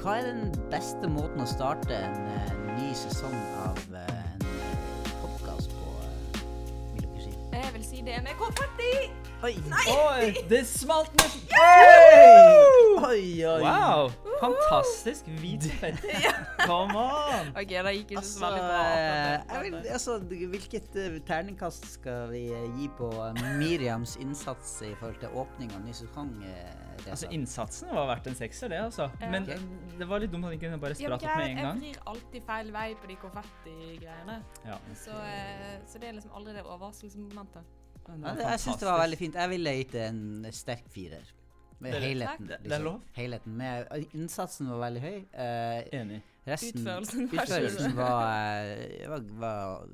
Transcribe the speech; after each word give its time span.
hva 0.00 0.16
er 0.16 0.30
den 0.30 0.52
beste 0.72 1.08
måten 1.12 1.42
å 1.44 1.46
starte 1.48 1.92
en 1.92 2.28
eh, 2.32 2.52
ny 2.78 2.92
sesong 2.96 3.34
av 3.66 3.80
eh, 4.00 4.22
en 4.32 4.44
podkast 5.20 5.74
på, 5.76 5.90
eh, 6.06 6.38
vil 6.94 7.04
dere 7.04 7.24
si? 7.26 7.34
Jeg 7.52 7.74
vil 7.74 7.84
si 7.84 8.00
det 8.06 8.20
med 8.24 8.38
konfetti! 8.40 9.10
Oi! 9.44 9.52
Oi, 9.92 10.30
det 10.48 10.62
smalt 10.68 11.12
nesten! 11.20 11.52
Oi, 13.04 13.44
oi! 13.44 13.60
Wow! 13.60 14.10
Fantastisk 14.40 15.28
hvit 15.40 15.68
konfetti. 15.68 16.16
Come 16.66 16.96
on! 16.96 17.50
Ok, 17.60 17.72
det 17.72 17.92
gikk 17.96 18.12
ikke 18.14 18.22
så 18.24 18.30
Altså, 18.30 18.44
veldig 18.44 18.60
bra. 18.64 18.80
eh, 18.96 19.54
jeg 19.54 19.64
vil, 19.64 19.76
altså, 19.94 20.16
hvilket 20.54 20.98
eh, 21.00 21.16
terningkast 21.28 21.86
skal 21.94 22.30
vi 22.32 22.42
eh, 22.54 22.66
gi 22.78 22.90
på 22.98 23.08
eh, 23.26 23.40
Miriams 23.60 24.16
innsats 24.22 24.76
i 24.86 24.92
forhold 25.00 25.20
til 25.22 25.40
åpning 25.42 25.72
av 25.76 25.82
ny 25.86 25.96
sesong? 25.96 26.32
Altså, 27.00 27.30
Innsatsen 27.32 27.90
var 27.96 28.10
verdt 28.10 28.28
en 28.28 28.36
sekser, 28.36 28.72
det, 28.72 28.80
altså. 28.90 29.08
Men 29.22 29.48
okay. 29.48 29.58
det 29.98 30.08
var 30.08 30.20
litt 30.20 30.32
dumt 30.34 30.50
at 30.50 30.54
den 30.54 30.62
kunne 30.66 30.80
bare 30.82 30.98
Ja, 31.00 31.14
opp 31.16 31.24
med 31.24 31.46
en 31.48 31.60
gang. 31.62 31.80
jeg 31.80 31.96
vrir 31.96 32.08
alltid 32.12 32.46
feil 32.50 32.72
vei 32.76 32.86
på 33.00 33.08
de 33.08 33.18
konfettigreiene. 33.22 34.38
Ja. 34.68 34.78
Så, 34.92 35.16
så 35.88 36.02
det 36.02 36.10
er 36.10 36.18
liksom 36.18 36.36
aldri 36.36 36.58
det 36.58 36.66
overraskelsesmomentet. 36.66 37.76
Ja, 38.10 38.34
jeg 38.52 38.60
syns 38.60 38.80
det 38.80 38.88
var 38.88 39.00
veldig 39.04 39.18
fint. 39.20 39.36
Jeg 39.38 39.52
ville 39.52 39.76
gitt 39.80 39.94
en 40.02 40.22
sterk 40.52 40.88
firer. 40.92 41.36
Med 41.80 41.92
Det 41.94 42.00
helheten. 42.02 42.46
det- 42.48 42.58
det 42.62 42.72
er 42.72 42.82
lov. 42.84 43.00
Helheten. 43.16 43.56
Med, 43.56 43.86
innsatsen 44.14 44.68
var 44.68 44.80
veldig 44.90 45.00
høy. 45.00 45.26
eh, 45.32 46.00
Enig. 46.00 46.22
resten 46.46 46.80
Utførelsen 46.82 47.28
var 47.30 47.44
utførelsen 47.44 47.94
var, 47.96 48.64
eh, 48.64 49.08
var, 49.08 49.20
var 49.40 49.86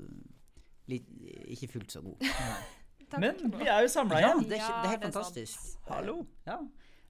litt, 0.87 1.05
ikke 1.47 1.69
fullt 1.71 1.91
så 1.91 2.01
god. 2.03 2.17
Takk. 3.09 3.19
Men 3.23 3.37
vi 3.55 3.67
er 3.71 3.81
jo 3.85 3.87
samla 3.87 4.19
Ja, 4.19 4.33
igjen. 4.33 4.49
det 4.49 4.57
er, 4.59 4.67
det 4.67 4.85
er 4.85 4.89
helt 4.89 5.01
Ja, 5.01 5.07
fantastisk. 5.09 5.59
Hallo. 5.87 6.17
Ja. 6.45 6.57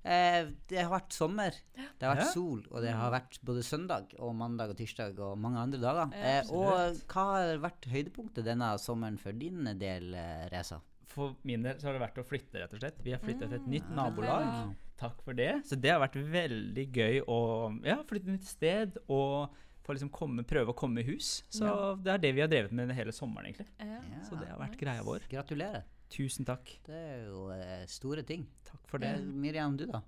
Eh, 0.07 0.51
det 0.69 0.77
har 0.85 0.91
vært 0.93 1.11
sommer, 1.11 1.51
det 1.75 2.05
har 2.05 2.15
vært 2.15 2.27
Ja. 2.27 2.31
sol, 2.31 2.61
og 2.71 2.81
det 2.85 2.91
har 2.93 3.11
vært 3.11 3.39
både 3.43 3.63
søndag 3.65 4.13
og 4.19 4.35
mandag 4.35 4.69
og 4.69 4.77
tirsdag 4.77 5.17
og 5.19 5.37
mange 5.37 5.57
andre 5.57 5.79
dager. 5.81 6.13
Ja, 6.13 6.41
Eh, 6.41 6.51
og 6.53 7.01
hva 7.09 7.23
har 7.33 7.57
vært 7.57 7.89
høydepunktet 7.89 8.45
denne 8.45 8.77
sommeren 8.79 9.17
for 9.19 9.31
din 9.33 9.63
del, 9.79 10.13
eh, 10.13 10.47
Reza? 10.53 10.79
For 11.17 11.35
min 11.49 11.63
del 11.65 11.79
så 11.81 11.89
har 11.89 11.97
det 11.97 12.03
vært 12.05 12.19
å 12.21 12.25
flytte, 12.27 12.59
rett 12.61 12.73
og 12.77 12.81
slett. 12.83 12.99
Vi 13.03 13.13
har 13.15 13.21
flytta 13.23 13.47
til 13.49 13.57
et 13.57 13.67
nytt 13.73 13.87
Mm. 13.89 13.95
nabolag. 13.97 14.75
Takk 14.97 15.19
for 15.25 15.33
det. 15.37 15.49
Så 15.65 15.75
det 15.79 15.91
har 15.93 15.99
vært 16.01 16.15
veldig 16.31 16.83
gøy 16.93 17.19
å 17.27 17.37
ja, 17.85 17.97
flytte 18.05 18.27
et 18.29 18.35
nytt 18.39 18.45
sted 18.49 18.97
og 19.09 19.49
få 19.85 19.93
liksom 19.95 20.09
komme, 20.11 20.43
prøve 20.43 20.73
å 20.73 20.75
komme 20.75 20.99
i 21.01 21.07
hus. 21.07 21.43
Så 21.53 21.69
det 22.03 22.11
er 22.15 22.17
det 22.25 22.31
vi 22.35 22.41
har 22.41 22.49
drevet 22.51 22.71
med 22.75 22.91
hele 22.97 23.11
sommeren, 23.15 23.45
egentlig. 23.49 23.67
Ja. 23.79 24.01
Så 24.27 24.37
det 24.39 24.49
har 24.49 24.57
vært 24.59 24.75
nice. 24.75 24.81
greia 24.85 25.03
vår. 25.05 25.27
Gratulerer. 25.31 25.83
Tusen 26.09 26.45
takk. 26.47 26.73
Det 26.85 26.95
er 26.95 27.25
jo 27.27 27.49
eh, 27.51 27.85
store 27.87 28.23
ting. 28.23 28.45
Takk 28.65 28.85
for 28.87 28.97
Eh, 29.03 29.17
det. 29.17 29.25
Miriam, 29.25 29.77
du 29.77 29.85
da? 29.85 30.01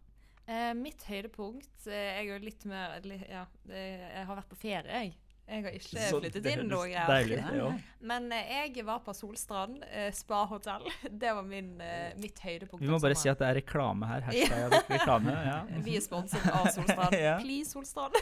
Eh, 0.48 0.74
mitt 0.74 1.04
høydepunkt 1.06 1.86
eh, 1.88 2.24
Jeg 2.24 2.28
er 2.28 2.40
jo 2.40 2.46
litt 2.46 2.64
mer 2.66 3.02
Ja, 3.30 3.46
det, 3.68 3.82
jeg 4.02 4.26
har 4.26 4.36
vært 4.40 4.50
på 4.50 4.58
ferie, 4.58 4.88
jeg. 4.90 5.14
Jeg 5.50 5.64
har 5.66 5.76
ikke 5.80 6.04
Så 6.10 6.20
flyttet 6.22 6.48
inn 6.52 6.68
noe 6.70 6.88
greier. 6.92 7.54
Ut. 7.58 7.86
Men 8.12 8.28
eh, 8.36 8.52
jeg 8.54 8.84
var 8.86 9.00
på 9.06 9.14
Solstrand 9.18 9.82
eh, 9.90 10.10
spa-hotell. 10.14 10.86
Det 11.22 11.32
var 11.36 11.46
min, 11.48 11.72
eh, 11.82 12.12
mitt 12.22 12.38
høydepunkt. 12.44 12.84
Vi 12.84 12.92
må 12.92 13.00
bare 13.02 13.18
si 13.18 13.32
at 13.32 13.42
det 13.42 13.48
er 13.48 13.58
reklame 13.60 14.10
her. 14.10 14.28
Hashtag 14.28 14.76
reklame. 14.92 15.34
Ja. 15.34 15.58
Vi 15.88 15.96
er 15.98 16.06
sponset 16.06 16.46
av 16.54 16.70
Solstrand. 16.76 17.18
Ja. 17.30 17.40
Please, 17.42 17.74
Solstrand. 17.74 18.16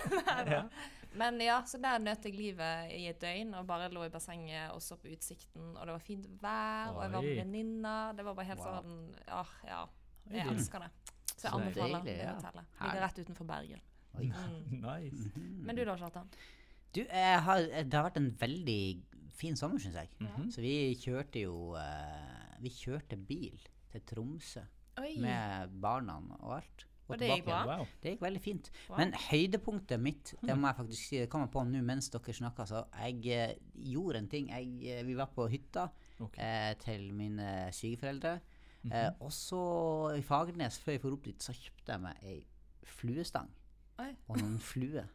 Men 1.17 1.39
ja, 1.41 1.59
så 1.67 1.79
der 1.81 1.99
nøt 2.01 2.25
jeg 2.25 2.35
livet 2.37 2.93
i 2.95 3.03
et 3.09 3.19
døgn 3.21 3.53
og 3.57 3.67
bare 3.67 3.89
lå 3.91 4.05
i 4.05 4.11
bassenget 4.13 4.71
og 4.73 4.81
så 4.85 4.97
på 5.01 5.11
utsikten. 5.11 5.73
Og 5.75 5.83
det 5.83 5.95
var 5.95 6.03
fint 6.03 6.27
vær, 6.41 6.93
og 6.93 7.03
jeg 7.03 7.13
var 7.13 7.27
med 7.27 7.41
venninna. 7.41 7.43
venninner. 7.43 8.17
Det 8.17 8.25
var 8.27 8.37
bare 8.39 8.49
helt 8.53 8.63
Wow. 8.63 8.79
sånn 8.79 8.97
Ja, 9.27 9.43
ja. 9.67 9.83
Jeg 10.31 10.47
elsker 10.53 10.83
det. 10.85 10.91
Så 11.37 11.47
jeg 11.47 11.53
anbefaler 11.53 12.05
det 12.07 12.17
ja. 12.17 12.33
hotellet. 12.35 12.75
Ligger 12.81 13.01
rett 13.05 13.19
utenfor 13.23 13.45
Bergen. 13.49 13.83
Mm. 14.17 14.81
Nice. 14.81 15.31
Men 15.37 15.75
du 15.77 15.83
da, 15.85 15.97
Kjartan? 15.97 16.29
Du, 16.95 17.03
har, 17.11 17.61
det 17.67 17.93
har 17.93 18.07
vært 18.07 18.19
en 18.21 18.31
veldig 18.39 18.81
fin 19.37 19.55
sommer, 19.59 19.81
syns 19.81 19.99
jeg. 19.99 20.09
Mhm. 20.23 20.51
Så 20.53 20.63
vi 20.63 20.75
kjørte 20.97 21.43
jo 21.45 21.75
eh, 21.77 22.57
Vi 22.63 22.73
kjørte 22.73 23.17
bil 23.17 23.59
til 23.91 24.01
Tromsø 24.07 24.63
Oi. 24.97 25.17
med 25.21 25.75
barna 25.81 26.17
og 26.39 26.55
alt. 26.57 26.87
Og 27.07 27.19
det 27.19 27.29
gikk 27.29 27.45
bra? 27.47 27.61
Wow. 27.69 27.85
Det 28.03 28.13
gikk 28.15 28.23
veldig 28.25 28.41
fint. 28.43 28.69
Wow. 28.89 28.97
Men 28.99 29.13
høydepunktet 29.29 30.01
mitt, 30.01 30.33
det 30.41 30.57
må 30.59 30.67
jeg 30.67 30.77
faktisk 30.81 31.03
si, 31.05 31.19
det 31.21 31.29
kommer 31.31 31.47
på 31.53 31.63
nå 31.63 31.79
mens 31.85 32.09
dere 32.11 32.35
snakker, 32.35 32.67
så 32.67 32.83
jeg 32.97 33.21
eh, 33.31 33.53
gjorde 33.93 34.23
en 34.23 34.29
ting. 34.31 34.49
Jeg, 34.51 34.73
eh, 34.83 35.05
vi 35.07 35.15
var 35.15 35.31
på 35.35 35.47
hytta 35.51 35.87
okay. 36.19 36.41
eh, 36.43 36.73
til 36.83 37.13
mine 37.15 37.69
sykeforeldre. 37.71 38.39
Mhm. 38.81 38.91
eh, 38.91 39.11
og 39.23 39.31
så 39.33 39.61
i 40.17 40.21
Fagernes, 40.21 40.79
før 40.83 40.97
jeg 40.97 41.01
for 41.05 41.15
opp 41.15 41.25
dit, 41.25 41.43
så 41.43 41.55
kjøpte 41.55 41.95
jeg 41.95 42.03
meg 42.03 42.27
ei 42.27 42.41
fluestang 42.87 43.49
Oi. 43.99 44.11
og 44.27 44.37
noen 44.41 44.59
fluer. 44.63 45.07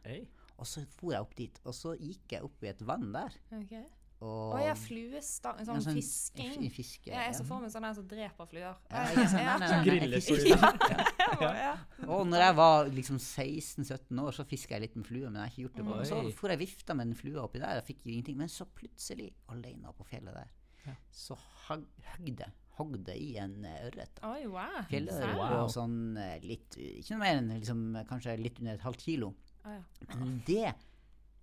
Og 0.57 0.65
så 0.69 0.85
for 0.99 1.11
jeg 1.15 1.21
opp 1.25 1.33
dit, 1.35 1.59
og 1.65 1.73
så 1.73 1.95
gikk 1.99 2.31
jeg 2.37 2.43
opp 2.45 2.63
i 2.63 2.67
et 2.69 2.81
vann 2.85 3.09
der. 3.15 3.31
Okay. 3.63 3.83
Og 4.23 4.53
og 4.53 4.59
jeg 4.63 4.77
fluestang. 4.79 5.57
Ja, 5.59 5.65
Sånn 5.67 5.81
sånn 5.83 5.95
fisking. 5.97 6.53
f- 6.69 6.75
fiske, 6.77 7.09
Ja, 7.11 7.25
jeg 7.27 7.35
så 7.35 7.43
for 7.43 7.59
meg 7.59 7.71
sånn 7.73 7.83
en 7.89 7.95
som 7.97 8.05
dreper 8.07 8.45
fluer. 8.47 8.77
Ja. 8.89 9.03
Og 12.07 12.27
når 12.31 12.39
jeg 12.45 12.55
var 12.55 12.87
liksom 12.93 13.17
16-17 13.19 14.21
år, 14.23 14.31
så 14.35 14.45
fiska 14.47 14.75
jeg 14.77 14.85
litt 14.87 14.95
med 14.99 15.07
flue, 15.09 15.27
men 15.29 15.41
jeg 15.41 15.43
har 15.43 15.51
ikke 15.51 15.63
gjort 15.65 15.77
det 15.79 15.85
på 15.89 15.95
Oi. 15.97 16.05
Så 16.07 16.19
for 16.39 16.53
jeg 16.53 16.61
vifta 16.63 16.95
med 16.97 17.09
den 17.11 17.17
flua 17.19 17.43
oppi 17.47 17.61
der, 17.61 17.75
jeg 17.81 17.87
fikk 17.91 18.01
jo 18.05 18.09
ingenting. 18.15 18.37
Men 18.39 18.49
så 18.51 18.63
plutselig, 18.79 19.29
alene 19.53 19.93
på 19.97 20.07
fjellet 20.09 20.33
der, 20.39 20.49
Ja. 20.85 20.93
så 21.15 21.37
høgg 21.69 21.85
det. 22.39 22.49
Hogg 22.77 22.95
det 23.05 23.15
i 23.21 23.35
en 23.37 23.59
eh, 23.69 23.83
ørret. 23.89 24.15
wow. 24.49 24.79
Fjellørret 24.89 25.37
Wow. 25.37 25.67
sånn 25.69 26.17
eh, 26.17 26.39
litt 26.41 26.73
Ikke 26.79 27.11
noe 27.13 27.21
mer 27.21 27.35
enn 27.37 27.51
liksom, 27.59 27.83
kanskje 28.09 28.33
litt 28.41 28.57
under 28.63 28.73
et 28.79 28.85
halvt 28.87 29.03
kilo. 29.05 29.29
Ja. 29.65 29.79
Men 30.17 30.43
det 30.47 30.73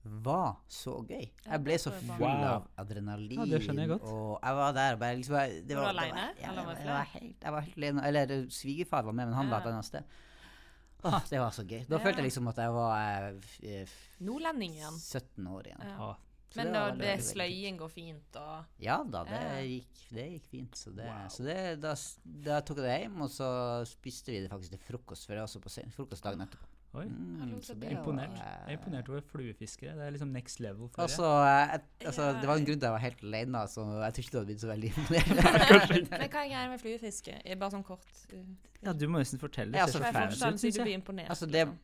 var 0.05 0.57
så 0.69 0.95
gøy. 1.07 1.27
Jeg 1.45 1.61
ble 1.65 1.75
så 1.79 1.91
jeg 1.93 2.07
full 2.17 2.25
av 2.49 2.69
adrenalin. 2.81 3.43
Ja, 3.43 3.45
det 3.45 3.61
skjønner 3.67 3.85
jeg 3.85 3.91
godt. 3.95 4.07
Og 4.09 4.39
jeg 4.43 4.55
var 4.57 4.73
der 4.73 4.97
bare 4.97 5.17
liksom 5.21 5.35
jeg- 5.37 5.67
det 5.69 5.77
Var 5.77 5.93
du 5.93 5.99
det 5.99 6.05
alene, 6.05 6.25
ja, 6.41 6.51
eller 6.51 6.65
var 6.65 6.73
jeg, 6.75 6.79
det 6.81 6.87
jeg, 6.87 6.95
var 6.95 7.05
helt, 7.05 7.37
jeg 7.43 7.53
var 7.53 7.61
helt 7.61 7.77
alene. 7.77 8.07
Eller 8.09 8.31
eh, 8.31 8.47
svigerfar 8.49 9.03
var 9.05 9.13
med, 9.13 9.27
men 9.27 9.35
han 9.35 9.51
var 9.51 9.61
et 9.61 9.67
annet 9.67 9.85
sted. 9.85 10.05
Åh, 11.05 11.21
det 11.31 11.39
var 11.41 11.51
så 11.51 11.65
gøy. 11.65 11.85
Da 11.89 11.97
Ja. 11.97 12.05
følte 12.05 12.17
jeg 12.21 12.25
liksom 12.31 12.49
at 12.49 12.57
jeg 12.57 12.73
var 12.73 12.97
eh, 12.97 13.39
f- 13.41 13.61
eh, 13.63 13.83
f- 13.87 14.17
Nordlendingen. 14.21 14.99
17 14.99 15.47
år 15.47 15.63
igjen. 15.67 15.81
Ja. 15.85 16.17
Så 16.51 16.57
Men 16.57 16.67
det 16.67 16.73
da 16.75 16.81
var 16.81 16.91
veldig, 16.91 16.99
det 17.01 17.09
veldig, 17.09 17.25
sløying 17.31 17.77
går 17.79 17.89
fint, 17.91 18.37
og 18.37 18.65
Ja 18.81 18.97
da, 19.05 19.23
det 19.25 19.31
Ja. 19.31 19.61
gikk, 19.63 20.09
det 20.11 20.25
gikk 20.33 20.47
fint. 20.51 20.73
Så, 20.77 20.91
det, 20.97 21.05
Wow. 21.07 21.29
så 21.29 21.45
det, 21.45 21.81
da, 21.81 21.93
s- 21.93 22.19
da 22.25 22.61
tok 22.61 22.77
jeg 22.79 22.85
det 22.85 23.01
hjem, 23.05 23.21
og 23.23 23.29
så 23.31 23.87
spiste 23.87 24.27
vi 24.33 24.41
det 24.41 24.51
faktisk 24.51 24.71
til 24.71 24.79
frokost. 24.79 25.27
For 25.27 25.35
det 25.35 25.41
var 25.41 25.47
så 25.47 25.61
på 25.61 25.69
sen, 25.71 25.93
frokost 25.93 26.23
dagen 26.25 26.41
etterpå. 26.41 26.67
Oi. 26.95 27.05
Mm, 27.07 27.61
så 27.63 27.75
det 27.75 27.83
det 27.83 27.91
Imponert. 27.97 28.31
var, 28.35 28.37
Jeg 28.67 28.75
er 28.75 28.79
imponert 28.79 29.09
over 29.09 29.21
fluefiskere. 29.33 29.93
Det 29.99 30.07
er 30.07 30.11
liksom 30.17 30.33
next 30.35 30.61
level 30.61 30.89
for 30.89 31.03
altså, 31.03 31.29
eh, 31.47 31.75
et, 31.75 32.07
altså, 32.07 32.23
Det 32.41 32.49
var 32.49 32.57
en 32.57 32.65
grunn 32.67 32.81
til 32.81 32.87
at 32.87 32.89
jeg 32.89 32.93
var 32.97 33.05
helt 33.05 33.23
alene, 33.23 33.63
så 33.69 33.85
jeg 34.05 34.15
tror 34.15 34.25
ikke 34.25 34.33
du 34.33 34.39
hadde 34.39 34.47
blitt 34.51 34.61
så 34.65 34.71
veldig 34.73 34.91
imponert. 34.97 35.31
Men 36.11 36.11
hva 36.11 36.25
er 36.25 36.33
greia 36.33 36.65
med 36.73 36.81
fluefiske? 36.83 37.37
Er 37.45 37.61
Bare 37.61 37.71
sånn 37.77 37.85
kort 37.87 38.07
uh, 38.35 38.43
Ja, 38.83 38.93
du 38.93 39.07
må 39.09 39.19
nesten 39.23 39.39
fortelle. 39.43 39.77
Ja, 39.77 39.87
Det 39.87 39.93
ser 39.95 40.05
altså, 40.05 41.47
jeg. 41.47 41.53
det- 41.53 41.67
liksom? 41.69 41.79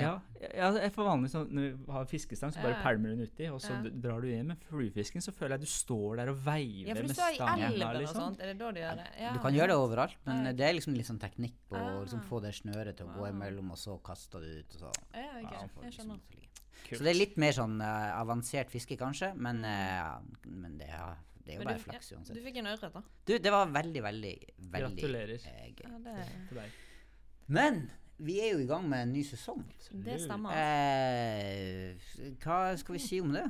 Ja, 0.00 0.20
ja, 0.54 0.70
jeg 0.80 0.92
for 0.92 1.04
vanlig 1.04 1.30
sånn 1.30 1.50
når 1.52 1.66
du 1.86 1.92
har 1.92 2.04
fiskestang, 2.06 2.52
så 2.52 2.62
bare 2.62 2.76
Ja. 2.76 2.82
pælmer 2.82 3.10
du 3.10 3.16
den 3.16 3.26
uti, 3.26 3.48
og 3.52 3.60
så 3.60 3.70
Ja. 3.84 3.90
drar 3.90 4.20
du 4.22 4.28
inn. 4.28 4.46
Men 4.48 4.56
fluefisken 4.56 5.20
så 5.20 5.32
føler 5.32 5.50
jeg 5.58 5.60
du 5.60 5.66
står 5.66 6.16
der 6.16 6.28
og 6.30 6.36
veiver 6.44 6.88
Ja, 6.88 6.94
for 6.94 7.02
du 7.02 7.08
med 7.08 7.16
stanga. 7.16 7.98
Liksom. 8.00 8.40
Er 8.40 8.46
det 8.46 8.58
da 8.58 8.70
du 8.72 8.80
gjør 8.80 8.96
det? 8.96 9.06
Ja, 9.20 9.32
Du 9.32 9.38
kan 9.40 9.52
gjøre 9.54 9.68
det 9.68 9.76
overalt, 9.76 10.16
men 10.26 10.56
det 10.56 10.60
er 10.60 10.72
liksom 10.74 10.94
litt 10.94 11.06
sånn 11.06 11.18
teknikk 11.20 11.54
på 11.70 11.76
å 11.76 12.02
liksom 12.04 12.20
Ah. 12.20 12.28
få 12.30 12.40
det 12.42 12.54
snøret 12.54 12.96
til 12.96 13.06
å 13.06 13.14
gå 13.16 13.28
imellom, 13.30 13.70
og 13.70 13.76
så 13.76 14.00
kaster 14.02 14.40
du 14.40 14.46
ut. 14.60 14.74
Og 14.74 14.80
så, 14.80 14.92
Ja, 15.14 15.28
okay. 15.40 15.68
så 15.68 15.82
Jeg 15.82 15.92
liksom 15.92 16.06
skjønner. 16.06 16.20
ligge. 16.30 16.46
Kult. 16.88 16.98
så 16.98 17.04
det 17.04 17.10
er 17.14 17.18
litt 17.18 17.36
mer 17.36 17.52
sånn 17.52 17.80
uh, 17.82 18.24
avansert 18.24 18.70
fiske, 18.70 18.96
kanskje, 18.96 19.36
men, 19.36 19.62
uh, 19.62 20.18
men 20.46 20.78
det, 20.78 20.88
er- 20.88 21.16
det 21.44 21.54
er 21.54 21.58
jo 21.58 21.58
Men 21.58 21.66
bare 21.66 21.76
du- 21.76 21.84
flaks 21.84 22.08
Du 22.32 22.40
fikk 22.40 22.56
en 22.56 22.64
ørret, 22.66 22.92
da? 22.92 23.02
Du, 23.26 23.38
det 23.38 23.50
var 23.50 23.66
veldig, 23.66 24.02
veldig, 24.02 24.44
veldig 24.70 24.96
Gratulerer. 24.96 25.46
eh, 25.46 25.72
gøy. 25.76 25.82
Ja, 25.84 25.98
det. 25.98 26.70
Men 27.48 27.90
vi 28.20 28.36
er 28.44 28.52
jo 28.54 28.60
i 28.62 28.68
gang 28.68 28.86
med 28.88 29.02
en 29.06 29.12
ny 29.14 29.22
sesong. 29.24 29.64
det 30.04 30.18
stemmer. 30.20 30.52
Eh, 30.52 31.96
hva 32.44 32.60
skal 32.80 32.96
vi 32.96 33.02
si 33.02 33.20
om 33.24 33.32
det? 33.34 33.46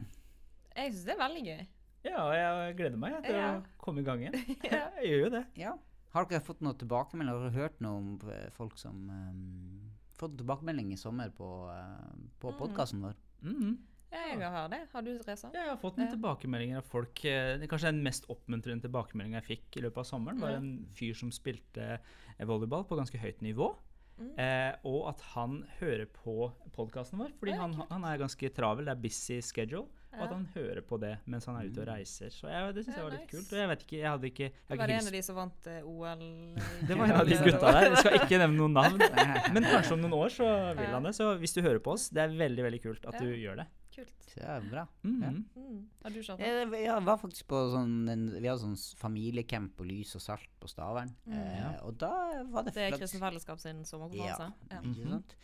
Jeg 0.77 0.93
syns 0.94 1.05
det 1.09 1.15
er 1.17 1.21
veldig 1.25 1.44
gøy. 1.49 1.62
Ja, 2.06 2.23
jeg 2.33 2.77
gleder 2.79 2.97
meg 2.97 3.19
til 3.27 3.35
Ja. 3.37 3.49
å 3.59 3.65
komme 3.83 4.00
i 4.00 4.05
gang 4.06 4.23
igjen. 4.25 4.39
Jeg 4.65 5.05
gjør 5.11 5.25
jo 5.27 5.31
det. 5.35 5.43
Ja. 5.61 5.73
Har 6.15 6.25
dere 6.31 6.41
fått 6.43 6.62
noe 6.65 6.73
tilbakemelding? 6.81 7.29
Har 7.35 7.43
dere 7.50 7.59
hørt 7.69 7.81
noe 7.85 7.99
om 8.00 8.09
folk 8.56 8.79
som 8.81 8.97
um, 9.11 9.91
Fått 10.21 10.35
tilbakemelding 10.41 10.91
i 10.93 10.97
sommer 11.00 11.31
på, 11.33 11.47
uh, 11.69 12.15
på 12.41 12.50
Mm. 12.53 12.59
podkasten 12.59 13.00
vår? 13.05 13.15
Mhm. 13.43 13.77
Ja, 14.12 14.25
jeg 14.33 14.41
har 14.43 14.56
hørt 14.56 14.71
det. 14.73 14.81
Har 14.93 15.03
du, 15.06 15.11
Reza? 15.23 15.50
Ja, 15.55 15.61
jeg 15.61 15.69
har 15.71 15.77
fått 15.79 15.97
noen 16.00 16.09
Ja. 16.09 16.15
tilbakemeldinger 16.17 16.77
av 16.81 16.85
folk. 16.85 17.25
eh, 17.25 17.59
Kanskje 17.71 17.93
den 17.93 18.03
mest 18.03 18.27
oppmuntrende 18.29 18.83
tilbakemeldingen 18.83 19.41
jeg 19.41 19.47
fikk 19.59 19.77
i 19.79 19.85
løpet 19.85 19.99
av 19.99 20.05
sommeren, 20.09 20.41
var 20.41 20.50
Ja. 20.50 20.56
en 20.56 20.87
fyr 20.93 21.15
som 21.15 21.31
spilte 21.31 22.00
volleyball 22.41 22.85
på 22.85 22.97
ganske 22.99 23.19
høyt 23.21 23.41
nivå. 23.41 23.77
Mm. 24.20 24.34
Eh, 24.44 24.75
og 24.84 25.08
at 25.14 25.22
han 25.34 25.62
hører 25.81 26.05
på 26.12 26.50
podkasten 26.76 27.19
vår, 27.22 27.32
fordi 27.40 27.55
Ja, 27.56 27.62
han, 27.64 27.72
han 27.90 28.05
er 28.05 28.20
ganske 28.20 28.50
travel. 28.52 28.84
Det 28.84 28.93
er 28.93 29.00
busy 29.00 29.40
schedule. 29.40 29.87
Og 30.11 30.25
at 30.25 30.32
han 30.34 30.46
hører 30.56 30.81
på 30.82 30.96
det 30.99 31.12
mens 31.31 31.44
han 31.46 31.55
er 31.56 31.69
ute 31.70 31.84
og 31.84 31.87
reiser. 31.87 32.32
Så 32.34 32.49
jeg, 32.50 32.72
det 32.75 32.82
syns 32.82 32.96
jeg 32.99 33.05
var 33.06 33.12
litt 33.14 33.20
nice. 33.22 33.31
kult. 33.31 33.52
Og 33.55 33.58
jeg 33.61 33.69
vet 33.70 33.84
ikke, 33.87 33.96
jeg 34.00 34.11
hadde 34.11 34.26
ikke, 34.32 34.49
jeg 34.50 34.55
Det 34.72 34.78
Var 34.81 34.93
en 34.96 35.06
av 35.11 35.14
de 35.14 35.20
som 35.22 35.37
vant 35.38 35.69
eh, 35.70 35.84
OL? 35.87 36.25
Det 36.88 36.96
var 36.99 37.05
en 37.05 37.19
av 37.20 37.28
de 37.31 37.38
gutta 37.46 37.70
der. 37.76 37.87
Jeg 37.93 38.00
skal 38.02 38.17
ikke 38.19 38.40
nevne 38.43 38.58
noen 38.58 38.75
navn. 38.75 39.05
Men 39.55 39.69
kanskje 39.70 39.94
om 39.94 40.02
noen 40.02 40.17
år 40.19 40.34
så 40.34 40.49
vil 40.81 40.90
han 40.96 41.06
det. 41.06 41.14
Så 41.17 41.31
hvis 41.38 41.55
du 41.55 41.62
hører 41.62 41.78
på 41.84 41.94
oss, 41.94 42.08
det 42.11 42.25
er 42.26 42.34
veldig 42.43 42.67
veldig 42.67 42.82
kult 42.88 43.06
at 43.06 43.20
Ja. 43.20 43.22
du 43.22 43.31
gjør 43.38 43.62
det. 43.62 43.69
Kult. 44.00 44.26
Så 44.31 44.41
det 44.41 44.49
er 44.56 44.67
bra. 44.70 44.85
Mhm. 45.05 45.23
Ja. 45.23 45.31
Mm. 45.61 45.79
Har 46.02 46.11
du 46.11 46.20
den? 46.23 46.38
Jeg, 46.44 46.82
jeg 46.85 47.05
var 47.06 47.17
faktisk 47.20 47.47
på 47.50 47.61
sånn 47.75 47.94
en, 48.12 48.26
Vi 48.41 48.47
hadde 48.49 48.61
sånn 48.64 48.76
familiecamp 49.00 49.76
på 49.76 49.87
Lys 49.88 50.14
og 50.17 50.23
Salt 50.25 50.49
på 50.61 50.69
Stavern. 50.70 51.12
Mm. 51.26 51.38
Eh, 51.41 51.79
og 51.85 51.97
da 51.99 52.12
var 52.50 52.64
det 52.64 52.75
Det 52.75 52.87
er 52.88 52.99
Kristent 52.99 53.23
Fellesskap 53.23 53.61
sin 53.61 53.85
sommerkonferanse? 53.85 54.52
Ja. 54.70 54.81
Ikke 54.81 55.05
Mhm. 55.05 55.11
sant? 55.17 55.37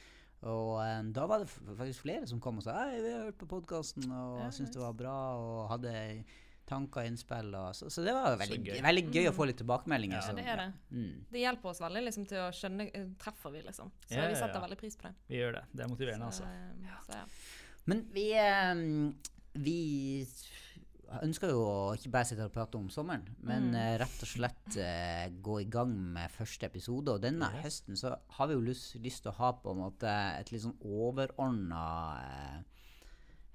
Og 0.47 0.79
um, 0.85 1.13
da 1.13 1.27
var 1.27 1.39
det 1.41 1.49
faktisk 1.49 2.03
flere 2.05 2.27
som 2.29 2.39
kom 2.41 2.59
og 2.59 2.63
sa 2.63 2.75
Hei, 2.91 3.01
vi 3.01 3.11
har 3.11 3.25
hørt 3.31 3.39
på 3.39 3.47
podkasten 3.49 4.05
og 4.13 4.41
Ja, 4.41 4.49
syntes 4.51 4.73
det 4.75 4.81
var 4.83 4.93
bra 4.93 5.15
og 5.41 5.71
hadde 5.71 6.25
tanker 6.67 7.01
og 7.01 7.07
innspill. 7.07 7.55
Og, 7.55 7.75
så, 7.75 7.87
så 7.91 8.03
det 8.05 8.13
var 8.13 8.37
veldig, 8.37 8.59
gøy. 8.65 8.75
gøy. 8.77 8.83
veldig 8.83 9.05
gøy 9.15 9.27
å 9.29 9.33
Mm. 9.33 9.37
få 9.37 9.47
litt 9.47 9.57
tilbakemeldinger. 9.57 10.17
Ja, 10.17 10.21
så- 10.21 10.35
det 10.37 10.45
er 10.47 10.57
det. 10.57 10.73
Mm. 10.93 11.25
Det 11.31 11.41
hjelper 11.41 11.69
oss 11.71 11.81
veldig 11.81 12.03
liksom, 12.05 12.27
til 12.29 12.39
å 12.39 12.49
skjønne 12.51 12.91
eh, 12.95 13.07
Treffer 13.19 13.51
vi, 13.53 13.63
liksom? 13.63 13.91
Så 14.09 14.17
Ja, 14.17 14.27
vi 14.29 14.35
setter 14.35 14.55
ja. 14.55 14.61
veldig 14.67 14.79
pris 14.79 14.97
på 14.97 15.03
det. 15.03 15.15
Vi 15.29 15.37
gjør 15.37 15.53
det. 15.53 15.65
Det 15.75 15.85
er 15.85 15.89
motiverende, 15.89 16.33
Så, 16.33 16.43
altså. 16.43 16.45
eh, 16.45 17.01
så 17.07 17.13
ja. 17.15 17.25
Men 17.87 18.05
vi, 18.13 18.33
eh, 18.35 18.75
vi 19.63 19.79
ønsker 21.23 21.53
jo 21.53 21.61
å 21.63 21.75
ikke 21.95 22.11
bare 22.11 22.27
sitte 22.27 22.45
og 22.49 22.53
prate 22.55 22.75
om 22.81 22.89
sommeren, 22.91 23.23
men 23.47 23.69
Mm. 23.71 23.75
eh, 23.79 23.99
rett 24.03 24.23
og 24.23 24.29
slett 24.29 24.77
eh, 24.77 25.29
gå 25.41 25.61
i 25.63 25.69
gang 25.71 25.93
med 26.13 26.31
første 26.31 26.67
episode. 26.67 27.09
Og 27.15 27.21
denne 27.23 27.47
Yes. 27.55 27.63
høsten 27.65 27.97
så 27.97 28.17
har 28.31 28.47
vi 28.49 28.55
jo 28.55 28.61
lyst, 28.61 28.97
lyst 29.01 29.23
til 29.23 29.31
å 29.33 29.37
ha 29.37 29.53
på 29.53 29.71
en 29.71 29.79
måte 29.79 30.05
et 30.41 30.51
litt 30.51 30.63
sånn 30.63 30.77
overordna 30.83 32.19
eh, 32.21 32.63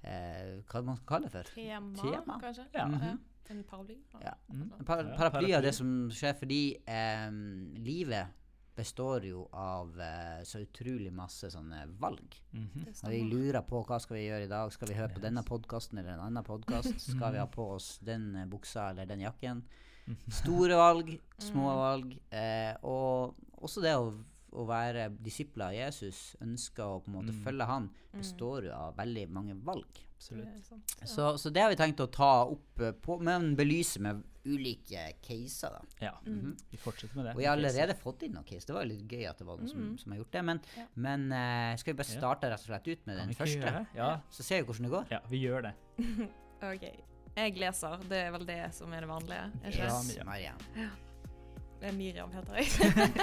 eh, 0.08 0.62
Hva 0.66 0.82
man 0.84 0.96
skal 0.96 1.06
kalle 1.06 1.28
det 1.28 1.32
for? 1.32 1.54
Tema, 1.54 1.94
Tema? 1.96 2.40
kanskje? 2.40 2.66
Ja. 2.74 2.86
Mhm. 2.86 3.18
En 3.50 3.64
paraply? 3.64 3.98
Ja. 4.22 4.32
Mm. 4.50 4.70
Paraply 4.86 5.52
av 5.52 5.62
det 5.62 5.74
som 5.74 6.08
skjer, 6.10 6.32
fordi 6.38 6.78
eh, 6.86 7.30
livet 7.76 8.28
består 8.76 9.24
jo 9.26 9.48
av 9.52 9.90
uh, 9.98 10.42
så 10.48 10.62
utrolig 10.64 11.12
masse 11.12 11.50
sånne 11.52 11.84
valg. 12.00 12.36
Mm 12.52 12.68
-hmm. 12.74 13.04
Og 13.04 13.10
vi 13.10 13.20
lurer 13.22 13.62
på 13.62 13.82
hva 13.84 13.98
skal 14.00 14.16
vi 14.16 14.26
gjøre 14.28 14.44
i 14.44 14.48
dag. 14.48 14.72
Skal 14.72 14.88
vi 14.88 14.94
høre 14.94 15.14
på 15.14 15.20
denne 15.20 15.42
podkasten 15.42 15.98
eller 15.98 16.12
en 16.12 16.20
annen 16.20 16.44
podkast? 16.44 17.00
Skal 17.10 17.32
vi 17.32 17.38
ha 17.38 17.46
på 17.46 17.70
oss 17.74 17.98
den 17.98 18.36
eh, 18.36 18.46
buksa 18.46 18.90
eller 18.90 19.06
den 19.06 19.20
jakken? 19.20 19.62
Mhm. 20.06 20.16
Store 20.30 20.76
valg, 20.76 21.20
små 21.38 21.70
Mm. 21.70 21.78
valg. 21.78 22.12
Uh, 22.32 22.84
og 22.84 23.34
også 23.62 23.80
det 23.80 23.96
å, 23.96 24.12
å 24.52 24.66
være 24.68 25.08
disipler 25.22 25.66
av 25.70 25.72
Jesus, 25.74 26.36
ønsker 26.40 26.84
å 26.84 27.02
på 27.02 27.08
en 27.08 27.14
måte 27.14 27.32
Mm. 27.32 27.42
følge 27.44 27.66
han, 27.66 27.90
Mm. 28.12 28.20
består 28.20 28.64
jo 28.64 28.72
av 28.72 28.96
veldig 28.96 29.28
mange 29.30 29.54
valg. 29.64 29.86
Absolutt. 30.16 30.54
Det 30.54 30.64
sant. 30.64 30.94
Ja. 31.00 31.06
Så, 31.06 31.34
så 31.38 31.50
det 31.52 31.62
har 31.62 31.70
vi 31.70 31.76
tenkt 31.76 31.98
å 32.00 32.10
ta 32.10 32.44
opp, 32.44 32.80
eh, 32.80 32.92
på, 32.92 33.18
men 33.20 33.56
belyse 33.56 33.98
med 33.98 34.22
ulike 34.44 35.14
caser. 35.22 35.70
da. 35.70 35.80
Ja. 36.00 36.12
Mm. 36.26 36.56
Vi 36.70 36.76
fortsetter 36.76 37.16
med 37.16 37.24
det. 37.26 37.30
Og 37.34 37.38
vi 37.38 37.44
har 37.46 37.56
allerede 37.56 37.96
fått 37.96 38.22
inn 38.22 38.32
noen 38.34 38.44
case. 38.44 38.66
Det 38.66 38.74
var 38.74 38.84
litt 38.84 39.08
gøy 39.08 39.28
at 39.28 39.38
det 39.38 39.46
var 39.46 39.56
noen 39.56 39.68
som, 39.68 39.78
Mm. 39.80 39.98
som 39.98 40.12
har 40.12 40.18
gjort 40.18 40.30
det. 40.32 40.44
Men, 40.44 40.60
Ja. 40.76 40.86
men 40.96 41.32
uh, 41.32 41.76
skal 41.76 41.94
vi 41.94 41.96
bare 42.02 42.20
starte 42.20 42.42
rett 42.50 42.60
og 42.60 42.66
slett 42.66 42.88
ut 42.88 43.06
med 43.06 43.18
Kan 43.18 43.26
den 43.28 43.34
første? 43.36 43.86
Ja. 43.96 44.20
Så 44.30 44.42
ser 44.42 44.62
vi 44.62 44.66
hvordan 44.72 44.82
det 44.82 44.90
går. 44.90 45.06
ja, 45.10 45.20
vi 45.30 45.40
gjør 45.42 45.62
det. 45.62 45.74
OK. 46.62 47.02
Jeg 47.36 47.56
leser. 47.56 47.96
Det 48.08 48.18
er 48.26 48.30
vel 48.30 48.44
det 48.44 48.74
som 48.74 48.92
er 48.92 49.00
det 49.00 49.08
vanlige? 49.08 49.52
Yes, 49.64 50.18
Marianne. 50.24 50.60
Ja? 50.76 50.88
Miriam. 51.90 52.30
Er 52.30 52.34
heter 52.36 52.54
jeg. 52.56 52.66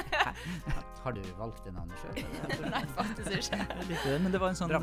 Har 1.04 1.12
du 1.16 1.22
valgt 1.38 1.64
det 1.66 1.74
navnet 1.74 1.98
sjøl? 2.02 2.14
Nei, 2.70 2.84
faktisk 2.98 3.32
ikke. 3.38 3.60
Litt 3.88 4.04
Men 4.24 4.32
det 4.36 4.42
var 4.44 4.50
en 4.52 4.60
sånn 4.60 4.74
uh, 4.76 4.82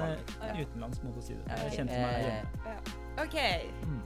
utenlandsk 0.56 1.04
måte 1.04 1.20
å 1.20 1.26
si 1.26 1.34
det. 1.36 1.44
Ja, 1.50 1.54
Jeg 1.66 1.72
kjente 1.82 1.98
meg 2.00 2.14
eh, 2.16 2.22
hjemme. 2.24 2.46
OK. 3.26 3.36
Mm. 3.84 4.02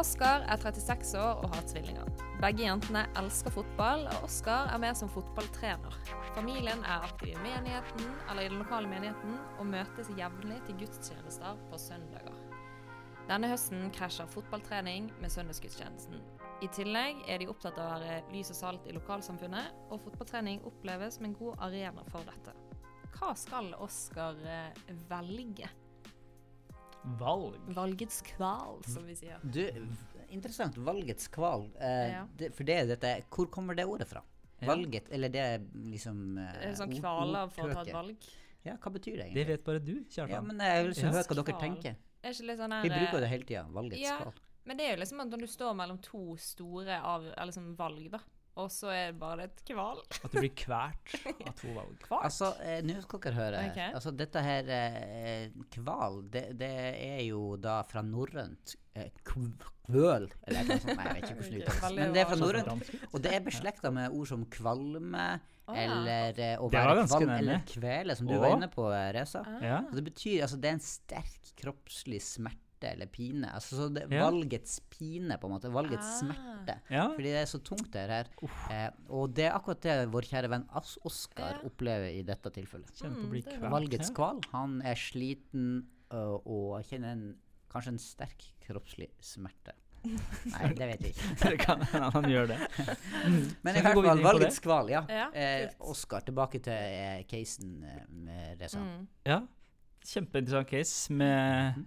Oskar 0.00 0.44
er 0.46 0.56
36 0.60 1.14
år 1.18 1.40
og 1.42 1.54
har 1.54 1.64
tvillinger. 1.66 2.06
Begge 2.40 2.62
jentene 2.62 3.02
elsker 3.18 3.52
fotball, 3.52 4.06
og 4.12 4.28
Oskar 4.28 4.70
er 4.72 4.78
med 4.80 4.96
som 4.96 5.10
fotballtrener. 5.12 5.96
Familien 6.36 6.84
er 6.86 7.08
aktiv 7.08 7.34
i 7.34 7.42
menigheten, 7.42 8.06
eller 8.30 8.46
i 8.46 8.52
den 8.52 8.62
lokale 8.62 8.88
menigheten, 8.88 9.34
og 9.58 9.66
møtes 9.72 10.12
jevnlig 10.16 10.62
til 10.68 10.78
gudstjenester 10.84 11.58
på 11.72 11.82
søndager. 11.82 12.39
Denne 13.28 13.48
høsten 13.50 13.90
krasjer 13.94 14.28
fotballtrening 14.30 15.10
med 15.22 15.32
søndagsgudstjenesten. 15.32 16.18
I 16.64 16.68
tillegg 16.74 17.20
er 17.30 17.40
de 17.40 17.48
opptatt 17.48 17.78
av 17.80 17.92
å 17.94 18.00
være 18.00 18.16
lys 18.34 18.50
og 18.52 18.58
salt 18.58 18.88
i 18.90 18.94
lokalsamfunnet, 18.96 19.76
og 19.90 20.02
fotballtrening 20.04 20.60
oppleves 20.68 21.16
som 21.18 21.28
en 21.28 21.36
god 21.38 21.62
arena 21.68 22.04
for 22.10 22.26
dette. 22.28 22.54
Hva 23.16 23.32
skal 23.38 23.70
Oskar 23.80 24.38
eh, 24.48 24.82
velge? 25.10 25.68
Valg. 27.20 27.56
Valgets 27.72 28.20
kval, 28.26 28.82
som 28.88 29.06
vi 29.08 29.16
sier. 29.16 29.40
Du, 29.40 29.62
interessant. 30.28 30.76
Valgets 30.84 31.30
kval. 31.32 31.68
Eh, 31.80 32.10
Ja. 32.16 32.26
det, 32.36 32.50
for 32.56 32.68
det 32.68 32.76
er 32.76 32.90
dette 32.90 33.14
Hvor 33.30 33.48
kommer 33.48 33.74
det 33.78 33.86
ordet 33.88 34.08
fra? 34.10 34.22
Valget, 34.60 35.08
eller 35.10 35.32
det 35.32 35.40
er 35.40 35.62
liksom 35.72 36.36
eh, 36.36 36.74
sånn 36.76 36.92
kvaler 36.98 37.48
for 37.54 37.70
å 37.70 37.78
ta 37.78 37.86
et 37.86 37.94
valg. 37.96 38.26
Ja, 38.66 38.74
hva 38.76 38.92
betyr 38.92 39.16
det 39.16 39.30
egentlig? 39.30 39.40
Det 39.40 39.46
vet 39.54 39.64
bare 39.64 39.80
du, 39.80 39.94
Kjartan. 40.04 40.34
Ja, 40.34 40.40
men 40.44 40.60
jeg 40.60 40.84
vil 40.90 40.98
høre 41.06 41.22
hva 41.24 41.36
dere 41.40 41.60
tenker. 41.62 41.96
Er 42.22 42.34
ikke 42.34 42.48
litt 42.50 42.58
sånn 42.60 42.74
her 42.76 42.82
Vi 42.84 42.90
bruker 42.92 43.16
eh, 43.16 43.24
det 43.24 43.30
hele 43.32 43.48
tida. 43.48 43.62
Valgets 43.72 44.02
Ja. 44.02 44.18
kval. 44.20 44.34
Men 44.68 44.76
det 44.76 44.84
er 44.86 44.92
jo 44.94 45.00
liksom 45.00 45.22
at 45.24 45.30
når 45.32 45.40
du 45.40 45.46
står 45.48 45.72
mellom 45.78 45.98
to 46.04 46.36
store 46.36 46.98
av, 47.00 47.24
liksom 47.48 47.70
valg, 47.78 48.10
da, 48.12 48.20
og 48.60 48.68
så 48.70 48.90
er 48.92 49.06
det 49.12 49.18
bare 49.22 49.46
et 49.48 49.62
kval. 49.64 50.02
At 50.20 50.34
du 50.34 50.36
blir 50.42 50.52
kvært 50.52 51.14
av 51.48 51.54
to 51.56 51.72
valg. 51.72 51.94
Kvart? 52.04 52.26
Altså, 52.28 52.50
eh, 52.60 52.82
nå 52.84 52.98
skal 53.06 53.22
dere 53.24 53.38
høre. 53.38 53.62
Okay. 53.70 53.94
Altså, 53.96 54.12
dette 54.12 54.42
her 54.44 54.68
eh, 54.76 55.48
kval, 55.72 56.20
det, 56.28 56.44
det 56.60 56.70
er 57.08 57.22
jo 57.24 57.56
da 57.56 57.80
fra 57.88 58.02
norrønt 58.04 58.76
kvøl, 59.24 60.26
eller 60.46 60.66
noe 60.68 60.80
sånt. 60.82 60.96
Nei, 60.98 61.06
jeg 61.06 61.14
vet 61.14 61.24
ikke 61.24 61.36
hvordan 61.38 61.54
det 61.54 61.62
uttales. 61.70 61.96
Men 61.98 62.12
det 62.14 62.22
er 62.24 62.28
fra 62.30 62.38
norrønt. 62.40 62.90
Og 63.12 63.22
det 63.24 63.34
er 63.36 63.44
beslekta 63.46 63.92
med 63.94 64.16
ord 64.16 64.30
som 64.30 64.44
kvalme 64.50 65.28
eller 65.70 66.40
eh, 66.42 66.56
å 66.58 66.66
være 66.72 67.04
kvalm 67.06 67.30
eller 67.36 67.60
kvele, 67.68 68.16
som 68.18 68.26
du 68.26 68.34
var 68.42 68.56
inne 68.56 68.66
på, 68.72 68.88
eh, 68.90 69.12
Reza. 69.14 69.44
Ah. 69.46 69.84
Og 69.86 69.94
det 69.94 70.02
betyr 70.08 70.42
altså 70.42 70.58
det 70.58 70.70
er 70.72 70.76
en 70.80 70.82
sterk 70.82 71.52
kroppslig 71.60 72.18
smerte 72.26 72.88
eller 72.90 73.06
pine. 73.12 73.50
Altså 73.54 73.76
så 73.76 73.86
det, 73.92 74.06
Valgets 74.10 74.80
pine, 74.90 75.36
på 75.38 75.46
en 75.46 75.52
måte. 75.54 75.70
Valgets 75.70 76.08
Ah. 76.08 76.16
smerte. 76.24 76.76
Fordi 76.88 77.28
det 77.28 77.42
er 77.44 77.46
så 77.52 77.60
tungt, 77.62 77.90
det 77.94 78.06
her. 78.10 78.30
Eh, 78.72 78.88
og 79.14 79.34
det 79.36 79.46
er 79.46 79.54
akkurat 79.54 79.84
det 79.84 79.96
vår 80.10 80.26
kjære 80.32 80.50
venn 80.50 80.66
Oskar 81.06 81.60
opplever 81.68 82.08
i 82.18 82.24
dette 82.26 82.50
tilfellet. 82.56 82.90
Mm. 83.04 83.70
Valgets 83.70 84.10
kval. 84.16 84.40
Han 84.56 84.80
er 84.82 84.98
sliten 84.98 85.86
og 86.10 86.80
kjenner 86.88 87.12
en, 87.14 87.26
kanskje 87.72 87.92
en 87.94 88.02
sterk 88.02 88.48
kroppslig 88.66 89.10
smerte. 89.24 89.72
Nei, 90.54 90.68
det 90.78 90.86
vet 90.94 91.02
vi 91.04 91.10
ikke. 91.12 91.30
Det 91.42 91.56
kan 91.60 91.82
hende 91.90 92.08
han 92.14 92.26
gjør 92.32 92.46
det. 92.54 92.58
Men 93.66 93.76
i 93.76 93.82
hvert 93.84 93.98
fall, 94.00 94.22
var 94.24 94.38
litt 94.40 94.56
skval, 94.56 94.88
ja. 94.92 95.02
Ja, 95.12 95.26
Eh. 95.36 95.66
Oskar, 95.92 96.24
tilbake 96.24 96.60
til 96.64 96.72
eh, 96.72 97.22
casen 97.28 97.74
med 97.82 98.06
med 98.28 98.62
Reza. 98.62 98.80
Mm. 98.80 99.02
Ja. 99.28 99.40
Kjempeinteressant 100.08 100.70
case 100.70 101.12
med, 101.12 101.82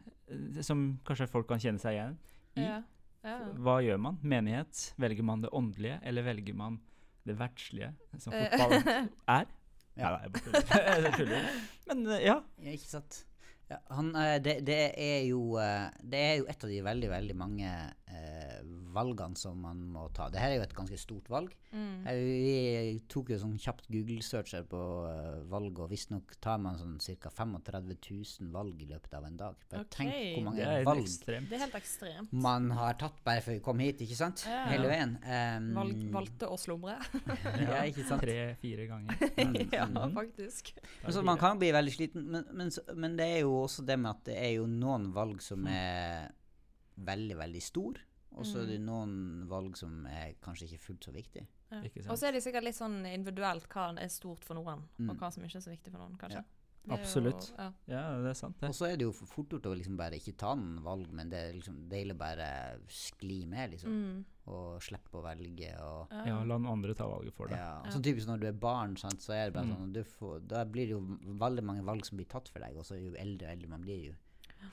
som 0.62 0.84
kanskje 1.08 1.26
folk 1.32 1.48
kan 1.50 1.60
kjenne 1.64 1.82
seg 1.82 1.98
igjen 1.98 2.18
i. 2.60 2.68
Ja. 2.68 2.82
Ja. 3.24 3.38
Hva 3.66 3.78
gjør 3.82 3.98
man? 4.04 4.18
Menighet? 4.22 4.90
Velger 5.00 5.24
man 5.26 5.42
det 5.42 5.50
åndelige, 5.56 5.98
eller 6.04 6.26
velger 6.28 6.54
man 6.60 6.78
det 7.26 7.38
verdslige, 7.40 7.94
som 8.20 8.34
Eh. 8.36 8.50
fotball 8.52 9.08
er? 9.40 9.50
Ja. 9.96 10.10
Ja, 10.10 10.10
jeg 10.26 10.32
bare 10.34 11.12
tuller. 11.18 11.50
Men 11.88 12.06
eh, 12.14 12.24
ja. 12.28 12.36
Ja, 12.62 12.72
ikke 12.78 12.90
sant? 12.90 13.24
Ja, 13.72 13.80
han, 13.96 14.16
eh, 14.16 14.38
det, 14.44 14.60
det, 14.68 14.80
er 15.00 15.22
jo, 15.28 15.58
eh, 15.62 15.88
det 16.04 16.20
er 16.20 16.34
jo 16.42 16.48
et 16.52 16.64
av 16.64 16.72
de 16.74 16.82
veldig, 16.86 17.10
veldig 17.14 17.36
mange 17.40 17.72
eh, 18.16 18.62
valgene 18.94 19.38
som 19.40 19.58
man 19.62 19.80
må 19.94 20.08
ta. 20.14 20.28
Dette 20.32 20.46
er 20.46 20.58
jo 20.58 20.66
et 20.66 20.76
ganske 20.78 20.98
stort 21.02 21.30
valg. 21.32 21.54
Mm. 21.74 22.06
Vi 22.06 23.00
tok 23.10 23.32
jo 23.34 23.40
sånn 23.42 23.56
kjapt 23.62 23.88
Google-searcher 23.92 24.66
på 24.70 24.82
uh, 25.08 25.40
valg, 25.50 25.80
og 25.82 25.90
visstnok 25.92 26.36
tar 26.44 26.60
man 26.62 26.78
sånn 26.78 27.00
ca. 27.02 27.32
35 27.34 27.90
000 27.90 28.52
valg 28.54 28.84
i 28.84 28.90
løpet 28.92 29.18
av 29.18 29.26
en 29.28 29.40
dag. 29.40 29.64
Bare 29.72 29.86
okay. 29.88 29.96
tenk 29.98 30.14
hvor 30.14 30.36
Det 30.38 30.46
mange 30.50 30.68
er 30.68 30.86
valg 30.88 31.08
ekstremt. 31.08 31.50
Det 31.50 31.58
er 31.58 31.64
helt 31.66 31.80
ekstremt. 31.80 32.36
man 32.46 32.70
har 32.78 33.00
tatt 33.02 33.18
bare 33.26 33.44
før 33.46 33.58
vi 33.58 33.64
kom 33.66 33.82
hit, 33.84 34.06
ikke 34.06 34.20
sant? 34.20 34.46
Ja. 34.50 34.62
Hele 34.70 34.92
veien. 34.92 35.18
Um, 35.24 35.72
Valg, 35.80 36.06
valgte 36.14 36.52
å 36.52 36.60
slumre. 36.62 37.00
Ja, 37.64 37.82
ikke 37.88 38.06
sant? 38.06 38.24
Tre-fire 38.24 38.86
ganger. 38.90 39.18
Mm, 39.38 39.58
ja, 39.78 39.86
mm. 39.90 40.14
faktisk. 40.16 40.74
Men 41.02 41.16
så 41.16 41.24
man 41.26 41.40
kan 41.42 41.60
bli 41.62 41.72
veldig 41.74 41.94
sliten, 41.96 42.30
men, 42.30 42.46
men, 42.54 42.72
men 43.00 43.18
det 43.18 43.28
er 43.38 43.44
jo 43.44 43.56
også 43.64 43.86
det 43.88 43.98
med 44.00 44.12
at 44.14 44.24
det 44.30 44.38
er 44.40 44.56
jo 44.58 44.70
noen 44.70 45.10
valg 45.16 45.42
som 45.44 45.66
er 45.70 46.32
veldig, 46.98 47.38
veldig 47.38 47.62
stor, 47.62 48.00
og 48.36 48.46
så 48.46 48.64
er 48.64 48.66
det 48.68 48.82
noen 48.82 49.46
valg 49.48 49.76
som 49.78 50.06
er 50.10 50.34
kanskje 50.42 50.66
ikke 50.72 50.80
fullt 50.80 51.04
så 51.06 51.12
viktig. 51.14 51.46
Ja. 51.72 51.82
Og 52.10 52.18
så 52.18 52.28
er 52.28 52.32
det 52.34 52.44
sikkert 52.44 52.64
litt 52.64 52.76
sånn 52.78 53.06
individuelt 53.06 53.68
hva 53.70 53.98
er 54.00 54.08
stort 54.10 54.44
for 54.44 54.56
noen, 54.56 54.84
Mm. 55.00 55.10
og 55.10 55.18
hva 55.18 55.32
som 55.32 55.44
ikke 55.44 55.58
er 55.58 55.62
så 55.62 55.70
viktig 55.72 55.92
for 55.92 56.00
noen, 56.00 56.18
kanskje. 56.18 56.42
Ja. 56.44 56.44
Jo- 56.86 56.96
Absolutt. 56.96 57.54
ja. 57.58 57.72
Ja, 57.88 58.20
det 58.22 58.30
er 58.32 58.34
sant, 58.34 58.60
det. 58.60 58.68
Og 58.68 58.76
så 58.76 58.92
er 58.92 58.98
det 58.98 59.06
jo 59.06 59.12
fort 59.14 59.48
gjort 59.50 59.64
å 59.66 59.74
liksom 59.78 59.96
bare 59.96 60.16
ikke 60.20 60.36
ta 60.36 60.54
noen 60.54 60.82
valg, 60.84 61.10
men 61.14 61.30
det 61.30 61.40
er 61.40 61.54
liksom 61.54 61.88
deilig 61.88 62.12
å 62.12 62.18
bare 62.18 62.78
skli 62.90 63.46
med, 63.48 63.72
liksom. 63.72 63.90
Mm. 63.90 64.26
og 64.46 64.82
slippe 64.82 65.14
å 65.14 65.24
velge. 65.24 65.70
Og, 65.82 66.08
Ja, 66.28 66.44
la 66.44 66.58
den 66.58 66.68
andre 66.68 66.94
ta 66.94 67.06
valget 67.08 67.34
for 67.34 67.48
deg. 67.48 67.56
ja. 67.58 67.82
Ja. 67.86 67.90
Sånn 67.92 68.04
typisk 68.04 68.28
når 68.28 68.40
du 68.42 68.48
er 68.48 68.52
barn, 68.52 68.98
sant, 68.98 69.22
så 69.22 69.32
er 69.32 69.46
det 69.46 69.54
bare 69.54 69.68
Mm. 69.68 69.78
sånn 69.78 69.94
du 69.94 70.04
får, 70.04 70.46
Da 70.48 70.66
blir 70.66 70.86
det 70.86 70.90
jo 70.90 71.00
veldig 71.00 71.64
mange 71.64 71.82
valg 71.86 72.06
som 72.06 72.18
blir 72.18 72.28
tatt 72.28 72.50
for 72.50 72.60
deg, 72.60 72.76
og 72.76 72.84
så 72.84 73.00
jo 73.02 73.12
eldre 73.16 73.48
og 73.48 73.52
eldre 73.58 73.70
man 73.70 73.82
blir, 73.82 74.04
jo 74.08 74.14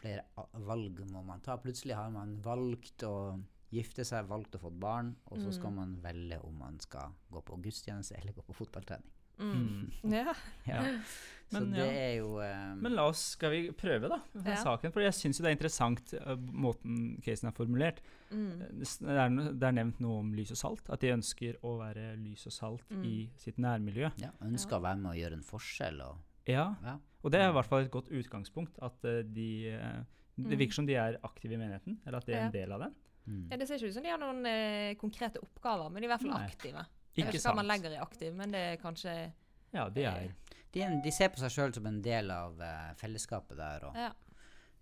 flere 0.01 0.25
valg 0.67 1.01
må 1.11 1.23
man 1.25 1.41
ta. 1.41 1.57
Plutselig 1.57 1.95
har 1.97 2.11
man 2.11 2.37
valgt 2.43 3.03
å 3.03 3.41
gifte 3.71 4.05
seg, 4.05 4.27
valgt 4.27 4.55
å 4.57 4.59
få 4.65 4.71
barn, 4.71 5.17
og 5.31 5.39
så 5.39 5.53
skal 5.55 5.71
Mm. 5.71 5.77
man 5.77 5.97
velge 6.03 6.41
om 6.45 6.57
man 6.59 6.79
skal 6.81 7.13
gå 7.31 7.41
på 7.45 7.61
gudstjeneste 7.63 8.17
eller 8.19 8.33
gå 8.33 8.43
på 8.43 8.55
fotballtrening. 8.55 9.11
Mm. 9.39 9.91
Ja. 10.13 10.35
Ja. 10.67 10.83
Så 11.51 11.59
Men, 11.61 11.73
det 11.73 11.79
ja. 11.79 11.85
er 11.91 12.13
jo 12.21 12.37
um... 12.39 12.77
Men 12.83 12.93
la 12.95 13.09
oss, 13.11 13.19
skal 13.35 13.51
vi 13.51 13.71
prøve, 13.73 14.07
da, 14.09 14.21
Ja. 14.45 14.55
saken? 14.63 14.93
For 14.93 15.01
jeg 15.03 15.13
syns 15.15 15.41
jo 15.41 15.43
det 15.43 15.51
er 15.51 15.57
interessant 15.57 16.13
eh, 16.15 16.37
måten 16.37 17.21
casen 17.25 17.49
er 17.49 17.53
formulert. 17.57 17.99
Mm. 18.31 18.61
Eh, 18.63 18.69
Det 18.79 19.17
er, 19.17 19.29
det 19.59 19.63
er 19.67 19.73
nevnt 19.73 19.99
noe 19.99 20.21
om 20.21 20.33
lys 20.33 20.53
og 20.53 20.57
salt. 20.61 20.91
At 20.95 21.01
de 21.01 21.11
ønsker 21.11 21.57
å 21.67 21.73
være 21.81 22.13
lys 22.23 22.47
og 22.47 22.53
salt 22.53 22.85
Mm. 22.95 23.03
i 23.05 23.31
sitt 23.37 23.57
nærmiljø. 23.59 24.13
ja, 24.23 24.31
ønsker 24.43 24.79
å 24.79 24.83
være 24.83 24.99
med 25.03 25.11
å 25.11 25.19
gjøre 25.19 25.33
en 25.41 25.43
forskjell. 25.43 26.01
Og, 26.07 26.19
Ja, 26.47 26.75
ja. 26.83 26.97
og 27.23 27.31
det 27.33 27.41
er 27.41 27.49
i 27.51 27.53
hvert 27.53 27.67
fall 27.67 27.85
et 27.85 27.91
godt 27.91 28.09
utgangspunkt. 28.11 28.79
At 28.83 29.05
eh, 29.05 29.23
de 29.23 29.69
eh, 29.75 30.01
Det 30.41 30.47
Mm. 30.47 30.59
virker 30.59 30.73
som 30.73 30.87
de 30.87 30.95
er 30.97 31.19
aktive 31.23 31.53
i 31.53 31.57
menigheten, 31.59 31.99
eller 32.07 32.19
at 32.19 32.27
de 32.27 32.33
er 32.33 32.47
en 32.47 32.53
del 32.53 32.73
av 32.73 32.81
den. 32.81 32.95
Mm. 33.27 33.49
Ja, 33.51 33.57
det 33.59 33.67
ser 33.69 33.75
ikke 33.77 33.89
ut 33.89 33.95
som 33.95 34.03
de 34.03 34.09
har 34.09 34.19
noen 34.19 34.47
eh, 34.47 34.95
konkrete 34.97 35.37
oppgaver, 35.43 35.91
men 35.91 36.01
de 36.01 36.07
er 36.07 36.09
i 36.09 36.13
hvert 36.15 36.23
fall 36.23 36.31
Nei. 36.41 36.47
aktive. 36.49 36.85
Jeg 37.15 37.25
Ikke 37.25 37.27
vet 37.27 37.35
ikke 37.35 37.51
hva 37.51 37.57
man 37.57 37.67
legger 37.69 37.93
i 37.93 37.99
aktiv, 38.01 38.33
men 38.35 38.51
det 38.51 38.61
er 38.61 38.77
kanskje 38.81 39.33
Ja, 39.75 39.89
de 39.91 40.05
er 40.05 40.31
De, 40.73 40.81
er 40.81 40.87
en- 40.87 41.03
de 41.03 41.11
ser 41.11 41.29
på 41.29 41.39
seg 41.43 41.51
sjøl 41.51 41.75
som 41.75 41.87
en 41.87 42.01
del 42.01 42.31
av 42.31 42.59
eh, 42.61 42.95
fellesskapet 42.95 43.57
der. 43.59 43.85
Og, 43.85 43.95
Ja. 43.97 44.13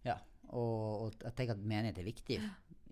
ja, 0.04 0.18
og, 0.50 1.02
og 1.08 1.14
jeg 1.24 1.34
tenker 1.34 1.54
at 1.54 1.58
menighet 1.64 1.98
er 1.98 2.04
viktig 2.04 2.38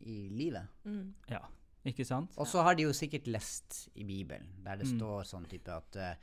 i 0.02 0.28
livet. 0.32 0.66
Mm. 0.84 1.14
Ja, 1.30 1.38
ikke 1.84 2.04
sant? 2.04 2.34
Og 2.36 2.46
så 2.48 2.62
har 2.64 2.74
de 2.74 2.82
jo 2.82 2.90
sikkert 2.92 3.26
lest 3.28 3.88
i 3.94 4.02
Bibelen, 4.02 4.48
der 4.64 4.76
det 4.76 4.86
Mm. 4.88 4.98
står 4.98 5.22
sånn 5.24 5.46
type 5.48 5.68
at 5.68 5.96
eh, 5.96 6.14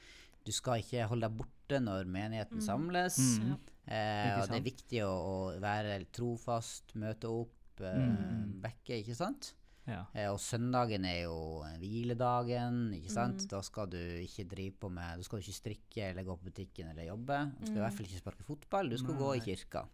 du 0.45 0.51
skal 0.51 0.79
ikke 0.81 1.07
holde 1.07 1.27
deg 1.29 1.37
borte 1.37 1.79
når 1.81 2.05
menigheten 2.05 2.59
Mm. 2.59 2.65
samles. 2.65 3.17
Mm. 3.39 3.57
Eh, 3.87 4.39
og 4.41 4.47
det 4.49 4.57
er 4.59 4.65
viktig 4.71 4.99
å, 5.03 5.11
å 5.11 5.59
være 5.59 6.05
trofast, 6.11 6.93
møte 6.95 7.25
opp, 7.31 7.81
eh, 7.81 7.97
Mm. 7.97 8.61
backe, 8.61 8.99
ikke 9.03 9.15
sant? 9.15 9.53
Ja. 9.87 10.05
Eh, 10.15 10.29
og 10.31 10.39
søndagen 10.39 11.03
er 11.05 11.23
jo 11.25 11.63
hviledagen, 11.79 12.93
ikke 12.97 13.11
sant? 13.11 13.41
Mm. 13.43 13.47
Da 13.49 13.61
skal 13.61 13.87
du 13.91 13.97
ikke 13.97 14.45
drive 14.47 14.75
på 14.79 14.89
med 14.91 15.17
Da 15.19 15.23
skal 15.23 15.39
du 15.39 15.43
ikke 15.45 15.59
strikke 15.61 16.09
eller 16.11 16.23
gå 16.23 16.37
på 16.39 16.49
butikken 16.51 16.89
eller 16.91 17.05
jobbe. 17.09 17.39
Du 17.59 17.65
skal 17.65 17.75
i 17.75 17.79
Mm. 17.79 17.83
hvert 17.83 17.93
fall 17.97 18.05
ikke 18.07 18.21
sparke 18.23 18.43
fotball, 18.43 18.89
du 18.89 18.97
skal 18.97 19.15
gå 19.15 19.35
i 19.35 19.39
kirka. 19.39 19.87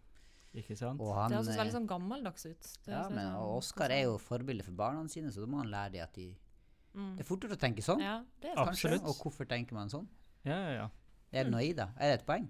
Ikke 0.54 0.76
sant? 0.76 1.00
Og 1.00 1.14
han, 1.14 1.30
Det 1.30 1.38
høres 1.38 1.48
eh, 1.56 1.64
veldig 1.64 1.72
sånn 1.74 1.86
gammeldags 1.86 2.46
ut. 2.46 2.78
Ja, 2.88 3.08
men, 3.08 3.18
sånn- 3.18 3.36
og 3.40 3.58
Oskar 3.62 3.90
er 3.90 4.02
jo 4.04 4.18
forbilde 4.18 4.64
for 4.64 4.72
barna 4.72 5.08
sine, 5.08 5.28
så 5.30 5.40
da 5.40 5.46
må 5.46 5.58
han 5.62 5.70
lære 5.70 5.92
dem 5.92 6.02
at 6.02 6.12
de 6.14 6.36
mm. 6.94 7.16
Det 7.16 7.20
er 7.20 7.28
fortere 7.28 7.52
å 7.54 7.58
tenke 7.58 7.78
sånn, 7.82 8.00
Ja, 8.00 8.24
det 8.40 8.50
er 8.50 8.54
sant. 8.56 8.68
kanskje. 8.70 8.90
Absolutt. 8.90 9.04
Og 9.06 9.14
hvorfor 9.22 9.46
tenker 9.46 9.72
man 9.74 9.88
sånn? 9.88 10.08
Ja, 10.44 10.56
ja, 10.56 10.72
ja. 10.80 10.88
Er 11.32 11.44
det 11.46 11.52
noe 11.52 11.62
i 11.62 11.72
det? 11.76 11.86
Er 12.00 12.10
det 12.14 12.20
et 12.20 12.26
poeng? 12.26 12.48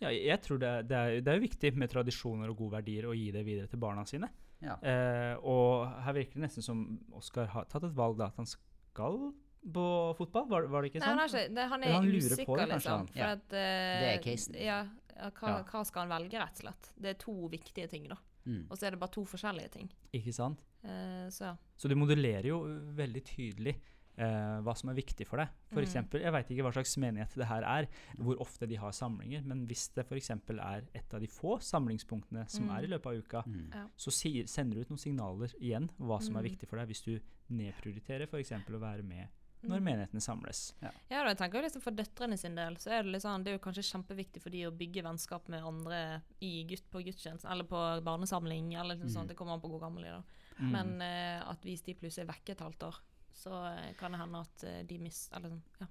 Ja, 0.00 0.10
jeg 0.12 0.40
tror 0.44 0.58
det, 0.60 0.68
er- 0.68 0.82
det, 0.84 0.96
er, 0.96 1.20
det 1.24 1.32
er 1.34 1.40
viktig 1.40 1.70
med 1.80 1.88
tradisjoner 1.92 2.50
og 2.52 2.56
gode 2.58 2.76
verdier 2.78 3.06
å 3.08 3.14
gi 3.16 3.30
det 3.32 3.44
videre 3.46 3.68
til 3.70 3.78
barna 3.80 4.04
sine. 4.08 4.28
Ja. 4.64 4.74
Eh, 4.80 5.34
og 5.44 5.86
her 6.04 6.12
virker 6.16 6.38
det 6.40 6.46
nesten 6.46 6.64
som 6.64 6.82
Oskar 7.16 7.46
har 7.52 7.64
tatt 7.68 7.84
et 7.84 7.94
valg 7.96 8.16
da, 8.18 8.26
at 8.32 8.36
han 8.40 8.48
skal 8.48 9.32
på 9.66 9.86
fotball. 10.18 10.46
Var, 10.48 10.68
var 10.72 10.82
det 10.84 10.90
ikke 10.92 11.00
Nei, 11.02 11.08
sånn? 11.08 11.18
han, 11.18 11.24
er 11.24 11.32
ikke, 11.32 11.54
det, 11.56 11.66
han 11.72 11.82
er 11.86 11.94
han 11.96 12.06
usikker, 12.12 12.44
på 12.48 12.56
det, 12.60 12.66
kanskje, 12.70 12.76
liksom. 12.76 13.08
For 13.12 13.18
Ja. 13.20 13.30
at, 13.36 13.52
eh, 13.52 13.98
Det 14.02 14.12
er 14.14 14.22
casen. 14.26 14.54
Ja, 14.60 14.78
ja, 15.16 15.30
hva, 15.40 15.48
Ja. 15.48 15.62
hva 15.72 15.82
skal 15.88 16.06
han 16.06 16.14
velge, 16.16 16.38
rett 16.40 16.56
og 16.60 16.64
slett? 16.64 16.90
Det 17.00 17.10
er 17.14 17.18
to 17.24 17.34
viktige 17.52 17.88
ting, 17.90 18.08
da. 18.08 18.16
Mm. 18.46 18.66
Og 18.70 18.76
så 18.78 18.86
er 18.86 18.90
det 18.94 19.00
bare 19.00 19.10
to 19.16 19.24
forskjellige 19.26 19.70
ting. 19.74 19.88
Ikke 20.14 20.32
sant? 20.32 20.60
Eh, 20.84 21.26
så 21.34 21.40
ja. 21.50 21.54
Så 21.76 21.88
du 21.90 21.96
modellerer 21.98 22.46
jo 22.52 22.60
veldig 22.94 23.24
tydelig 23.26 23.74
eh, 24.18 24.60
hva 24.62 24.74
som 24.76 24.88
er 24.90 24.94
viktig 24.94 25.26
for 25.26 25.36
deg. 25.36 25.48
For 25.70 25.80
Mm. 25.80 25.86
eksempel, 25.86 26.20
jeg 26.22 26.32
veit 26.32 26.48
ikke 26.50 26.62
hva 26.64 26.72
slags 26.72 26.96
menighet 26.96 27.34
det 27.34 27.46
her 27.46 27.62
er, 27.62 27.86
hvor 28.18 28.36
ofte 28.40 28.66
de 28.66 28.76
har 28.76 28.90
samlinger, 28.92 29.44
men 29.44 29.66
hvis 29.66 29.88
det 29.94 30.06
f.eks. 30.06 30.30
er 30.30 30.82
et 30.94 31.14
av 31.14 31.20
de 31.20 31.26
få 31.26 31.58
samlingspunktene 31.60 32.48
som 32.48 32.66
Mm. 32.68 32.76
er 32.78 32.82
i 32.84 32.86
løpet 32.86 33.06
av 33.06 33.14
uka, 33.22 33.42
Mm. 33.46 33.90
Så 33.96 34.10
sier, 34.10 34.46
sender 34.46 34.74
du 34.76 34.80
ut 34.80 34.88
noen 34.90 34.98
signaler 34.98 35.52
igjen 35.60 35.88
hva 36.00 36.20
som 36.22 36.36
er 36.36 36.42
Mm. 36.42 36.50
viktig 36.50 36.68
for 36.68 36.76
deg, 36.78 36.88
hvis 36.88 37.02
du 37.04 37.20
nedprioriterer 37.50 38.26
f.eks. 38.28 38.52
å 38.52 38.80
være 38.80 39.02
med 39.04 39.28
når 39.66 39.80
Mm. 39.80 39.84
menighetene 39.84 40.20
samles. 40.22 40.74
Ja, 40.82 40.90
da, 41.10 41.24
jeg 41.34 41.38
tenker 41.38 41.54
jo 41.58 41.62
liksom 41.62 41.82
For 41.82 41.90
døtrene 41.90 42.38
sin 42.38 42.54
del 42.54 42.74
så 42.76 42.90
er 42.92 43.02
det 43.02 43.12
liksom, 43.12 43.42
det 43.44 43.50
er 43.52 43.58
jo 43.58 43.64
kanskje 43.64 43.90
kjempeviktig 43.92 44.40
for 44.42 44.50
de 44.50 44.62
å 44.66 44.70
bygge 44.76 45.02
vennskap 45.02 45.48
med 45.48 45.62
andre 45.62 46.22
i 46.40 46.64
gutt, 46.64 46.88
på 46.90 47.02
gudstjeneste, 47.04 47.50
eller 47.50 47.64
på 47.64 48.02
barnesamling, 48.04 48.74
eller 48.78 48.94
noe 48.96 49.06
Mm. 49.06 49.10
sånt. 49.12 49.28
Det 49.28 49.36
kommer 49.36 49.54
an 49.54 49.60
på 49.60 49.68
hvor 49.70 49.80
gammel 49.80 50.02
de 50.02 50.08
er. 50.08 50.22
Mm. 50.60 50.70
Men 50.72 51.02
eh, 51.02 51.42
at 51.50 51.60
hvis 51.62 51.82
de 51.82 51.94
plutselig 51.94 52.28
er 52.28 52.32
vekke 52.32 52.50
et 52.50 52.58
halvt 52.60 52.78
år, 52.82 52.98
så 53.36 53.52
eh, 53.68 53.92
kan 54.00 54.12
det 54.16 54.20
hende 54.22 54.40
at 54.46 54.64
eh, 54.64 54.82
de 54.88 54.98
mister 55.02 55.36
Eller 55.38 55.52
sånn, 55.52 55.62
ja. 55.82 55.86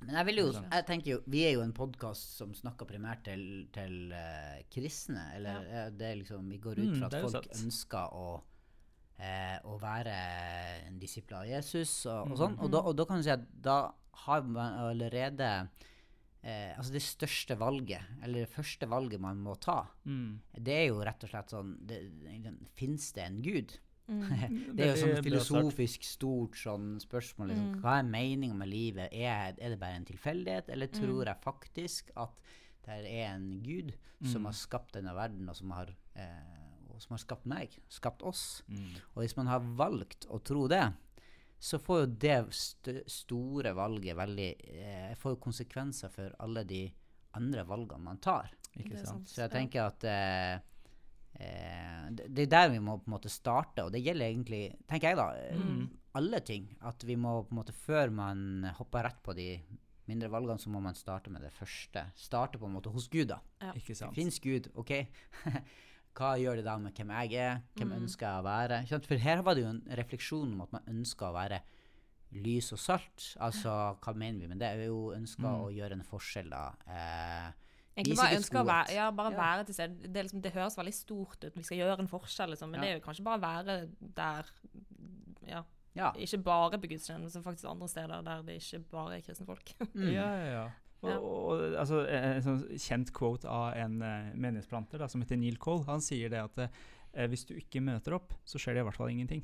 Men 0.00 0.14
jeg 0.16 0.26
vil 0.30 0.38
jo, 0.40 0.46
jeg 0.56 0.84
tenker 0.88 1.10
jo, 1.12 1.18
vi 1.28 1.40
er 1.44 1.50
jo 1.58 1.60
en 1.62 1.74
podkast 1.76 2.36
som 2.38 2.54
snakker 2.56 2.88
primært 2.88 3.20
til, 3.26 3.42
til 3.74 4.14
uh, 4.16 4.56
kristne. 4.72 5.26
Eller 5.36 5.66
Ja. 5.68 5.82
det 5.92 6.06
er 6.08 6.16
liksom, 6.22 6.46
vi 6.48 6.56
går 6.64 6.78
ut 6.80 6.88
Mm, 6.94 7.00
fra 7.02 7.10
det 7.12 7.18
at 7.18 7.26
folk 7.26 7.44
sant. 7.50 7.58
ønsker 7.66 8.14
å, 8.16 8.24
eh, 9.20 9.58
å 9.68 9.76
være 9.82 10.14
en 10.86 10.96
disipl 11.02 11.34
av 11.42 11.44
Jesus 11.50 12.06
og, 12.06 12.30
og 12.30 12.32
Mm. 12.32 12.38
sånn. 12.40 12.56
Og, 12.64 12.70
da, 12.72 12.80
og 12.80 12.96
da 12.96 13.04
kan 13.10 13.20
du 13.20 13.22
si 13.28 13.34
at 13.34 13.44
da 13.60 13.76
har 14.24 14.42
man 14.48 14.78
allerede 14.88 15.68
eh, 16.42 16.72
Altså 16.78 16.92
det 16.96 17.02
største 17.04 17.58
valget, 17.60 18.00
eller 18.24 18.46
det 18.46 18.54
første 18.54 18.88
valget 18.88 19.20
man 19.20 19.36
må 19.44 19.58
ta, 19.60 19.82
Mm. 20.06 20.40
det 20.56 20.72
er 20.78 20.86
jo 20.88 21.04
rett 21.04 21.24
og 21.24 21.28
slett 21.34 21.50
sånn 21.52 21.76
Fins 22.74 23.12
det 23.12 23.22
en 23.26 23.42
gud? 23.44 23.76
Mm. 24.10 24.74
Det 24.76 24.84
er 24.84 24.90
jo 24.96 25.00
sånn 25.06 25.22
filosofisk 25.24 26.02
stort 26.04 26.56
sånn 26.58 26.88
spørsmål. 27.02 27.52
Liksom. 27.52 27.68
Mm. 27.74 27.80
Hva 27.84 27.98
er 28.00 28.08
meninga 28.10 28.56
med 28.58 28.68
livet? 28.72 29.12
Er, 29.12 29.54
er 29.58 29.68
det 29.74 29.78
bare 29.80 30.00
en 30.00 30.04
tilfeldighet, 30.08 30.68
eller 30.74 30.90
Mm. 30.90 30.96
tror 31.00 31.24
jeg 31.30 31.42
faktisk 31.44 32.10
at 32.16 32.40
det 32.86 32.98
er 33.06 33.28
en 33.34 33.62
gud 33.62 33.92
som 34.24 34.42
Mm. 34.42 34.46
har 34.50 34.52
skapt 34.52 34.92
denne 34.98 35.14
verden, 35.14 35.48
og 35.48 35.56
som 35.56 35.70
har, 35.70 35.88
eh, 36.16 36.90
og 36.90 37.00
som 37.00 37.14
har 37.14 37.18
skapt 37.22 37.46
meg, 37.46 37.78
skapt 37.88 38.22
oss? 38.22 38.62
Mm. 38.68 38.96
Og 39.14 39.22
hvis 39.22 39.36
man 39.36 39.46
har 39.46 39.60
valgt 39.60 40.26
å 40.28 40.42
tro 40.42 40.66
det, 40.68 40.92
så 41.60 41.78
får 41.78 42.00
jo 42.00 42.06
det 42.06 42.52
st 42.54 43.02
store 43.06 43.74
valget 43.74 44.16
veldig 44.16 44.54
eh, 44.64 45.14
får 45.14 45.36
jo 45.36 45.40
konsekvenser 45.44 46.10
for 46.10 46.34
alle 46.40 46.64
de 46.64 46.90
andre 47.34 47.64
valgene 47.64 48.00
man 48.02 48.16
tar. 48.18 48.50
Ikke 48.78 48.98
sant? 49.04 49.28
Så 49.28 49.42
jeg 49.42 49.50
tenker 49.50 49.86
at 49.86 50.04
eh, 50.04 50.58
det, 51.40 52.26
det 52.34 52.42
er 52.46 52.50
der 52.54 52.70
vi 52.74 52.78
må 52.84 52.98
på 53.00 53.08
en 53.08 53.14
måte 53.16 53.30
starte, 53.32 53.84
og 53.84 53.92
det 53.94 54.02
gjelder 54.04 54.26
egentlig, 54.28 54.62
tenker 54.90 55.08
jeg 55.12 55.16
da, 55.16 55.28
eh, 55.36 55.56
Mm. 55.56 55.88
alle 56.14 56.40
ting. 56.40 56.76
At 56.82 57.02
vi 57.06 57.14
må 57.16 57.42
på 57.46 57.52
en 57.54 57.58
måte, 57.62 57.72
før 57.72 58.10
man 58.12 58.64
hopper 58.78 59.04
rett 59.04 59.22
på 59.22 59.34
de 59.34 59.60
mindre 60.08 60.28
valgene, 60.28 60.58
så 60.58 60.68
må 60.68 60.80
man 60.82 60.94
starte 60.94 61.30
med 61.30 61.42
det 61.42 61.52
første. 61.52 62.04
Starte 62.16 62.58
på 62.58 62.66
en 62.66 62.74
måte 62.74 62.90
hos 62.92 63.06
Gud, 63.08 63.28
da. 63.28 63.38
Ikke 63.76 63.88
Det 63.94 63.96
sant? 63.96 64.14
fins 64.14 64.40
Gud, 64.40 64.68
OK? 64.74 65.06
Hva 66.16 66.32
gjør 66.36 66.56
det 66.56 66.64
da 66.66 66.76
med 66.76 66.92
hvem 66.98 67.08
jeg 67.14 67.32
er? 67.38 67.60
Hvem 67.76 67.88
Mm. 67.92 68.02
ønsker 68.02 68.26
jeg 68.26 68.40
å 68.40 68.44
være? 68.44 69.00
For 69.06 69.16
her 69.16 69.42
var 69.42 69.54
det 69.54 69.62
jo 69.62 69.68
en 69.70 69.82
refleksjon 69.96 70.52
om 70.52 70.60
at 70.62 70.72
man 70.72 70.82
ønsker 70.88 71.26
å 71.30 71.32
være 71.34 71.60
lys 72.32 72.72
og 72.72 72.78
salt. 72.78 73.36
Altså, 73.40 73.70
hva 74.00 74.14
mener 74.14 74.40
vi 74.40 74.46
med 74.48 74.58
det? 74.58 74.76
Vi 74.78 74.86
ønsker 75.16 75.46
Mm. 75.46 75.62
å 75.62 75.70
gjøre 75.72 75.92
en 75.92 76.02
forskjell, 76.02 76.50
da. 76.50 76.72
Eh, 76.88 77.52
Egentlig 77.96 78.16
bare 78.20 78.36
ønske 78.38 78.60
å 78.60 78.66
være, 78.66 78.94
ja, 78.94 79.10
bare 79.10 79.32
Ja. 79.32 79.36
være 79.36 79.64
til 79.66 79.74
stede. 79.74 80.12
Det, 80.12 80.22
liksom, 80.24 80.42
det 80.42 80.52
høres 80.54 80.78
veldig 80.78 80.94
stort 80.94 81.44
ut, 81.44 81.56
vi 81.56 81.62
skal 81.66 81.78
gjøre 81.78 81.98
en 82.00 82.08
forskjell, 82.08 82.50
liksom, 82.54 82.70
men 82.70 82.80
Ja. 82.80 82.86
det 82.86 82.90
er 82.90 83.00
jo 83.00 83.06
kanskje 83.06 83.24
bare 83.24 83.38
å 83.38 83.42
være 83.42 83.88
der 84.00 84.52
ja, 85.50 85.64
ja. 85.98 86.12
Ikke 86.14 86.38
bare 86.38 86.78
på 86.78 86.86
gudstjeneste, 86.92 87.38
men 87.38 87.44
faktisk 87.44 87.68
andre 87.70 87.88
steder 87.88 88.22
der 88.22 88.42
det 88.46 88.60
ikke 88.60 88.78
bare 88.92 89.16
er 89.16 89.24
kristne 89.26 89.46
folk. 89.48 89.72
Mm. 89.94 90.12
Ja, 90.12 90.28
ja, 90.36 90.52
ja. 90.52 90.68
Og, 91.00 91.22
og, 91.24 91.62
altså, 91.80 92.02
en 92.04 92.24
en 92.36 92.42
sånn 92.44 92.58
kjent 92.76 93.10
quote 93.16 93.48
av 93.48 93.72
en 93.72 94.02
uh, 94.04 94.34
menighetsplanter 94.36 95.00
da, 95.00 95.06
som 95.08 95.22
heter 95.22 95.38
Neil 95.40 95.56
Cole, 95.56 95.86
han 95.86 96.02
sier 96.04 96.28
det 96.28 96.42
at 96.42 96.58
uh, 96.60 97.22
hvis 97.32 97.46
du 97.48 97.54
ikke 97.56 97.80
møter 97.80 98.18
opp, 98.18 98.34
så 98.44 98.60
skjer 98.60 98.76
det 98.76 98.82
i 98.82 98.84
hvert 98.84 98.98
fall 98.98 99.08
ingenting. 99.08 99.40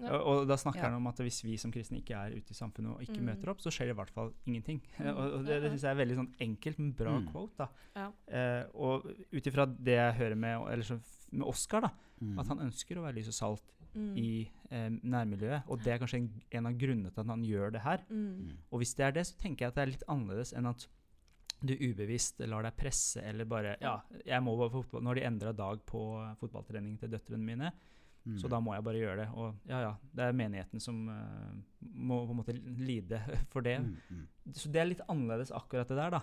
Ja. 0.00 0.12
Og, 0.16 0.26
og 0.42 0.48
da 0.48 0.56
snakker 0.56 0.80
Ja. 0.80 0.88
han 0.88 0.94
om 0.96 1.06
at 1.10 1.16
hvis 1.20 1.42
vi 1.44 1.56
som 1.60 1.70
kristne 1.72 1.98
ikke 2.00 2.16
er 2.16 2.30
ute 2.36 2.50
i 2.50 2.54
samfunnet 2.56 2.94
og 2.94 3.00
ikke 3.04 3.18
Mm. 3.20 3.26
møter 3.26 3.50
opp, 3.50 3.60
så 3.60 3.70
skjer 3.70 3.86
det 3.90 3.94
i 3.96 3.98
hvert 4.00 4.10
fall 4.10 4.32
ingenting. 4.46 4.80
Mm. 4.98 5.06
og, 5.18 5.32
og 5.38 5.44
det, 5.44 5.60
det 5.62 5.70
syns 5.72 5.82
jeg 5.82 5.90
er 5.92 6.00
veldig 6.04 6.16
sånn 6.16 6.30
enkelt, 6.40 6.78
men 6.78 6.92
bra 6.92 7.18
Mm. 7.18 7.26
quote. 7.32 7.56
da. 7.58 7.68
Ja. 7.96 8.06
Eh, 8.28 8.64
og 8.74 9.04
ut 9.32 9.46
ifra 9.46 9.66
det 9.66 9.96
jeg 9.98 10.14
hører 10.20 10.36
med, 10.36 10.72
eller 10.72 10.82
så, 10.84 11.00
med 11.32 11.46
Oscar, 11.46 11.80
da, 11.82 11.90
Mm. 12.20 12.38
at 12.38 12.46
han 12.48 12.58
ønsker 12.58 12.96
å 12.98 13.02
være 13.06 13.14
lys 13.16 13.28
og 13.28 13.34
salt 13.34 13.62
Mm. 13.94 14.16
i 14.16 14.50
eh, 14.70 14.88
nærmiljøet, 15.02 15.64
og 15.68 15.82
det 15.82 15.88
er 15.92 15.98
kanskje 15.98 16.18
en, 16.20 16.30
en 16.52 16.66
av 16.66 16.72
grunnene 16.78 17.10
til 17.12 17.20
at 17.20 17.26
han 17.26 17.42
gjør 17.42 17.72
det 17.72 17.80
her. 17.82 17.98
Mm. 18.08 18.52
Og 18.70 18.78
hvis 18.78 18.94
det 18.94 19.04
er 19.06 19.10
det, 19.12 19.24
så 19.26 19.36
tenker 19.36 19.64
jeg 19.64 19.68
at 19.68 19.74
det 19.74 19.82
er 19.82 19.90
litt 19.90 20.04
annerledes 20.08 20.52
enn 20.54 20.66
at 20.70 20.86
du 21.62 21.74
ubevisst 21.74 22.38
lar 22.48 22.62
deg 22.62 22.76
presse, 22.76 23.20
eller 23.20 23.44
bare 23.44 23.76
Ja, 23.82 24.00
jeg 24.24 24.40
må 24.42 24.56
bare 24.56 24.70
på 24.70 24.82
fotball. 24.84 25.02
Nå 25.02 25.08
har 25.10 25.14
de 25.18 25.26
endra 25.26 25.52
dag 25.56 25.82
på 25.84 26.00
fotballtrening 26.40 26.98
til 27.00 27.10
døtrene 27.10 27.42
mine, 27.44 27.72
Mm. 28.30 28.38
så 28.38 28.48
da 28.52 28.60
må 28.62 28.74
jeg 28.76 28.84
bare 28.86 29.00
gjøre 29.00 29.16
det. 29.22 29.28
Og 29.34 29.70
ja, 29.70 29.80
ja, 29.82 29.92
det 30.16 30.26
er 30.26 30.36
menigheten 30.36 30.82
som 30.82 31.00
uh, 31.10 31.50
må 31.80 32.20
på 32.26 32.34
en 32.34 32.40
måte 32.40 32.54
lide 32.78 33.20
for 33.52 33.66
det. 33.66 33.78
Mm, 33.82 33.96
mm. 34.08 34.54
Så 34.56 34.70
det 34.72 34.82
er 34.82 34.90
litt 34.92 35.04
annerledes 35.08 35.52
akkurat 35.56 35.90
det 35.90 35.98
der, 35.98 36.18
da. 36.18 36.22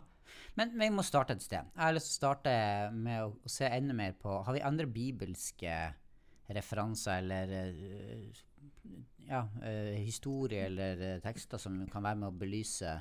Men 0.60 0.74
vi 0.76 0.90
må 0.92 1.06
starte 1.08 1.38
et 1.38 1.44
sted. 1.44 1.70
Jeg 1.74 1.84
har 1.84 1.96
lyst 1.96 2.12
til 2.12 2.18
å 2.18 2.22
starte 2.22 2.56
med 2.96 3.24
å, 3.24 3.32
å 3.32 3.52
se 3.52 3.70
enda 3.72 3.96
mer 3.96 4.18
på 4.20 4.42
Har 4.44 4.58
vi 4.58 4.64
andre 4.66 4.88
bibelske 4.92 5.76
referanser 6.52 7.22
eller 7.22 7.54
eh, 7.54 8.42
ja, 9.28 9.42
eh, 9.64 9.96
historie 10.00 10.66
eller 10.68 11.22
tekster 11.24 11.60
som 11.60 11.80
kan 11.92 12.04
være 12.04 12.22
med 12.22 12.30
å 12.30 12.40
belyse 12.40 12.94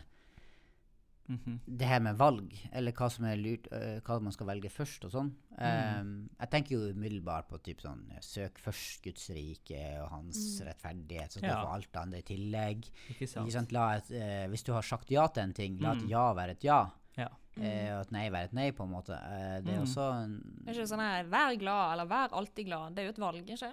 Mhm. 1.28 1.60
det 1.66 1.86
her 1.88 2.00
med 2.00 2.16
valg, 2.16 2.52
eller 2.72 2.92
hva 2.92 3.10
som 3.10 3.24
er 3.24 3.36
lurt, 3.36 3.66
uh, 3.72 4.00
hva 4.00 4.20
man 4.22 4.32
skal 4.32 4.46
velge 4.46 4.70
først 4.70 5.04
og 5.04 5.10
sånn. 5.10 5.32
Um, 5.58 6.28
jeg 6.38 6.50
tenker 6.50 6.70
jo 6.76 6.92
umiddelbart 6.94 7.48
på 7.48 7.58
typ 7.62 7.80
sånn 7.80 8.04
Søk 8.20 8.58
først 8.58 9.02
Guds 9.02 9.28
rike 9.30 10.00
og 10.02 10.10
hans 10.10 10.60
rettferdighet, 10.62 11.32
så 11.32 11.40
du 11.40 11.46
Ja. 11.46 11.60
du 11.60 11.66
få 11.66 11.72
alt 11.74 11.92
det 11.92 12.00
andre 12.02 12.18
i 12.18 12.22
tillegg. 12.22 12.90
Ikke 13.10 13.26
sant? 13.28 13.46
Ikke 13.48 13.52
sant? 13.52 13.72
La 13.72 13.96
et, 13.96 14.10
uh, 14.10 14.46
hvis 14.50 14.62
du 14.64 14.72
har 14.72 14.82
sagt 14.82 15.10
ja 15.10 15.26
til 15.28 15.42
en 15.42 15.52
ting, 15.52 15.78
la 15.80 15.92
et 15.92 16.02
Mm. 16.02 16.08
ja 16.08 16.32
være 16.34 16.50
et 16.50 16.64
ja. 16.64 16.90
Ja. 17.16 17.28
Eh, 17.58 17.90
og 17.96 18.02
et 18.02 18.12
nei 18.12 18.28
være 18.28 18.44
et 18.44 18.52
nei, 18.52 18.70
på 18.70 18.84
en 18.84 18.90
måte. 18.92 19.14
Eh, 19.16 19.60
det 19.62 19.72
er 19.72 19.78
Mm. 19.80 19.86
også 19.86 20.24
en 20.24 20.62
Er 20.68 20.72
ikke 20.74 20.86
sånn 20.86 21.00
her 21.00 21.24
'vær 21.24 21.58
glad' 21.58 21.92
eller 21.92 22.04
'vær 22.06 22.28
alltid 22.32 22.66
glad'? 22.66 22.94
Det 22.94 22.98
er 22.98 23.04
jo 23.04 23.08
et 23.08 23.18
valg, 23.18 23.46
ikke? 23.48 23.72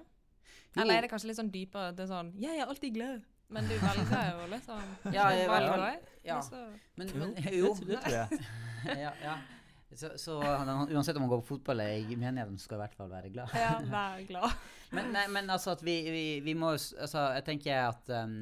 Jo. 0.76 0.82
Eller 0.82 0.94
er 0.98 1.02
det 1.02 1.12
kanskje 1.12 1.26
litt 1.28 1.38
sånn 1.38 1.52
dypere? 1.52 1.94
Det 1.96 2.10
er 2.10 2.14
sånn 2.14 2.32
'jeg 2.40 2.60
er 2.62 2.66
alltid 2.66 2.94
glad', 2.96 3.24
men 3.50 3.64
du 3.70 3.74
velger 3.78 4.30
jo 4.32 4.48
liksom 4.52 4.82
Ja, 5.14 5.28
jeg 5.36 5.50
velger- 5.50 6.00
ja. 6.24 6.40
Men, 6.96 7.10
men 7.20 7.36
jo. 7.54 7.74
det 7.76 8.00
tror 8.02 8.16
jeg. 8.16 8.40
ja, 9.06 9.12
ja. 9.24 9.38
Så, 9.96 10.10
så 10.18 10.40
uansett 10.42 11.16
om 11.16 11.22
man 11.22 11.30
går 11.30 11.42
på 11.44 11.48
fotball 11.58 11.80
eller 11.84 12.10
i 12.12 12.16
menigheten, 12.18 12.58
skal 12.58 12.80
i 12.80 12.82
hvert 12.82 12.96
fall 12.98 13.10
være 13.12 13.30
glad. 13.30 13.52
Ja, 13.54 13.76
vær 13.92 14.24
glad. 14.28 14.56
Men, 14.94 15.12
nei, 15.14 15.28
men 15.28 15.50
altså 15.50 15.72
at 15.74 15.82
vi, 15.86 15.94
vi, 16.14 16.24
vi 16.46 16.54
må 16.54 16.70
Altså, 16.78 17.20
jeg 17.34 17.44
tenker 17.48 17.88
at 17.90 18.10
um, 18.24 18.34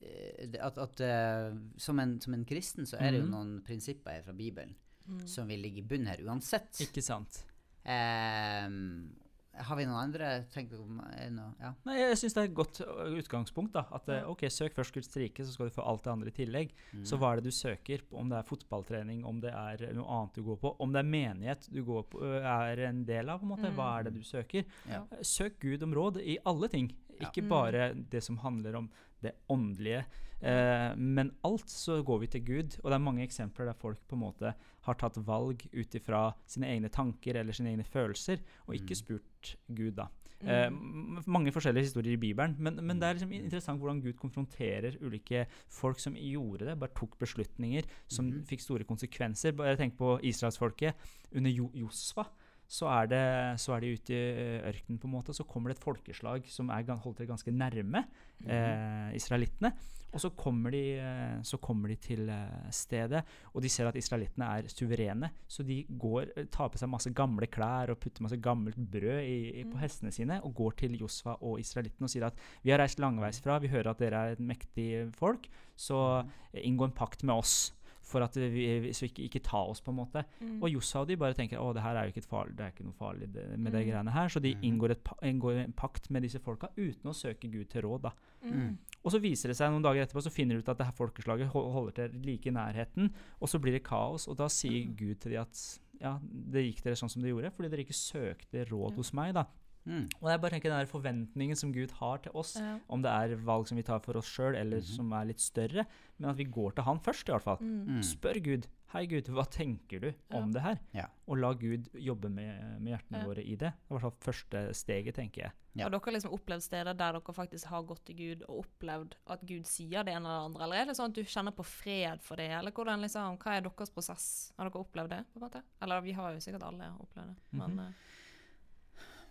eh, 0.00 0.48
at, 0.60 0.78
at 0.80 1.00
uh, 1.04 1.56
som, 1.76 1.98
en, 2.00 2.14
som 2.20 2.34
en 2.36 2.44
kristen 2.48 2.86
så 2.88 2.96
er 2.96 3.10
det 3.12 3.20
jo 3.20 3.26
Mhm. 3.26 3.34
noen 3.34 3.50
prinsipper 3.66 4.10
her 4.18 4.22
fra 4.24 4.32
Bibelen 4.36 4.76
Mm. 5.10 5.26
som 5.26 5.48
vil 5.48 5.58
ligge 5.58 5.80
i 5.80 5.82
bunnen 5.88 6.06
her 6.06 6.20
uansett. 6.28 6.76
Ikke 6.84 7.02
sant. 7.02 7.40
Ehm, 7.88 9.08
har 9.54 9.76
vi 9.76 9.84
noen 9.84 9.98
andre 10.04 10.44
tenker 10.52 10.80
om- 10.80 10.96
noe, 11.34 11.54
ja. 11.60 11.72
Nei, 11.84 11.96
jeg 11.98 12.16
syns 12.16 12.34
det 12.34 12.40
er 12.42 12.48
et 12.48 12.54
godt 12.54 12.80
utgangspunkt. 13.18 13.72
da, 13.72 13.84
at 13.92 14.08
eh, 14.08 14.20
Ja. 14.20 14.26
ok, 14.30 14.40
Søk 14.50 14.74
først 14.74 14.92
Guds 14.94 15.16
rike, 15.16 15.44
så 15.44 15.52
skal 15.52 15.68
du 15.68 15.74
få 15.74 15.86
alt 15.86 16.02
det 16.04 16.12
andre 16.12 16.28
i 16.28 16.30
tillegg. 16.30 16.70
Mm. 16.94 17.04
Så 17.04 17.18
hva 17.18 17.32
er 17.32 17.36
det 17.40 17.44
du 17.44 17.50
søker? 17.50 18.00
Om 18.12 18.28
det 18.30 18.38
er 18.38 18.48
fotballtrening, 18.48 19.24
om 19.24 19.40
det 19.40 19.52
er 19.52 19.92
noe 19.94 20.06
annet 20.06 20.34
du 20.34 20.42
går 20.42 20.56
på, 20.60 20.76
om 20.80 20.92
det 20.92 21.00
er 21.00 21.10
menighet 21.10 21.68
du 21.72 21.82
går 21.84 22.02
på, 22.10 22.22
er 22.22 22.78
en 22.88 23.04
del 23.04 23.28
av, 23.28 23.40
på 23.40 23.42
en 23.50 23.56
måte, 23.56 23.74
hva 23.74 23.98
er 23.98 24.04
det 24.04 24.14
du 24.14 24.22
søker? 24.22 24.64
Ja. 24.88 25.04
Søk 25.22 25.58
Gud 25.60 25.82
om 25.82 25.92
råd 25.94 26.16
i 26.22 26.38
alle 26.46 26.68
ting, 26.68 26.92
ikke 27.20 27.42
Mm. 27.42 27.48
bare 27.48 27.94
det 27.94 28.22
som 28.22 28.36
handler 28.38 28.76
om 28.76 28.90
det 29.22 29.34
åndelige. 29.50 30.04
Eh, 30.42 30.94
men 30.96 31.34
alt 31.44 31.66
så 31.68 32.02
går 32.02 32.20
vi 32.20 32.26
til 32.28 32.40
Gud, 32.44 32.78
og 32.82 32.90
det 32.90 32.94
er 32.94 32.98
mange 32.98 33.26
eksempler 33.26 33.66
der 33.66 33.74
folk 33.74 33.98
på 34.08 34.14
en 34.16 34.22
måte 34.22 34.54
har 34.86 34.94
tatt 35.00 35.18
valg 35.26 35.66
ut 35.72 35.94
ifra 35.94 36.30
sine 36.48 36.70
egne 36.72 36.90
tanker 36.92 37.36
eller 37.40 37.56
sine 37.56 37.74
egne 37.74 37.84
følelser, 37.84 38.40
og 38.66 38.74
ikke 38.74 38.96
Mm. 38.96 39.02
spurt 39.02 39.56
Gud, 39.68 39.94
da. 39.96 40.08
Eh, 40.40 40.70
Mm. 40.70 41.18
Eh, 41.18 41.22
mange 41.26 41.52
forskjellige 41.52 41.84
historier 41.84 42.14
i 42.14 42.20
Bibelen, 42.20 42.56
men, 42.58 42.78
men 42.80 42.98
det 42.98 43.06
er 43.08 43.12
liksom 43.18 43.32
interessant 43.32 43.78
hvordan 43.78 44.00
Gud 44.00 44.14
konfronterer 44.16 44.96
ulike 45.02 45.46
folk 45.68 46.00
som 46.00 46.14
gjorde 46.14 46.64
det, 46.64 46.78
bare 46.80 46.94
tok 46.96 47.18
beslutninger 47.18 47.84
som 48.08 48.24
mm. 48.30 48.44
fikk 48.48 48.60
store 48.64 48.84
konsekvenser. 48.88 49.52
Bare 49.52 49.76
tenk 49.76 49.98
på 49.98 50.18
israelsfolket 50.22 50.94
under 51.36 51.50
jo 51.50 51.70
Josfa. 51.74 52.24
Så 52.70 52.86
er, 52.86 53.08
det, 53.10 53.22
så 53.58 53.74
er 53.74 53.82
de 53.82 53.94
ute 53.98 54.14
i 54.14 54.18
eh, 54.30 54.68
ørkenen, 54.70 54.98
på 55.02 55.08
en 55.08 55.16
måte, 55.16 55.34
så 55.34 55.42
kommer 55.48 55.72
det 55.72 55.78
et 55.80 55.84
folkeslag 55.84 56.44
som 56.46 56.70
er 56.70 56.86
holdt 56.86 57.18
til 57.18 57.26
ganske 57.30 57.50
nærme 57.50 58.04
Mhm. 58.40 58.48
eh, 58.48 59.16
israelittene. 59.18 59.72
Og 60.12 60.18
så 60.18 60.30
kommer, 60.34 60.72
de, 60.74 60.96
eh, 60.98 61.42
så 61.46 61.58
kommer 61.62 61.88
de 61.92 61.94
til 62.02 62.28
eh, 62.32 62.70
stedet, 62.74 63.20
og 63.54 63.62
de 63.62 63.68
ser 63.70 63.86
at 63.86 63.94
israelittene 63.94 64.46
er 64.58 64.66
suverene. 64.72 65.28
Så 65.46 65.62
de 65.66 65.84
går, 65.98 66.30
tar 66.50 66.68
på 66.72 66.78
seg 66.80 66.88
masse 66.90 67.12
gamle 67.14 67.46
klær 67.46 67.90
og 67.92 68.00
putter 68.00 68.22
masse 68.24 68.38
gammelt 68.42 68.78
brød 68.90 69.20
i, 69.22 69.60
i, 69.60 69.64
på 69.64 69.76
Mm. 69.76 69.82
hestene 69.82 70.10
sine 70.14 70.40
og 70.42 70.54
går 70.54 70.72
til 70.76 70.96
Josfa 70.98 71.36
og 71.42 71.60
israelittene 71.60 72.08
og 72.08 72.10
sier 72.10 72.26
at 72.26 72.34
vi 72.64 72.70
har 72.72 72.78
reist 72.82 72.98
langveisfra, 72.98 73.60
vi 73.60 73.68
hører 73.68 73.90
at 73.90 73.98
dere 73.98 74.14
er 74.24 74.32
et 74.32 74.40
mektig 74.40 75.12
folk, 75.14 75.46
så 75.76 76.24
eh, 76.54 76.62
inngå 76.64 76.84
en 76.88 76.96
pakt 76.96 77.22
med 77.22 77.34
oss. 77.34 77.72
For 78.10 78.24
at 78.26 78.34
vi, 78.34 78.90
så 78.96 79.06
ikke, 79.06 79.22
ikke 79.28 79.42
ta 79.46 79.60
oss, 79.70 79.80
på 79.80 79.92
en 79.92 80.00
måte. 80.00 80.24
Mm. 80.42 80.56
Og 80.64 80.72
Jossa 80.72 81.00
og 81.04 81.08
de 81.08 81.16
bare 81.20 81.36
tenker 81.38 81.60
å, 81.62 81.68
det 81.76 81.82
her 81.84 81.94
er 82.00 82.08
jo 82.08 82.12
ikke 82.14 82.24
et 82.24 82.30
farlig, 82.32 82.56
det 82.58 82.64
er 82.66 82.72
ikke 82.74 82.86
noe 82.88 82.96
farlig 82.98 83.28
det, 83.32 83.44
med 83.58 83.70
de 83.72 83.78
Mm. 83.84 83.88
greiene 83.90 84.10
her. 84.16 84.28
Så 84.28 84.42
de 84.42 84.54
Mhm. 84.56 84.62
inngår, 84.66 84.90
et, 84.96 85.04
inngår 85.30 85.60
en 85.64 85.72
pakt 85.72 86.10
med 86.10 86.22
disse 86.26 86.40
folka 86.42 86.68
uten 86.76 87.06
å 87.10 87.14
søke 87.14 87.48
Gud 87.50 87.68
til 87.70 87.82
råd. 87.82 88.02
da. 88.02 88.10
Mm. 88.44 88.76
Og 89.04 89.12
så 89.12 89.20
viser 89.22 89.48
det 89.48 89.56
seg 89.56 89.70
noen 89.70 89.82
dager 89.82 90.02
etterpå, 90.04 90.22
så 90.22 90.32
finner 90.32 90.54
de 90.56 90.58
ut 90.64 90.68
at 90.68 90.78
det 90.78 90.86
her 90.86 90.92
folkeslaget 90.92 91.46
holder 91.52 91.92
til 91.92 92.20
like 92.24 92.46
i 92.46 92.50
nærheten, 92.50 93.12
og 93.40 93.48
så 93.48 93.60
blir 93.60 93.72
det 93.72 93.84
kaos. 93.84 94.26
Og 94.28 94.36
da 94.36 94.46
sier 94.48 94.86
Mm. 94.86 94.96
Gud 94.96 95.20
til 95.20 95.32
de 95.32 95.36
at 95.38 95.78
ja, 96.00 96.18
det 96.22 96.64
gikk 96.74 96.82
dere 96.82 96.94
sånn 96.96 97.10
som 97.10 97.22
det 97.22 97.30
gjorde, 97.30 97.52
fordi 97.52 97.70
dere 97.70 97.84
ikke 97.84 97.94
søkte 97.94 98.66
råd 98.68 98.94
hos 98.96 99.12
meg. 99.12 99.34
da. 99.34 99.44
Mm. 99.86 100.08
Og 100.20 100.28
jeg 100.30 100.40
bare 100.40 100.50
tenker 100.50 100.70
den 100.70 100.78
der 100.78 100.86
forventningen 100.86 101.56
som 101.56 101.72
Gud 101.72 101.90
har 101.92 102.18
til 102.18 102.32
oss, 102.34 102.56
Ja. 102.56 102.78
om 102.88 103.00
det 103.02 103.10
er 103.10 103.36
valg 103.36 103.66
som 103.66 103.76
vi 103.76 103.82
tar 103.82 103.98
for 104.00 104.16
oss 104.16 104.26
sjøl, 104.28 104.54
eller 104.56 104.76
Mhm. 104.78 104.82
som 104.96 105.12
er 105.12 105.24
litt 105.24 105.40
større, 105.40 105.86
men 106.18 106.30
at 106.30 106.36
vi 106.36 106.44
går 106.44 106.74
til 106.74 106.84
han 106.84 106.98
først, 107.00 107.28
i 107.28 107.32
hvert 107.32 107.42
fall. 107.42 107.56
Mm. 107.60 107.86
Mm. 107.96 108.02
Spør 108.02 108.42
Gud. 108.42 108.66
Hei, 108.92 109.06
Gud, 109.06 109.24
hva 109.26 109.44
tenker 109.48 110.00
du 110.00 110.12
Ja. 110.30 110.36
om 110.36 110.50
det 110.52 110.62
her? 110.62 110.78
Ja. 110.92 111.06
Og 111.28 111.38
la 111.38 111.52
Gud 111.54 111.88
jobbe 111.94 112.28
med, 112.28 112.80
med 112.82 112.92
hjertene 112.98 113.18
Ja. 113.20 113.24
våre 113.24 113.38
i 113.46 113.54
det. 113.54 113.72
Det 113.88 114.02
i 114.02 114.10
første 114.20 114.74
steget, 114.74 115.14
tenker 115.14 115.42
jeg. 115.42 115.52
Ja. 115.76 115.84
Har 115.84 115.90
dere 115.90 116.12
liksom 116.12 116.32
opplevd 116.32 116.62
steder 116.62 116.94
der 116.94 117.12
dere 117.12 117.20
faktisk 117.22 117.66
har 117.66 117.82
gått 117.84 118.04
til 118.04 118.16
Gud 118.16 118.42
og 118.48 118.64
opplevd 118.66 119.12
at 119.28 119.46
Gud 119.46 119.62
sier 119.64 120.02
det 120.02 120.08
ene 120.12 120.26
eller 120.26 120.50
det 120.50 120.56
andre, 120.56 120.62
eller 120.64 120.76
er 120.76 120.84
det 120.86 120.96
sånn 120.96 121.06
at 121.06 121.12
du 121.14 121.22
kjenner 121.22 121.52
på 121.54 121.64
fred 121.64 122.20
for 122.20 122.34
det, 122.36 122.50
eller 122.50 122.72
hvordan 122.72 123.00
liksom, 123.00 123.38
hva 123.38 123.56
er 123.56 123.60
deres 123.62 123.90
prosess? 123.90 124.52
Har 124.58 124.68
dere 124.68 124.84
opplevd 124.84 125.08
det, 125.10 125.24
på 125.32 125.36
en 125.40 125.48
måte? 125.48 125.62
Eller 125.80 126.00
vi 126.00 126.12
har 126.12 126.32
jo 126.32 126.38
sikkert 126.38 126.62
alle 126.64 126.90
opplevd 127.00 127.28
det, 127.28 127.36
men 127.52 127.70
Mhm. 127.76 127.94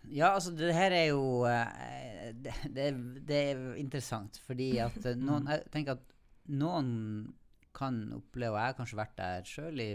Eh, 0.04 0.14
Ja, 0.18 0.34
altså 0.34 0.54
det 0.56 0.74
her 0.76 0.92
er 0.96 1.06
jo 1.12 1.46
eh, 1.50 2.32
det, 2.34 2.54
det, 2.76 2.88
det 3.28 3.42
er 3.52 3.62
interessant, 3.82 4.40
fordi 4.46 4.78
at 4.84 4.98
eh, 5.06 5.20
noen 5.28 5.48
Jeg 5.52 5.68
tenker 5.74 5.98
at 5.98 6.16
noen 6.50 6.90
kan 7.80 8.00
oppleve, 8.16 8.56
og 8.56 8.60
jeg 8.60 8.72
har 8.72 8.78
kanskje 8.80 8.98
vært 8.98 9.18
der 9.20 9.46
sjøl 9.48 9.82
i, 9.84 9.90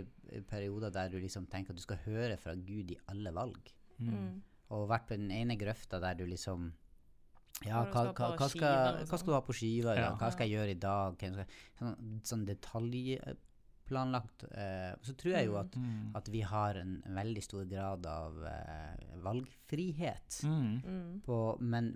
perioder 0.49 0.93
der 0.95 1.11
du 1.13 1.19
liksom 1.19 1.49
tenker 1.51 1.75
at 1.75 1.81
du 1.81 1.83
skal 1.83 1.99
høre 2.07 2.37
fra 2.41 2.55
Gud 2.55 2.93
i 2.95 2.99
alle 3.11 3.33
valg. 3.35 3.73
mm. 3.99 4.43
Og 4.75 4.89
vært 4.89 5.05
på 5.11 5.17
den 5.19 5.29
ene 5.31 5.59
grøfta 5.61 6.01
der 6.01 6.17
du 6.19 6.25
liksom 6.27 6.71
Ja, 7.63 7.85
Hva 7.85 8.07
hva, 8.11 8.31
hva, 8.35 8.49
skal, 8.49 8.97
liksom. 8.97 9.11
hva 9.11 9.19
skal 9.21 9.29
du 9.29 9.35
ha 9.37 9.43
på 9.45 9.55
skiva? 9.55 9.93
Ja. 9.95 10.07
Hva 10.19 10.31
skal 10.33 10.49
jeg 10.49 10.57
gjøre 10.57 10.73
i 10.73 10.79
dag? 10.81 11.21
Sånn, 11.21 11.45
sånn, 11.79 12.23
sånn 12.31 12.47
detaljplanlagt. 13.89 14.45
Eh, 14.51 14.95
så 15.03 15.15
tror 15.15 15.33
jeg 15.35 15.47
jo 15.47 15.53
Mm. 15.55 16.11
at, 16.15 16.17
at 16.17 16.29
vi 16.29 16.41
har 16.41 16.75
en, 16.75 17.03
veldig 17.07 17.43
stor 17.43 17.65
grad 17.65 18.07
av 18.07 18.45
eh, 18.45 19.17
valgfrihet. 19.23 20.41
Mm. 20.45 20.83
Mm. 20.85 21.21
På, 21.25 21.57
men 21.61 21.93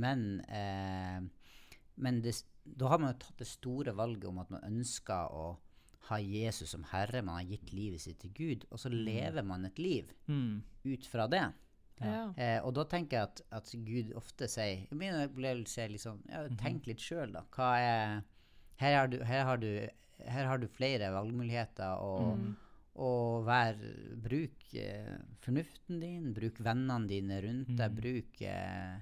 men, 0.00 0.40
eh, 0.48 1.22
men 1.96 2.22
det, 2.22 2.34
da 2.64 2.88
har 2.88 2.98
man 2.98 3.12
jo 3.14 3.18
tatt 3.18 3.38
det 3.38 3.46
store 3.46 3.92
valget 3.94 4.24
om 4.28 4.38
at 4.38 4.50
man 4.50 4.60
ønsker 4.64 5.30
å 5.32 5.56
ha 6.08 6.16
Jesus 6.18 6.70
som 6.70 6.84
herre. 6.84 7.22
Man 7.22 7.34
har 7.36 7.44
gitt 7.44 7.72
livet 7.72 8.00
sitt 8.00 8.18
til 8.20 8.30
Gud, 8.34 8.64
og 8.70 8.78
så 8.78 8.88
lever 8.90 9.42
man 9.44 9.64
et 9.64 9.78
liv 9.78 10.12
Mm. 10.28 10.62
ut 10.84 11.06
fra 11.06 11.26
det. 11.28 11.52
Ja. 12.00 12.32
Eh, 12.36 12.60
og 12.64 12.74
da 12.74 12.82
tenker 12.84 13.16
jeg 13.16 13.22
at, 13.22 13.40
at 13.52 13.70
Gud 13.84 14.12
ofte 14.16 14.48
sier 14.48 14.88
min 14.90 15.14
opplevelse 15.14 15.78
er 15.84 15.88
liksom 15.88 16.20
ja, 16.28 16.48
Tenk 16.58 16.86
litt 16.86 16.98
sjøl, 16.98 17.30
da. 17.32 17.42
Hva 17.54 17.76
er 17.78 18.22
her 18.80 18.96
har, 18.98 19.06
du, 19.06 19.22
her, 19.22 19.44
har 19.44 19.56
du, 19.58 19.68
her 20.28 20.44
har 20.46 20.58
du 20.58 20.66
flere 20.68 21.10
valgmuligheter, 21.14 21.98
og, 22.02 22.36
Mm. 22.38 22.56
og 22.96 23.44
vær 23.46 23.76
Bruk 24.22 24.74
eh, 24.74 25.16
fornuften 25.40 26.00
din, 26.00 26.32
bruk 26.34 26.58
vennene 26.60 27.08
dine 27.08 27.40
rundt 27.42 27.76
deg, 27.76 27.90
Mm. 27.90 27.96
bruk 28.00 28.42
eh, 28.42 29.00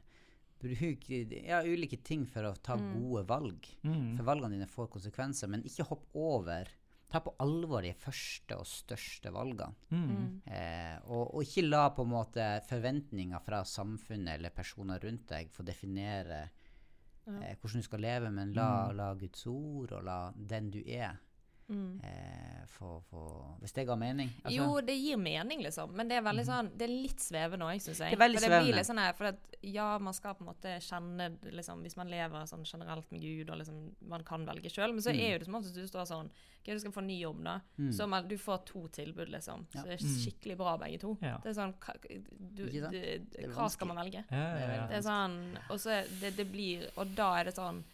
Bruk 0.61 1.07
ja, 1.09 1.63
ulike 1.65 1.97
ting 2.05 2.27
for 2.27 2.43
å 2.45 2.55
ta 2.63 2.77
Mm. 2.77 3.01
gode 3.01 3.27
valg. 3.27 3.67
Mm. 3.83 4.17
For 4.19 4.25
valgene 4.25 4.51
dine 4.59 4.67
får 4.69 4.91
konsekvenser, 4.91 5.49
men 5.49 5.63
ikke 5.63 5.87
hopp 5.89 6.05
over. 6.15 6.69
Ta 7.11 7.19
på 7.21 7.33
alvor 7.41 7.81
de 7.83 7.95
første 7.95 8.55
og 8.59 8.67
største 8.67 9.33
valgene. 9.33 9.75
Mm. 9.91 10.11
Mm. 10.11 10.43
Eh, 10.47 10.99
og, 11.09 11.35
og 11.35 11.43
ikke 11.43 11.65
la 11.67 11.89
på 11.91 12.03
en 12.05 12.13
måte 12.13 12.45
forventninger 12.69 13.41
fra 13.43 13.63
samfunnet 13.65 14.35
eller 14.37 14.51
personer 14.51 15.01
rundt 15.01 15.27
deg 15.33 15.49
få 15.51 15.65
definere 15.65 16.51
Ja. 17.41 17.51
eh, 17.51 17.57
hvordan 17.61 17.81
du 17.81 17.83
skal 17.85 18.01
leve, 18.01 18.31
men 18.31 18.53
la, 18.53 18.89
Mm. 18.91 18.97
la 18.97 19.15
Guds 19.15 19.47
ord 19.47 19.93
og 19.93 20.05
la 20.05 20.31
den 20.49 20.71
du 20.71 20.79
er, 20.87 21.17
Mm. 21.71 22.01
eh, 22.03 22.65
for, 22.67 23.01
få 23.11 23.21
Hvis 23.61 23.73
det 23.77 23.85
ga 23.87 23.95
mening? 23.97 24.31
Altså, 24.43 24.57
Jo, 24.57 24.81
det 24.81 24.97
gir 24.99 25.17
mening, 25.17 25.61
liksom. 25.63 25.93
Men 25.95 26.09
det 26.09 26.17
er 26.19 26.23
veldig 26.27 26.45
sånn, 26.49 26.71
det 26.77 26.87
er 26.89 26.93
litt 26.95 27.21
svevende 27.23 27.67
òg, 27.69 27.79
syns 27.81 27.99
jeg. 28.03 28.11
Det 28.11 28.19
er 28.19 28.23
veldig 28.25 28.41
for 28.41 28.51
det 28.51 28.61
blir 28.65 28.75
litt 28.75 28.87
sånn 28.89 28.99
her, 28.99 29.13
for 29.15 29.25
at, 29.31 29.39
ja, 29.63 29.99
man 29.99 30.13
skal 30.17 30.35
på 30.35 30.43
en 30.43 30.49
måte 30.51 30.73
kjenne 30.83 31.29
liksom, 31.53 31.83
Hvis 31.85 31.97
man 31.97 32.09
lever 32.11 32.47
sånn 32.51 32.65
generelt 32.67 33.11
med 33.13 33.21
Gud, 33.23 33.51
og 33.51 33.59
liksom, 33.59 33.79
man 34.09 34.25
kan 34.25 34.47
velge 34.47 34.71
sjøl, 34.73 34.93
men 34.93 35.01
så 35.01 35.13
Mm. 35.15 35.21
er 35.21 35.33
jo 35.33 35.39
det 35.39 35.45
som 35.47 35.55
oftest 35.55 35.75
du 35.75 35.87
står 35.87 36.07
sånn 36.11 36.31
OK, 36.61 36.67
du 36.75 36.79
skal 36.81 36.93
få 36.93 37.03
ny 37.07 37.21
jobb, 37.23 37.43
da. 37.45 37.61
Mm. 37.79 37.93
Så 37.93 38.07
man, 38.09 38.27
du 38.29 38.37
får 38.37 38.65
to 38.67 38.89
tilbud, 38.89 39.29
liksom. 39.31 39.67
Ja. 39.75 39.81
Så 39.81 39.87
det 39.87 40.01
er 40.01 40.05
Mm. 40.05 40.17
skikkelig 40.25 40.57
bra, 40.59 40.77
begge 40.77 40.99
to. 41.01 41.17
Ja. 41.23 41.39
Det 41.39 41.51
er 41.57 41.61
sånn 41.63 41.75
hva, 41.79 41.95
du, 42.55 42.65
er 42.67 43.49
Hva 43.55 43.71
skal 43.71 43.87
man 43.89 43.97
velge? 43.97 44.25
Ja, 44.31 44.37
ja, 44.59 44.75
ja. 44.75 44.87
Det 44.89 44.97
er 44.99 45.03
sånn 45.07 45.57
Og 45.71 45.79
så 45.79 46.03
det, 46.21 46.37
det 46.37 46.51
blir 46.51 46.89
Og 46.97 47.15
da 47.15 47.35
er 47.41 47.45
det 47.45 47.55
sånn 47.55 47.85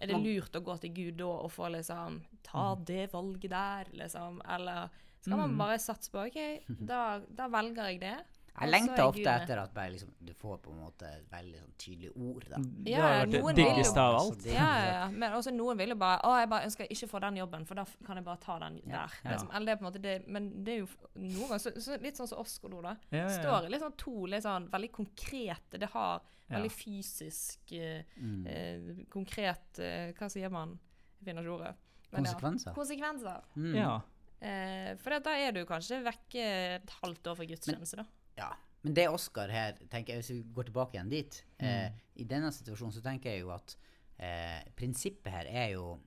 Er 0.00 0.06
det 0.08 0.16
lurt 0.24 0.54
å 0.56 0.62
gå 0.64 0.78
til 0.80 0.92
Gud 0.96 1.16
da 1.20 1.26
og 1.44 1.50
få 1.52 1.68
liksom 1.74 2.22
Ta 2.42 2.74
det 2.88 3.10
valget 3.12 3.50
der, 3.50 3.84
liksom? 3.92 4.40
Eller 4.48 4.88
skal 5.20 5.36
man 5.36 5.50
Mm. 5.52 5.58
bare 5.58 5.78
satse 5.78 6.10
på 6.10 6.22
OK, 6.26 6.38
da, 6.88 7.20
da 7.28 7.48
velger 7.48 7.90
jeg 7.90 8.00
det. 8.00 8.16
Jeg 8.60 8.68
lengter 8.70 8.98
er 8.98 9.06
ofte 9.08 9.32
etter 9.32 9.58
at 9.62 9.72
bare 9.74 9.90
liksom, 9.94 10.08
du 10.26 10.32
får 10.34 10.56
på 10.64 10.72
en 10.72 10.80
måte 10.82 11.08
veldig 11.30 11.58
sånn 11.60 11.74
tydelig 11.78 12.10
ord. 12.16 12.44
da. 12.50 12.56
Det 12.58 12.90
Ja, 12.90 13.00
har 13.02 13.26
vært 13.26 13.28
noen 13.40 13.54
det 13.54 13.64
vil 13.64 13.64
jo- 13.64 13.70
diggeste 13.74 13.96
av 14.02 14.14
Altså, 14.18 14.32
alt. 14.34 14.46
Ja, 14.46 14.70
ja, 14.80 14.86
ja. 14.92 15.08
Men 15.10 15.32
også 15.38 15.52
noen 15.54 15.76
vil 15.78 15.88
jo 15.88 15.94
bare 15.96 16.18
Å, 16.24 16.32
jeg 16.40 16.48
bare 16.50 16.64
ønsker 16.66 16.78
jeg 16.86 16.90
ikke 16.96 17.08
få 17.12 17.20
den 17.20 17.36
jobben, 17.36 17.64
for 17.66 17.74
da 17.74 17.84
kan 18.06 18.16
jeg 18.16 18.24
bare 18.24 18.36
ta 18.40 18.58
den 18.58 18.80
der. 18.84 19.08
Liksom. 19.24 19.50
Eller 19.54 19.66
det 19.66 19.72
er 19.72 19.76
på 19.76 19.86
en 19.86 19.92
måte 19.92 20.02
det, 20.02 20.28
men 20.28 20.64
det 20.64 20.74
er 20.74 20.78
jo 20.80 20.88
noen 21.14 21.48
ganger 21.48 21.58
så, 21.64 21.72
så 21.80 22.00
litt 22.02 22.16
sånn 22.16 22.28
som 22.28 22.38
oss 22.38 22.58
nå, 22.62 22.82
da. 22.82 22.96
Ja, 23.10 23.18
ja, 23.18 23.28
ja. 23.28 23.38
Står 23.40 23.66
i 23.66 23.70
litt 23.70 23.80
sånn 23.82 23.96
to 23.96 24.26
litt 24.26 24.42
sånn 24.42 24.68
veldig 24.70 24.92
konkrete 24.92 25.78
Det 25.78 25.88
har 25.90 26.20
veldig 26.50 26.70
fysisk 26.72 27.72
uh, 27.72 28.02
Mm. 28.20 28.46
uh, 28.46 29.04
Konkret 29.08 29.78
uh, 29.78 30.12
Hva 30.18 30.28
sier 30.30 30.50
man? 30.50 30.78
Jeg 31.20 31.26
finner 31.30 31.42
ikke 31.42 31.54
ordet. 31.60 31.74
Men 32.12 32.24
ja. 32.24 32.32
Konsekvenser. 32.32 32.74
Konsekvenser. 32.74 33.42
Mm. 33.56 33.74
Ja. 33.76 34.00
Eh, 34.42 34.94
for 34.96 35.10
da 35.20 35.30
er 35.36 35.52
du 35.52 35.64
kanskje 35.68 36.02
vekke 36.02 36.40
et 36.80 36.90
halvt 37.02 37.26
år 37.28 37.36
fra 37.36 37.44
gudstjeneste, 37.44 37.96
da. 38.00 38.04
Ja, 38.40 38.50
men 38.82 38.94
det 38.96 39.08
Oscar 39.12 39.50
her 39.52 39.76
tenker 39.92 40.14
jeg, 40.14 40.22
Hvis 40.22 40.30
vi 40.32 40.42
går 40.56 40.70
tilbake 40.70 40.96
igjen 40.96 41.10
dit 41.12 41.42
Mm. 41.60 41.66
eh, 41.68 41.90
I 42.16 42.24
denne 42.24 42.50
situasjonen 42.52 42.92
så 42.96 43.02
tenker 43.04 43.30
jeg 43.34 43.42
jo 43.44 43.50
at 43.52 43.76
eh, 44.18 44.62
prinsippet 44.76 45.32
her 45.32 45.46
er 45.48 45.68
jo 45.74 45.98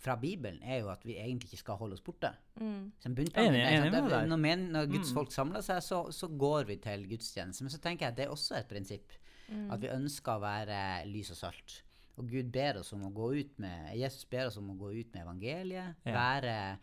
fra 0.00 0.14
Bibelen 0.16 0.62
er 0.64 0.78
jo 0.80 0.88
at 0.88 1.02
vi 1.04 1.18
egentlig 1.20 1.50
ikke 1.52 1.60
skal 1.60 1.76
holde 1.76 1.92
oss 1.92 2.00
borte. 2.04 2.30
Mm. 2.60 2.90
Så 3.02 3.08
Enig- 3.10 3.34
enig 3.36 3.90
med 3.92 4.08
deg. 4.10 4.28
Når, 4.30 4.36
men, 4.40 4.62
når 4.72 4.86
Guds 4.88 5.10
Mm. 5.10 5.14
folk 5.14 5.32
samler 5.32 5.60
seg, 5.62 5.82
så, 5.84 5.98
så 6.12 6.28
går 6.28 6.64
vi 6.66 6.76
til 6.76 7.04
gudstjeneste. 7.08 7.62
Men 7.62 7.70
så 7.70 7.78
tenker 7.80 8.06
jeg 8.06 8.12
at 8.12 8.16
det 8.16 8.24
er 8.26 8.30
også 8.32 8.56
et 8.56 8.68
prinsipp. 8.68 9.12
Mm. 9.50 9.70
At 9.70 9.80
vi 9.80 9.88
ønsker 9.92 10.32
å 10.38 10.40
være 10.40 11.06
lys 11.06 11.30
og 11.30 11.36
salt. 11.36 11.82
Og 12.16 12.28
Gud 12.30 12.50
ber 12.52 12.78
oss 12.80 12.92
om 12.96 13.02
å 13.04 13.12
gå 13.12 13.28
ut 13.40 13.58
med 13.58 13.94
Jesus 13.98 14.24
ber 14.24 14.46
oss 14.46 14.56
om 14.56 14.70
å 14.70 14.78
gå 14.78 14.92
ut 15.00 15.12
med 15.14 15.22
evangeliet. 15.26 15.94
Ja. 16.06 16.12
Være, 16.16 16.78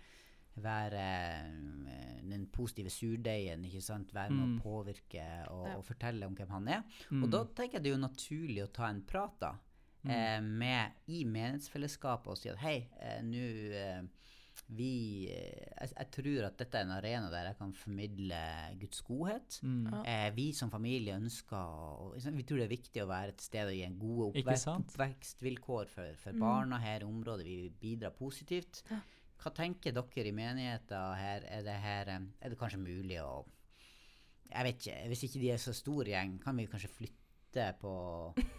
være 0.57 1.01
eh, 1.87 2.21
den 2.29 2.47
positive 2.51 2.89
surdeigen, 2.89 3.63
ikke 3.65 3.81
sant? 3.81 4.13
Være 4.13 4.31
med 4.31 4.47
Mm. 4.47 4.59
å 4.59 4.63
påvirke 4.63 5.25
og, 5.49 5.67
Ja. 5.67 5.77
og 5.77 5.85
fortelle 5.85 6.25
om 6.25 6.35
hvem 6.35 6.49
han 6.49 6.67
er. 6.67 6.83
Mm. 7.11 7.23
Og 7.23 7.29
da 7.31 7.43
tenker 7.45 7.73
jeg 7.79 7.83
det 7.83 7.91
er 7.91 7.97
jo 7.97 8.07
naturlig 8.07 8.63
å 8.63 8.71
ta 8.73 8.87
en 8.89 9.01
prat 9.03 9.39
da, 9.39 9.53
eh, 10.05 10.41
med, 10.41 10.91
i 11.07 11.23
menighetsfellesskapet 11.25 12.27
og 12.27 12.37
si 12.37 12.49
at 12.49 12.57
hei, 12.57 12.87
eh, 12.99 13.21
nå 13.21 13.37
eh, 13.73 14.01
vi 14.69 15.27
jeg, 15.27 15.89
jeg 15.97 16.11
tror 16.11 16.45
at 16.45 16.57
dette 16.57 16.75
er 16.75 16.83
en 16.83 16.91
arena 16.91 17.29
der 17.31 17.45
jeg 17.49 17.57
kan 17.57 17.71
formidle 17.73 18.41
Guds 18.79 19.01
godhet. 19.01 19.59
Mm. 19.63 19.87
Ja. 19.91 20.03
Eh, 20.27 20.31
vi 20.35 20.51
som 20.53 20.69
familie 20.69 21.15
ønsker 21.15 21.55
å 21.57 22.13
Vi 22.35 22.43
tror 22.43 22.57
det 22.59 22.65
er 22.71 22.77
viktig 22.77 23.01
å 23.03 23.07
være 23.07 23.29
et 23.29 23.41
sted 23.41 23.65
og 23.67 23.73
gi 23.73 23.83
en 23.83 23.97
gode 23.97 24.43
oppvekstvilkår 24.43 25.87
for, 25.87 26.13
for 26.15 26.31
Mm. 26.33 26.39
barna 26.39 26.77
her 26.79 26.99
i 27.01 27.03
området. 27.05 27.45
Vi 27.45 27.69
bidrar 27.81 28.11
positivt. 28.11 28.83
Ja. 28.91 28.99
Hva 29.41 29.53
tenker 29.57 29.95
dere 29.95 30.29
i 30.29 30.35
menigheten 30.35 31.17
her? 31.17 31.45
Er 31.49 31.65
det, 31.65 31.77
her, 31.81 32.13
eh, 32.13 32.27
er 32.41 32.53
det 32.53 32.59
kanskje 32.59 32.81
mulig 32.81 33.17
å 33.23 33.45
Jeg 34.51 34.67
vet 34.67 34.81
ikke. 34.81 34.97
Hvis 35.07 35.23
ikke 35.27 35.39
de 35.39 35.51
er 35.53 35.61
så 35.63 35.73
stor 35.73 36.09
gjeng, 36.11 36.35
kan 36.43 36.57
vi 36.57 36.67
kanskje 36.67 36.91
flytte 36.91 37.69
på 37.79 37.93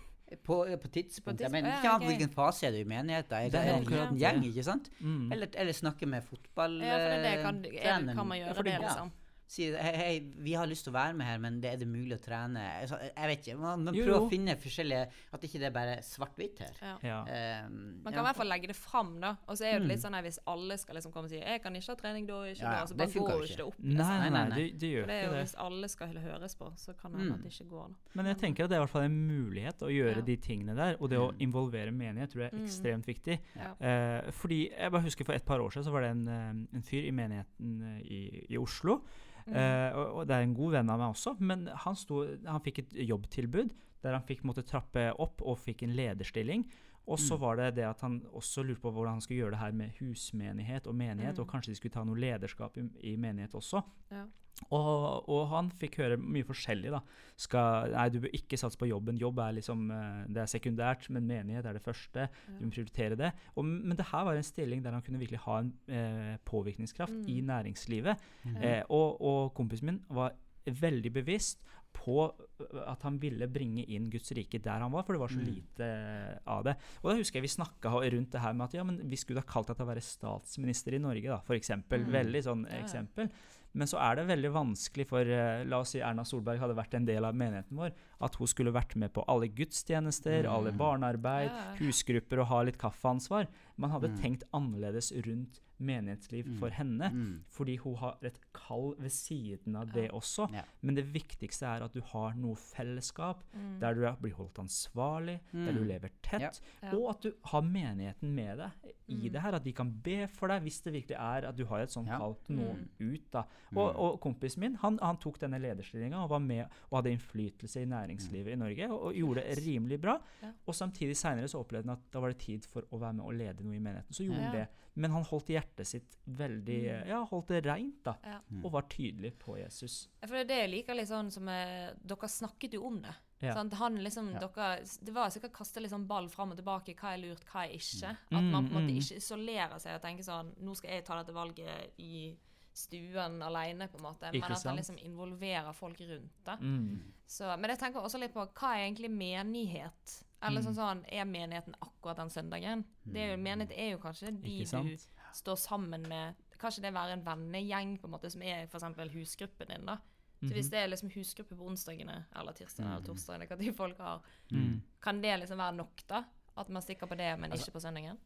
på, 0.47 0.57
på 0.81 0.89
tidspunktet. 0.89 1.51
Men 1.53 1.69
ikke 1.69 1.91
an 1.93 2.07
hvilken 2.07 2.31
fase 2.33 2.67
er 2.67 2.73
du 2.73 2.79
i 2.81 2.89
menigheten. 2.89 3.37
Er 3.37 3.51
Det 3.51 3.53
det, 3.53 3.65
er 3.69 3.81
akkurat 3.81 4.15
en 4.15 4.21
gjeng, 4.21 4.45
ikke 4.49 4.65
sant? 4.65 4.89
Mm. 5.01 5.27
Eller, 5.33 5.51
eller 5.61 5.77
snakke 5.77 6.09
med 6.09 6.25
fotballtreneren. 6.25 6.89
Ja, 6.89 7.03
for 7.03 7.11
det, 7.13 7.73
det 7.75 7.83
kan, 7.83 8.07
er, 8.09 8.15
kan 8.17 8.31
man 8.31 8.41
gjøre 8.41 8.65
det, 8.65 8.79
ja 8.81 9.11
liksom. 9.53 9.77
Si 9.77 9.77
hei, 9.77 9.97
hei, 9.97 10.21
vi 10.41 10.53
har 10.57 10.67
lyst 10.67 10.85
til 10.87 10.93
å 10.93 10.97
være 10.97 11.15
med 11.15 11.27
her, 11.27 11.39
men 11.39 11.61
det 11.61 11.73
er 11.73 11.77
det 11.77 11.87
mulig 11.87 12.15
å 12.17 12.21
trene 12.25 12.57
altså, 12.81 12.97
Jeg 13.17 13.29
vet 13.29 13.39
ikke. 13.47 13.57
Man, 13.61 13.85
man 13.85 13.95
prøver 13.95 14.21
å 14.21 14.29
finne 14.31 14.55
forskjellige 14.57 15.09
At 15.33 15.43
ikke 15.45 15.59
det 15.61 15.67
er 15.69 15.71
bare 15.77 15.97
svart-hvitt 16.03 16.59
her. 16.59 16.73
Ja. 16.81 16.95
Ja. 17.03 17.19
Um, 17.67 18.01
Man 18.05 18.13
kan 18.15 18.23
i 18.23 18.27
hvert 18.29 18.37
fall 18.37 18.49
legge 18.49 18.67
det 18.69 18.77
fram, 18.77 19.21
da. 19.21 19.35
Og 19.47 19.57
så 19.59 19.65
er 19.67 19.73
det 19.79 19.83
Mm. 19.83 19.89
litt 19.89 20.01
sånn 20.01 20.15
at 20.15 20.25
hvis 20.25 20.39
alle 20.47 20.79
skal 20.79 20.95
liksom 20.97 21.13
komme 21.13 21.25
og 21.27 21.31
si 21.31 21.37
'Jeg 21.41 21.63
kan 21.63 21.75
ikke 21.77 21.89
ha 21.89 21.95
trening 21.97 22.27
da, 22.27 22.35
ikke 22.45 22.63
Ja, 22.63 22.73
ja, 22.73 22.81
da', 22.81 22.87
så 22.87 22.97
det 22.97 22.99
bare 22.99 23.09
går 23.13 23.31
jo 23.31 23.43
ikke. 23.43 23.49
ikke 23.53 23.57
det 23.57 23.67
opp. 23.67 23.79
Liksom. 23.83 23.97
nei, 23.97 24.19
Nei, 24.19 24.31
nei, 24.31 24.49
nei, 24.49 24.57
det, 24.59 24.79
det 24.79 24.89
gjør 24.93 25.07
det 25.07 25.11
er 25.13 25.23
ikke 25.23 25.29
jo 25.29 25.33
det. 25.37 25.43
Hvis 25.45 25.55
alle 25.59 25.89
skal 25.89 26.07
høres 26.09 26.55
på, 26.57 26.73
så 26.77 26.93
kan 26.97 27.13
det 27.13 27.19
hende 27.21 27.33
Mm. 27.33 27.35
at 27.35 27.43
det 27.43 27.53
ikke 27.53 27.69
går. 27.71 27.89
Da. 27.89 27.95
Men 28.15 28.27
jeg 28.27 28.37
tenker 28.39 28.65
at 28.65 28.71
det 28.71 28.77
er 28.77 28.81
i 28.81 28.85
hvert 28.85 28.91
fall 28.91 29.03
en 29.03 29.29
mulighet 29.29 29.79
å 29.83 29.89
gjøre 29.93 30.17
Ja. 30.17 30.21
de 30.23 30.37
tingene 30.37 30.75
der. 30.77 30.97
Og 31.01 31.11
det 31.11 31.19
å 31.19 31.33
Mm. 31.33 31.39
involvere 31.41 31.91
menighet 31.93 32.31
tror 32.33 32.41
jeg 32.43 32.53
er 32.53 32.57
Mm. 32.57 32.65
ekstremt 32.65 33.07
viktig. 33.07 33.39
Ja. 33.57 33.75
Eh, 33.81 34.31
fordi 34.31 34.71
jeg 34.71 34.91
bare 34.93 35.03
husker 35.03 35.25
For 35.27 35.33
et 35.35 35.45
par 35.45 35.59
år 35.61 35.71
siden 35.73 35.85
så 35.85 35.91
var 35.93 36.01
det 36.03 36.11
en, 36.11 36.29
eh, 36.29 36.77
en 36.77 36.83
fyr 36.83 37.05
i 37.07 37.11
menigheten 37.11 37.83
eh, 37.83 38.03
i, 38.03 38.47
i 38.51 38.57
Oslo. 38.57 39.03
Mm. 39.47 39.57
Eh, 39.57 39.97
og, 39.97 40.15
og 40.21 40.27
det 40.29 40.37
er 40.37 40.47
en 40.47 40.55
god 40.55 40.73
venn 40.77 40.91
av 40.91 40.99
meg 41.01 41.15
også. 41.15 41.37
Men 41.41 41.67
han, 41.85 41.97
sto, 41.99 42.23
han 42.47 42.63
fikk 42.65 42.79
et 42.85 42.93
jobbtilbud 43.09 43.73
der 44.03 44.17
han 44.17 44.25
fikk 44.27 44.43
måtte 44.49 44.65
trappe 44.67 45.13
opp 45.23 45.43
og 45.47 45.59
fikk 45.63 45.85
en 45.87 45.95
lederstilling. 45.95 46.65
Og 47.07 47.19
så 47.19 47.35
Mm. 47.35 47.41
var 47.41 47.57
det 47.57 47.75
det 47.77 47.85
at 47.85 48.01
han 48.01 48.21
også 48.33 48.63
lurte 48.63 48.81
på 48.83 48.91
hvordan 48.95 49.17
han 49.19 49.21
skulle 49.21 49.41
gjøre 49.43 49.51
det 49.57 49.59
her 49.59 49.73
med 49.73 49.91
husmenighet 49.99 50.87
og 50.87 50.95
menighet. 50.95 51.35
Mm. 51.39 51.43
Og 51.43 51.49
kanskje 51.51 51.73
de 51.73 51.77
skulle 51.81 51.93
ta 51.95 52.05
noe 52.05 52.15
lederskap 52.19 52.77
i, 52.79 52.85
i 53.13 53.17
menighet 53.17 53.55
også. 53.59 53.83
Ja. 54.11 54.27
Og, 54.71 55.29
og 55.33 55.49
han 55.51 55.71
fikk 55.81 55.97
høre 56.01 56.17
mye 56.21 56.45
forskjellig. 56.47 56.91
da. 56.95 57.01
Skal, 57.41 57.91
nei, 57.93 58.05
du 58.15 58.21
bør 58.23 58.35
ikke 58.37 58.59
satse 58.61 58.79
på 58.79 58.87
jobben. 58.89 59.19
Jobb 59.19 59.41
er 59.43 59.57
liksom, 59.59 59.91
eh, 59.91 60.21
det 60.33 60.43
er 60.45 60.51
sekundært, 60.53 61.09
men 61.11 61.27
menighet 61.27 61.67
er 61.67 61.73
det 61.79 61.83
første. 61.85 62.29
Du 62.59 62.65
må 62.67 62.71
prioritere 62.71 63.17
det. 63.19 63.33
Og, 63.57 63.65
men 63.67 63.97
det 63.99 64.07
her 64.13 64.25
var 64.29 64.39
en 64.39 64.47
stilling 64.47 64.85
der 64.85 64.95
han 64.97 65.03
kunne 65.03 65.19
virkelig 65.23 65.43
ha 65.49 65.59
en 65.65 65.73
eh, 65.89 66.37
påvirkningskraft 66.49 67.13
Mm. 67.13 67.29
i 67.29 67.41
næringslivet. 67.49 68.17
Mm. 68.47 68.57
Eh, 68.63 68.83
og, 68.89 69.21
og 69.21 69.55
kompisen 69.55 69.87
min 69.91 70.03
var 70.09 70.33
veldig 70.65 71.11
bevisst 71.13 71.59
på 71.93 72.23
øh, 72.31 72.83
at 72.89 73.03
han 73.03 73.19
ville 73.21 73.49
bringe 73.53 73.83
inn 73.93 74.07
Guds 74.13 74.31
rike 74.33 74.61
der 74.63 74.81
han 74.81 74.93
var, 74.95 75.03
for 75.05 75.13
det 75.17 75.21
var 75.21 75.29
så 75.35 75.41
Mm. 75.43 75.49
lite 75.51 75.85
eh, 75.89 76.39
av 76.47 76.63
det. 76.65 76.77
Og 77.03 77.11
da 77.11 77.17
husker 77.19 77.41
jeg 77.41 77.49
vi 77.49 77.57
snakka 77.57 77.91
rundt 77.99 78.31
det 78.33 78.41
her 78.41 78.53
med 78.55 78.65
at 78.71 78.75
ja, 78.79 78.85
men 78.87 79.01
vi 79.11 79.17
skulle 79.21 79.43
ha 79.43 79.49
kalt 79.49 79.67
deg 79.73 79.77
til 79.77 79.85
å 79.85 79.91
være 79.91 80.05
statsminister 80.07 80.95
i 80.95 81.03
Norge, 81.03 81.29
da, 81.29 81.41
for 81.45 81.59
eksempel. 81.59 82.07
Mm. 82.07 82.13
Veldig 82.15 82.43
sånn 82.47 82.65
Ja, 82.71 82.77
ja. 82.79 82.85
eksempel. 82.87 83.29
Men 83.73 83.89
så 83.89 84.01
er 84.05 84.19
det 84.19 84.29
veldig 84.29 84.51
vanskelig 84.53 85.07
for 85.09 85.29
eh, 85.29 85.63
La 85.69 85.81
oss 85.81 85.95
si 85.95 86.03
Erna 86.05 86.27
Solberg 86.29 86.61
hadde 86.61 86.77
vært 86.77 86.97
en 86.99 87.09
del 87.09 87.25
av 87.25 87.37
menigheten 87.37 87.79
vår. 87.79 87.95
At 88.23 88.37
hun 88.37 88.47
skulle 88.47 88.73
vært 88.73 88.95
med 88.97 89.13
på 89.13 89.25
alle 89.29 89.49
gudstjenester, 89.49 90.45
Mm. 90.45 90.53
alle 90.53 90.73
barnearbeid, 90.73 91.51
Ja. 91.51 91.75
husgrupper 91.79 92.39
og 92.41 92.47
ha 92.47 92.63
litt 92.63 92.79
kaffeansvar. 92.79 93.47
Man 93.77 93.91
hadde 93.91 94.09
Mm. 94.11 94.19
tenkt 94.23 94.43
annerledes 94.55 95.13
rundt 95.27 95.61
menighetsliv 95.81 96.47
Mm. 96.47 96.59
for 96.61 96.69
henne. 96.71 97.11
Mm. 97.13 97.41
Fordi 97.51 97.77
hun 97.79 97.97
har 97.97 98.17
et 98.23 98.39
kall 98.55 98.95
ved 99.01 99.11
siden 99.11 99.75
av 99.77 99.91
det 99.93 100.11
også. 100.13 100.49
Ja. 100.53 100.63
Men 100.81 100.95
det 100.95 101.13
viktigste 101.13 101.63
er 101.67 101.83
at 101.83 101.93
du 101.93 102.01
har 102.01 102.35
noe 102.35 102.55
fellesskap, 102.55 103.43
Mm. 103.53 103.81
der 103.81 103.95
du 103.95 104.01
blir 104.21 104.35
holdt 104.35 104.55
ansvarlig, 104.61 105.41
der 105.53 105.73
du 105.73 105.81
Mm. 105.81 105.89
lever 105.89 106.11
tett, 106.23 106.61
Ja. 106.83 106.91
og 106.97 107.11
at 107.11 107.21
du 107.23 107.33
har 107.47 107.63
menigheten 107.63 108.33
med 108.33 108.59
deg 108.59 108.71
i 109.09 109.15
Mm. 109.29 109.33
det 109.33 109.41
her. 109.43 109.55
At 109.55 109.65
de 109.65 109.73
kan 109.73 109.91
be 109.91 110.27
for 110.29 110.47
deg 110.49 110.63
hvis 110.63 110.81
det 110.85 110.93
virkelig 110.93 111.17
er 111.19 111.49
at 111.49 111.57
du 111.57 111.65
har 111.67 111.81
et 111.81 111.91
sånt 111.91 112.07
Ja. 112.07 112.19
kall 112.19 112.37
til 112.45 112.57
noen 112.57 112.89
ut. 113.01 113.31
da. 113.33 113.43
Og, 113.75 113.97
og 113.97 114.21
kompisen 114.21 114.59
min 114.59 114.75
han, 114.77 114.99
han 114.99 115.17
tok 115.17 115.39
denne 115.41 115.59
lederstillinga 115.61 116.23
og 116.23 116.29
var 116.31 116.39
med 116.39 116.67
og 116.93 117.03
hadde 117.03 117.11
innflytelse 117.19 117.77
i 117.83 117.85
næringslivet 118.13 118.53
i 118.53 118.57
Norge, 118.57 118.89
og, 118.93 119.03
og 119.09 119.15
gjorde 119.15 119.43
det 119.47 119.59
rimelig 119.65 120.01
bra. 120.01 120.21
Ja. 120.43 120.53
Og 120.67 120.75
samtidig 120.75 121.17
seinere 121.17 121.49
så 121.49 121.59
opplevde 121.65 121.89
han 121.89 121.97
at 121.99 122.13
da 122.13 122.21
var 122.21 122.29
det 122.33 122.39
tid 122.39 122.65
for 122.65 122.83
å 122.93 122.99
være 123.01 123.13
med 123.19 123.25
og 123.27 123.35
lede 123.35 123.65
noe 123.65 123.75
i 123.77 123.81
menigheten. 123.83 124.13
Så 124.15 124.25
gjorde 124.27 124.43
han 124.43 124.57
det. 124.61 124.69
Men 124.95 125.11
han 125.11 125.25
holdt 125.25 125.49
hjertet 125.49 125.87
sitt 125.89 126.17
veldig 126.27 126.79
Mm. 126.83 127.09
Ja, 127.09 127.25
holdt 127.25 127.49
det 127.49 127.65
reint, 127.67 128.03
da. 128.05 128.15
Og 128.63 128.71
var 128.73 128.83
tydelig 128.93 129.33
på 129.39 129.57
Jesus. 129.59 130.09
For 130.21 130.35
det 130.37 130.41
er 130.45 130.49
det 130.51 130.59
jeg 130.63 130.71
liker 130.71 130.95
litt 130.95 131.09
sånn 131.09 131.31
som 131.33 131.49
eh, 131.49 131.93
Dere 132.05 132.29
snakket 132.29 132.75
jo 132.75 132.85
om 132.87 133.01
det. 133.03 133.15
Ja. 133.43 133.55
Han 133.81 133.97
liksom, 133.99 134.33
Ja. 134.35 134.39
dere, 134.47 134.85
det 135.03 135.13
var 135.15 135.31
sikkert 135.31 135.53
kaste 135.53 135.81
litt 135.81 135.91
sånn 135.91 136.07
ball 136.07 136.29
fram 136.29 136.53
og 136.53 136.57
tilbake. 136.61 136.95
Hva 136.95 137.15
er 137.15 137.23
lurt, 137.25 137.45
hva 137.51 137.65
er 137.65 137.73
ikke. 137.75 138.13
At 138.31 138.31
Mm, 138.43 138.51
man 138.53 138.69
på 138.69 138.77
en 138.77 138.83
måte 138.85 138.93
mm. 138.93 139.01
ikke 139.01 139.17
isolerer 139.17 139.79
seg 139.83 139.95
og 139.97 140.03
tenker 140.03 140.23
sånn 140.23 140.53
Nå 140.61 140.77
skal 140.77 140.91
jeg 140.91 141.05
ta 141.05 141.17
dette 141.23 141.35
valget 141.35 141.91
i 141.99 142.37
stuen 142.75 143.43
alene, 143.43 143.89
på 143.89 143.97
en 143.99 144.03
måte. 144.03 144.31
Men 144.33 144.43
at 144.53 144.63
han 144.65 144.77
liksom 144.77 144.99
involverer 144.99 145.73
folk 145.75 146.01
rundt 146.01 146.45
det. 146.45 146.59
Mm. 146.61 147.13
Så, 147.27 147.57
men 147.59 147.71
jeg 147.71 147.79
tenker 147.79 148.01
også 148.01 148.19
litt 148.21 148.33
på 148.35 148.47
hva 148.47 148.75
er 148.77 148.87
egentlig 148.91 149.11
menighet? 149.11 150.25
Eller 150.43 150.61
Mm. 150.61 150.67
sånn 150.67 150.75
sånn, 150.75 151.05
Er 151.13 151.25
menigheten 151.25 151.75
akkurat 151.81 152.17
den 152.17 152.31
søndagen? 152.31 152.85
Det 153.05 153.17
er 153.21 153.31
jo, 153.37 153.43
menighet 153.43 153.71
er 153.79 153.91
jo 153.93 153.99
kanskje 153.99 154.33
de 154.43 154.65
du 154.65 154.97
står 155.33 155.57
sammen 155.57 156.03
med. 156.09 156.35
Kanskje 156.59 156.83
det 156.83 156.93
være 156.95 157.13
en 157.13 157.25
vennegjeng 157.25 157.99
på 158.01 158.05
en 158.05 158.11
måte, 158.11 158.31
som 158.31 158.43
er 158.43 158.67
f.eks. 158.67 158.83
husgruppen 159.13 159.69
din. 159.69 159.87
da. 159.87 159.97
Så 160.43 160.47
Mhm. 160.49 160.53
Hvis 160.55 160.71
det 160.71 160.79
er 160.79 160.87
liksom 160.89 161.11
husgruppe 161.11 161.57
på 161.57 161.67
onsdagene 161.71 162.25
eller 162.35 162.53
tirsdagene 162.53 162.97
eller 162.97 163.01
Mhm. 163.01 163.07
torsdagene, 163.15 163.47
hva 163.49 163.59
de 163.59 163.73
folk 163.73 163.99
har, 163.99 164.21
Mm. 164.51 164.81
kan 165.01 165.21
det 165.21 165.41
liksom 165.41 165.57
være 165.59 165.77
nok, 165.77 166.03
da? 166.09 166.25
At 166.57 166.69
man 166.69 166.83
stikker 166.83 167.07
på 167.07 167.17
det, 167.17 167.39
men 167.39 167.51
Altså- 167.53 167.69
ikke 167.71 167.73
på 167.79 167.81
søndagen? 167.81 168.19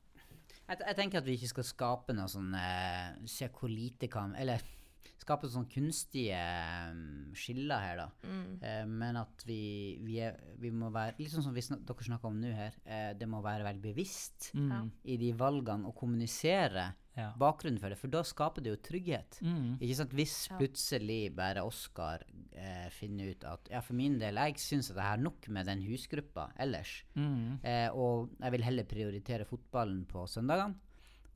Jeg, 0.66 0.80
jeg 0.82 0.96
tenker 0.98 1.20
at 1.20 1.26
vi 1.28 1.36
ikke 1.38 1.52
skal 1.52 1.66
skape 1.68 2.14
noe 2.16 2.26
sånn 2.30 2.54
eh, 2.58 3.12
Se 3.30 3.46
hvor 3.54 3.70
lite 3.70 4.08
kan 4.10 4.32
Eller 4.38 4.62
skape 5.22 5.48
sånne 5.50 5.70
kunstige 5.72 6.36
eh, 6.38 6.98
skiller 7.38 7.82
her, 7.82 8.02
da. 8.02 8.08
Mm. 8.26 8.58
Eh, 8.60 8.82
men 8.90 9.16
at 9.22 9.46
vi, 9.48 9.60
vi, 10.04 10.18
er, 10.26 10.36
vi 10.60 10.70
må 10.74 10.90
være 10.94 11.16
Litt 11.18 11.32
sånn 11.32 11.46
som 11.46 11.54
vi 11.56 11.64
snak, 11.64 11.82
dere 11.88 12.06
snakker 12.10 12.28
om 12.30 12.36
nå 12.42 12.50
her. 12.54 12.76
Eh, 12.84 13.08
det 13.18 13.28
må 13.30 13.40
være 13.44 13.66
veldig 13.66 13.84
bevisst 13.88 14.50
Mm. 14.56 14.90
i 15.04 15.16
de 15.20 15.32
valgene 15.38 15.88
å 15.88 15.94
kommunisere 15.96 16.90
Ja. 17.16 17.30
bakgrunnen 17.40 17.80
for 17.80 17.88
det, 17.88 17.96
for 17.98 18.08
da 18.12 18.20
skaper 18.22 18.62
det 18.62 18.70
jo 18.74 18.76
trygghet. 18.90 19.38
Mm. 19.42 19.78
Ikke 19.80 19.96
sant? 19.96 20.10
Hvis 20.12 20.34
plutselig 20.58 21.34
bare 21.34 21.62
Oskar 21.64 22.22
eh, 22.52 22.88
finner 22.92 23.30
ut 23.32 23.44
at 23.44 23.68
ja, 23.72 23.80
for 23.80 23.94
min 23.96 24.18
del, 24.20 24.34
jeg 24.36 24.58
syns 24.60 24.90
at 24.90 24.96
jeg 25.00 25.04
har 25.14 25.16
nok 25.22 25.48
med 25.48 25.66
den 25.66 25.82
husgruppa 25.88 26.50
ellers, 26.58 27.02
Mm. 27.16 27.58
eh, 27.64 27.88
og 27.94 28.30
jeg 28.40 28.52
vil 28.52 28.62
heller 28.68 28.84
prioritere 28.84 29.44
fotballen 29.48 30.04
på 30.06 30.26
søndagene. 30.28 30.76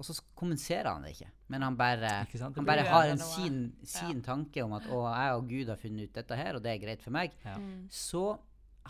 og 0.01 0.05
så 0.07 0.15
kommuniserer 0.35 0.87
han 0.89 1.03
det 1.03 1.11
ikke. 1.13 1.27
Men 1.49 1.61
han 1.63 1.75
bare, 1.77 2.09
han 2.33 2.65
bare 2.65 2.85
har 2.89 3.05
en 3.11 3.19
er 3.21 3.23
sin, 3.23 3.59
ja. 3.85 4.21
tanke 4.25 4.63
om 4.65 4.73
at 4.73 4.83
'Å, 4.85 5.01
jeg 5.15 5.35
og 5.37 5.49
Gud 5.49 5.69
har 5.69 5.77
funnet 5.77 6.05
ut 6.09 6.13
dette 6.15 6.37
her, 6.37 6.55
og 6.57 6.63
det 6.63 6.71
er 6.73 6.87
greit 6.87 7.03
for 7.03 7.11
meg'. 7.11 7.33
Ja. 7.45 7.59
Mm. 7.59 7.87
Så 7.91 8.39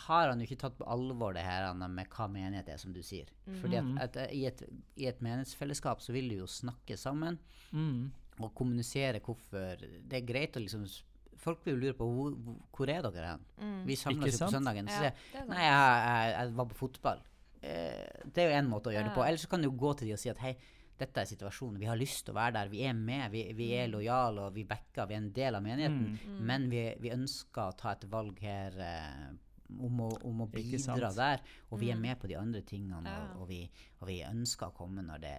har 0.07 0.29
han 0.31 0.41
jo 0.41 0.47
ikke 0.49 0.59
tatt 0.63 0.77
på 0.79 0.87
alvor 0.91 1.35
det 1.37 1.43
her 1.45 1.69
med 1.75 2.09
hva 2.11 2.27
menighet 2.31 2.69
er, 2.73 2.77
som 2.83 2.93
du 2.93 3.03
sier. 3.03 3.27
Fordi 3.61 3.81
Mhm. 3.81 3.99
at, 4.01 4.17
at 4.17 4.33
i, 4.33 4.45
et, 4.47 4.63
i 4.97 5.07
et 5.07 5.21
menighetsfellesskap 5.23 6.01
så 6.01 6.13
vil 6.13 6.29
du 6.29 6.37
jo 6.43 6.47
snakke 6.47 6.97
sammen 6.99 7.39
Mm. 7.73 8.11
og 8.41 8.55
kommunisere 8.55 9.21
hvorfor 9.21 9.77
Det 10.09 10.13
er 10.23 10.27
greit 10.27 10.57
å 10.57 10.61
liksom 10.65 10.85
Folk 11.41 11.63
vil 11.65 11.75
jo 11.77 11.81
lure 11.81 11.95
på 11.97 12.07
hvor, 12.75 12.89
er 12.91 13.01
dere 13.03 13.27
hen? 13.31 13.45
Mm. 13.63 13.87
Vi 13.87 13.95
samles 13.97 14.35
Ikke 14.35 14.43
jo 14.43 14.47
på 14.47 14.53
søndagen. 14.53 14.87
Så 14.89 14.93
Ja, 14.93 15.11
sier 15.11 15.41
er. 15.41 15.47
Nei, 15.49 15.63
jeg, 15.65 16.03
jeg, 16.05 16.35
jeg 16.37 16.55
var 16.59 16.67
på 16.67 16.75
fotball. 16.77 17.23
Eh, 17.63 18.27
det 18.27 18.43
er 18.43 18.51
jo 18.51 18.59
én 18.59 18.69
måte 18.69 18.91
å 18.91 18.93
gjøre 18.93 19.09
det 19.09 19.15
på. 19.15 19.23
Ja. 19.25 19.29
Eller 19.29 19.39
så 19.41 19.49
kan 19.49 19.63
du 19.63 19.69
jo 19.71 19.77
gå 19.81 19.95
til 19.97 20.09
de 20.09 20.13
og 20.13 20.19
si 20.21 20.29
at 20.29 20.37
hei, 20.45 20.53
dette 21.01 21.17
er 21.23 21.25
situasjonen. 21.31 21.79
Vi 21.81 21.87
har 21.89 21.97
lyst 21.97 22.27
til 22.27 22.35
å 22.35 22.37
være 22.37 22.53
der. 22.59 22.69
Vi 22.69 22.83
er 22.85 22.93
med. 22.93 23.31
Vi, 23.33 23.47
vi 23.57 23.71
er 23.73 23.87
Mm. 23.89 23.93
lojale 23.95 24.41
og 24.51 24.53
vi 24.55 24.65
backer. 24.65 25.07
Vi 25.09 25.15
er 25.15 25.23
en 25.23 25.33
del 25.33 25.55
av 25.55 25.63
menigheten. 25.63 26.19
Mm. 26.29 26.41
Men 26.45 26.69
vi, 26.69 26.83
vi 27.01 27.09
ønsker 27.17 27.63
å 27.71 27.77
ta 27.79 27.93
et 27.93 28.05
valg 28.11 28.39
her 28.45 28.77
eh, 28.79 29.33
om, 29.79 30.01
å, 30.01 30.09
om 30.27 30.41
å 30.43 30.47
bidra 30.51 31.11
der. 31.15 31.41
Og 31.71 31.79
vi 31.81 31.91
er 31.91 31.97
Mm. 31.97 32.03
med 32.03 32.19
på 32.21 32.29
de 32.29 32.35
andre 32.37 32.61
tingene, 32.63 33.07
og, 33.07 33.41
og, 33.43 33.49
vi, 33.49 33.71
og 34.01 34.09
vi 34.09 34.23
ønsker 34.25 34.67
å 34.69 34.75
komme 34.75 35.03
når 35.03 35.21
det 35.21 35.35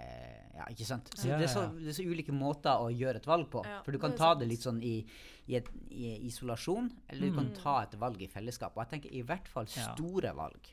Ja, 0.55 0.65
ikke 0.69 0.85
sant? 0.85 1.09
Så 1.15 1.27
det, 1.27 1.41
er 1.43 1.47
så, 1.47 1.65
det 1.77 1.87
er 1.89 1.97
så 1.97 2.03
ulike 2.07 2.31
måter 2.31 2.77
å 2.79 2.89
gjøre 2.93 3.15
et 3.17 3.25
valg 3.27 3.49
på. 3.49 3.63
For 3.83 3.91
du 3.91 3.97
kan 3.99 4.13
ta 4.15 4.33
det 4.35 4.47
litt 4.47 4.61
sånn 4.61 4.81
i, 4.83 5.05
i, 5.47 5.55
et, 5.55 5.67
i 5.89 6.13
isolasjon, 6.27 6.91
eller 7.09 7.27
du 7.29 7.33
kan 7.35 7.49
Mm. 7.51 7.55
ta 7.63 7.81
et 7.83 7.95
valg 7.99 8.21
i 8.21 8.27
fellesskap. 8.27 8.77
Og 8.77 8.85
jeg 8.85 9.01
tenker 9.01 9.13
i 9.17 9.23
hvert 9.23 9.47
fall 9.47 9.65
store 9.67 10.33
valg. 10.35 10.69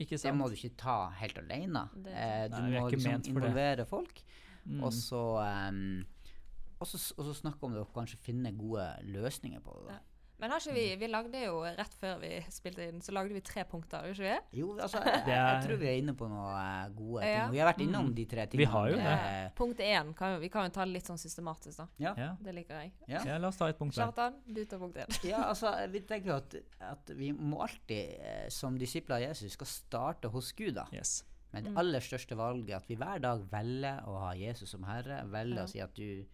Ikke 0.00 0.16
Det 0.22 0.32
må 0.34 0.48
du 0.48 0.54
ikke 0.56 0.76
ta 0.76 1.10
helt 1.10 1.36
alene. 1.38 1.88
Det 1.94 2.12
Eh, 2.12 2.48
du 2.48 2.56
Nei, 2.62 2.80
må 2.80 2.88
liksom 2.90 3.22
involvere 3.28 3.76
det. 3.76 3.88
folk, 3.88 4.22
Mm. 4.64 4.82
og 4.84 4.92
så 4.92 5.20
um, 5.68 6.04
og 6.80 6.86
så, 6.86 6.98
og 7.18 7.24
så 7.26 7.34
snakke 7.34 7.62
om 7.64 7.72
det 7.72 7.80
og 7.80 7.92
kanskje 7.94 8.16
finne 8.18 8.50
gode 8.58 8.84
løsninger 9.06 9.60
på 9.60 9.72
det. 9.86 9.88
da. 9.88 9.98
Ja. 10.42 10.48
Men 10.48 10.50
har 10.50 10.58
ikke 10.60 10.74
vi 10.74 10.96
Vi 10.98 11.06
lagde 11.06 11.40
jo 11.44 11.60
rett 11.62 11.94
før 12.00 12.18
vi 12.20 12.30
spilte 12.50 12.88
inn, 12.88 13.00
så 13.00 13.12
lagde 13.14 13.32
vi 13.32 13.40
tre 13.40 13.62
punkter, 13.64 14.02
gjorde 14.08 14.18
ikke 14.18 14.40
vi? 14.50 14.58
Jo, 14.60 14.72
altså, 14.82 14.98
jeg, 15.06 15.22
jeg 15.28 15.38
er- 15.38 15.62
tror 15.66 15.76
vi 15.78 15.86
er 15.86 15.98
inne 16.02 16.14
på 16.18 16.28
noen 16.28 16.96
gode 16.96 17.12
gode 17.12 17.22
Ja. 17.30 17.44
ting. 17.46 17.52
Vi 17.52 17.58
har 17.62 17.72
vært 17.72 17.82
innom 17.86 18.06
Mm. 18.08 18.14
de 18.14 18.24
tre 18.26 18.46
tingene. 18.46 18.58
Vi 18.58 18.64
har 18.72 18.88
jo 18.90 18.96
det. 18.96 19.06
eh, 19.06 19.50
Punkt 19.56 19.78
én. 19.78 20.14
Kan, 20.16 20.40
vi 20.40 20.48
kan 20.48 20.64
jo 20.64 20.70
ta 20.74 20.84
det 20.84 20.92
litt 20.92 21.04
sånn 21.06 21.18
systematisk, 21.18 21.76
da. 21.78 21.86
ja. 21.98 22.14
Ja. 22.18 22.36
Det 22.42 22.54
liker 22.54 22.80
jeg. 22.80 22.92
Ja. 23.08 23.22
ja, 23.24 23.38
la 23.38 23.48
oss 23.48 23.56
ta 23.56 23.68
et 23.68 23.78
punkt. 23.78 23.94
Kjartan, 23.94 24.34
du 24.46 24.64
tar 24.64 24.78
punkt 24.78 24.96
én. 24.96 25.06
ja, 25.24 25.42
altså, 25.52 25.72
vi 25.90 26.00
tenker 26.00 26.26
jo 26.26 26.36
at, 26.36 26.54
at 26.80 27.10
vi 27.16 27.30
må 27.32 27.60
alltid, 27.62 28.18
eh, 28.20 28.48
som 28.48 28.76
disipler 28.78 29.16
av 29.16 29.22
Jesus, 29.28 29.52
skal 29.52 29.66
starte 29.66 30.28
hos 30.28 30.52
Gud. 30.52 30.74
da. 30.74 30.86
Yes. 30.92 31.22
Men 31.52 31.64
det 31.64 31.72
Mm. 31.72 31.78
aller 31.78 32.00
største 32.00 32.34
valget, 32.34 32.74
at 32.76 32.86
vi 32.88 32.96
hver 32.96 33.20
dag 33.20 33.40
velger 33.50 34.02
å 34.08 34.18
ha 34.20 34.32
Jesus 34.34 34.70
som 34.70 34.82
herre. 34.84 35.22
Velger 35.28 35.56
Ja. 35.56 35.64
å 35.64 35.68
si 35.68 35.80
at 35.80 35.94
du, 35.94 36.24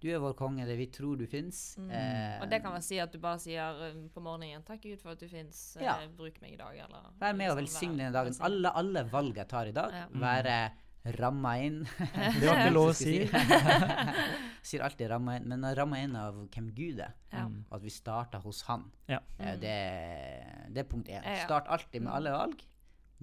du 0.00 0.08
er 0.10 0.18
vår 0.18 0.32
konge, 0.34 0.64
det 0.66 0.76
vi 0.78 0.86
tror 0.86 1.16
du 1.20 1.26
fins. 1.26 1.76
Mm. 1.78 1.90
Eh, 1.90 2.42
Og 2.42 2.50
det 2.50 2.62
kan 2.62 2.72
man 2.72 2.82
si 2.82 2.98
at 2.98 3.12
du 3.12 3.18
bare 3.18 3.38
sier 3.38 3.92
um, 3.92 4.08
på 4.08 4.20
morgenen 4.24 4.62
'Takk 4.64 4.80
Gud 4.82 5.00
for 5.02 5.10
at 5.12 5.20
du 5.20 5.28
fins. 5.28 5.76
Ja. 5.80 5.98
bruk 6.16 6.40
meg 6.42 6.52
i 6.54 6.56
dag', 6.56 6.78
eller 6.84 7.10
Vær 7.20 7.32
med 7.36 7.50
og 7.50 7.58
liksom 7.58 7.80
velsigne 7.80 7.96
denne 7.98 8.12
dagen. 8.12 8.34
Alle, 8.40 8.70
alle 8.74 9.04
valg 9.12 9.36
jeg 9.36 9.48
tar 9.48 9.66
i 9.66 9.72
dag, 9.72 9.90
Ja. 9.92 10.06
være 10.12 10.70
ramma 11.18 11.54
inn. 11.64 11.84
Det 12.40 12.46
var 12.46 12.56
ikke 12.60 12.72
lov 12.72 12.88
å 12.90 12.94
si. 12.94 13.24
Sier 14.62 14.82
alltid 14.84 15.08
ramma 15.10 15.36
inn, 15.38 15.46
men 15.48 15.64
ramma 15.76 15.98
inn 16.04 16.16
av 16.16 16.34
hvem 16.52 16.68
Gud 16.76 17.00
er. 17.00 17.14
Ja. 17.32 17.46
At 17.72 17.82
vi 17.82 17.90
starter 17.90 18.42
hos 18.44 18.62
Han. 18.68 18.90
Ja. 19.08 19.20
Eh, 19.38 19.54
Mm. 19.54 19.60
Det, 19.60 20.74
det 20.74 20.78
er 20.84 20.88
punkt 20.90 21.08
én. 21.08 21.22
Ja, 21.24 21.36
ja. 21.38 21.44
Start 21.46 21.66
alltid 21.68 22.02
med 22.02 22.10
Mm. 22.12 22.16
alle 22.16 22.30
valg, 22.30 22.60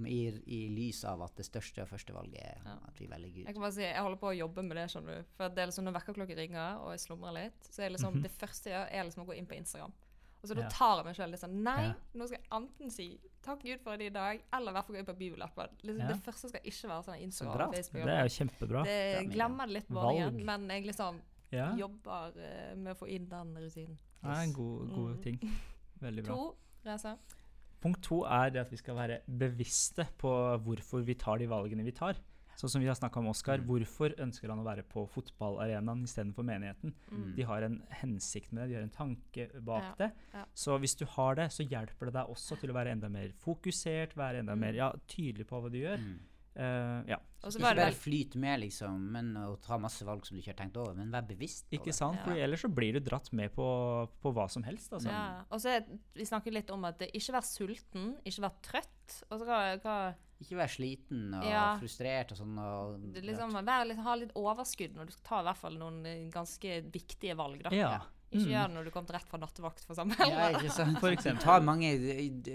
i, 0.05 0.27
i 0.45 0.67
lys 0.69 1.03
av 1.05 1.21
at 1.23 1.35
det 1.35 1.45
største 1.45 1.81
og 1.81 1.87
første 1.89 2.13
valget 2.13 2.37
er 2.43 2.61
Ja. 2.65 2.75
at 2.87 2.97
vi 2.99 3.07
velger 3.07 3.33
Gud. 3.33 3.45
Jeg 3.45 3.53
kan 3.55 3.61
bare 3.61 3.71
si, 3.71 3.81
jeg 3.81 3.95
holder 4.01 4.17
på 4.17 4.27
å 4.29 4.37
jobbe 4.37 4.63
med 4.63 4.77
det, 4.77 4.89
skjønner 4.91 5.15
du. 5.17 5.23
For 5.37 5.49
det 5.49 5.57
er 5.63 5.67
liksom 5.67 5.83
når 5.85 5.93
vekkerklokken 6.01 6.37
ringer, 6.37 6.77
og 6.83 6.91
jeg 6.91 6.99
slumrer 7.07 7.33
litt, 7.33 7.59
så 7.63 7.83
er 7.83 7.89
liksom 7.89 8.13
Mhm. 8.13 8.21
det 8.21 8.31
første 8.31 8.63
jeg 8.69 8.73
gjør, 8.77 8.93
er 8.93 9.03
liksom 9.05 9.23
å 9.23 9.27
gå 9.27 9.37
inn 9.37 9.47
på 9.47 9.55
Instagram. 9.57 9.93
Og 10.43 10.49
så 10.49 10.55
da 10.55 10.69
tar 10.69 10.97
jeg 10.97 11.05
meg 11.05 11.15
sjøl 11.15 11.31
litt 11.31 11.39
sånn 11.41 11.63
Nei, 11.63 11.81
Ja. 11.87 11.93
nå 12.13 12.27
skal 12.27 12.37
jeg 12.37 12.49
enten 12.51 12.91
si 12.91 13.19
'takk 13.41 13.61
Gud 13.63 13.79
for 13.81 13.97
det 13.97 14.05
i 14.05 14.09
dag', 14.09 14.41
eller 14.53 14.71
i 14.71 14.73
hvert 14.75 14.85
fall 14.85 14.95
gå 14.95 14.99
inn 14.99 15.05
på 15.05 15.17
bibelappen. 15.17 15.69
Liksom, 15.83 15.99
Ja. 15.99 16.07
Det 16.07 16.23
første 16.23 16.49
skal 16.49 16.61
ikke 16.61 16.87
være 16.89 17.03
sånn 17.05 17.21
Instagram 17.23 17.71
Så 17.71 17.75
Facebook. 17.75 18.05
Det 18.05 18.13
er 18.13 18.23
jo 18.23 18.45
kjempebra. 18.45 18.83
det 18.83 19.29
glemmer 19.33 19.65
det 19.65 19.73
litt 19.73 19.87
på 19.87 19.93
morgenen, 19.93 20.45
men 20.45 20.67
jeg 20.69 20.85
liksom 20.85 21.19
Ja, 21.51 21.73
jobber 21.75 22.33
eh, 22.37 22.75
med 22.75 22.95
å 22.95 22.99
få 22.99 23.09
inn 23.09 23.27
den 23.29 23.55
rutinen. 23.55 23.97
er 24.23 24.43
en 24.43 24.53
god, 24.53 24.89
god 24.93 25.15
Mm. 25.17 25.23
ting. 25.23 25.39
Veldig 26.01 26.23
bra. 26.25 26.35
To, 26.35 26.55
Reza. 26.85 27.17
Punkt 27.83 28.01
to 28.03 28.23
er 28.25 28.49
det 28.55 28.61
at 28.65 28.71
vi 28.73 28.77
skal 28.81 28.95
være 28.97 29.19
bevisste 29.27 30.07
på 30.17 30.31
hvorfor 30.65 31.03
vi 31.05 31.13
tar 31.15 31.37
de 31.37 31.47
valgene 31.51 31.83
vi 31.85 31.91
tar. 31.91 32.17
Sånn 32.57 32.71
som 32.73 32.81
vi 32.81 32.87
har 32.89 32.95
snakka 32.97 33.19
om 33.21 33.27
Oskar. 33.29 33.59
Mm. 33.61 33.67
Hvorfor 33.69 34.15
ønsker 34.17 34.49
han 34.49 34.57
å 34.57 34.65
være 34.65 34.81
på 34.89 35.03
fotballarenaen 35.13 35.99
istedenfor 36.07 36.41
menigheten? 36.47 36.91
Mm. 37.13 37.35
De 37.37 37.43
har 37.45 37.61
en 37.67 37.75
hensikt 37.99 38.49
med 38.51 38.63
det, 38.63 38.69
de 38.71 38.75
har 38.79 38.87
en 38.87 38.95
tanke 38.95 39.45
bak 39.61 39.83
Ja, 39.83 39.93
det. 39.99 40.07
ja. 40.33 40.45
Så 40.57 40.79
hvis 40.81 40.95
du 40.97 41.05
har 41.05 41.35
det, 41.37 41.51
så 41.53 41.61
hjelper 41.69 42.09
det 42.09 42.15
deg 42.17 42.33
også 42.33 42.57
til 42.59 42.73
å 42.73 42.77
være 42.79 42.95
enda 42.97 43.09
mer 43.13 43.29
fokusert, 43.45 44.17
være 44.17 44.39
enda 44.41 44.55
Mm. 44.57 44.59
mer 44.65 44.73
ja, 44.73 44.89
tydelig 45.07 45.45
på 45.45 45.61
hva 45.61 45.69
du 45.69 45.77
gjør. 45.77 46.01
Eh, 46.57 47.03
ja, 47.11 47.17
Ikke 47.45 47.61
bare, 47.61 47.75
bare 47.83 47.93
flyt 47.93 48.33
med, 48.41 48.59
liksom, 48.63 48.97
men 49.13 49.27
å 49.37 49.59
ta 49.61 49.77
masse 49.77 50.01
valg 50.07 50.25
som 50.25 50.33
du 50.35 50.41
ikke 50.41 50.55
har 50.55 50.59
tenkt 50.63 50.77
over, 50.81 50.95
men 50.97 51.11
vær 51.13 51.21
bevisst 51.29 51.67
på 51.69 51.77
ikke 51.77 51.91
det. 51.91 51.95
sant? 51.99 52.17
Ja. 52.17 52.23
For 52.25 52.43
ellers 52.47 52.63
så 52.65 52.69
blir 52.73 52.97
du 52.97 52.99
dratt 53.05 53.29
med 53.37 53.53
på, 53.53 53.67
på 54.23 54.31
hva 54.33 54.47
som 54.49 54.63
helst. 54.65 54.91
Altså. 54.97 55.11
ja. 55.13 55.43
Og 55.53 55.61
så 55.61 55.75
vi 56.17 56.25
snakker 56.25 56.55
litt 56.55 56.71
om 56.73 56.83
at 56.89 57.05
ikke 57.11 57.35
vær 57.37 57.45
sulten, 57.45 58.15
ikke 58.25 58.41
vær 58.47 58.57
trøtt. 58.65 59.19
Og 59.29 59.37
så 59.39 59.45
hva, 59.47 59.59
hva 59.85 59.97
Ikke 60.41 60.57
vær 60.59 60.69
sliten 60.69 61.31
og 61.37 61.45
Ja. 61.45 61.77
frustrert 61.79 62.31
og 62.33 62.37
sånn. 62.41 62.57
Og, 62.59 63.05
det 63.13 63.23
liksom, 63.25 63.53
vær 63.65 63.85
litt, 63.87 63.97
Ha 64.05 64.15
litt 64.15 64.33
overskudd 64.35 64.93
når 64.97 65.05
du 65.07 65.11
skal 65.15 65.25
ta 65.29 65.39
i 65.41 65.47
hvert 65.47 65.57
fall 65.61 65.77
noen 65.79 66.01
eh, 66.05 66.27
ganske 66.33 66.81
viktige 66.93 67.35
valg. 67.37 67.63
da. 67.63 67.69
Ja. 67.73 67.93
Ikke 68.27 68.43
Mm. 68.43 68.51
gjør 68.51 68.67
det 68.67 68.75
når 68.75 68.83
du 68.83 68.91
kommer 68.91 69.13
rett 69.15 69.29
fra 69.29 69.37
nattevakt, 69.39 69.85
for 69.85 69.93
eksempel. 69.95 70.27
ja, 70.29 70.49
ikke 70.57 70.69
sant? 70.75 70.99
For 70.99 71.09
eksempel. 71.15 71.41
Ta 71.45 71.59
mange 71.61 71.93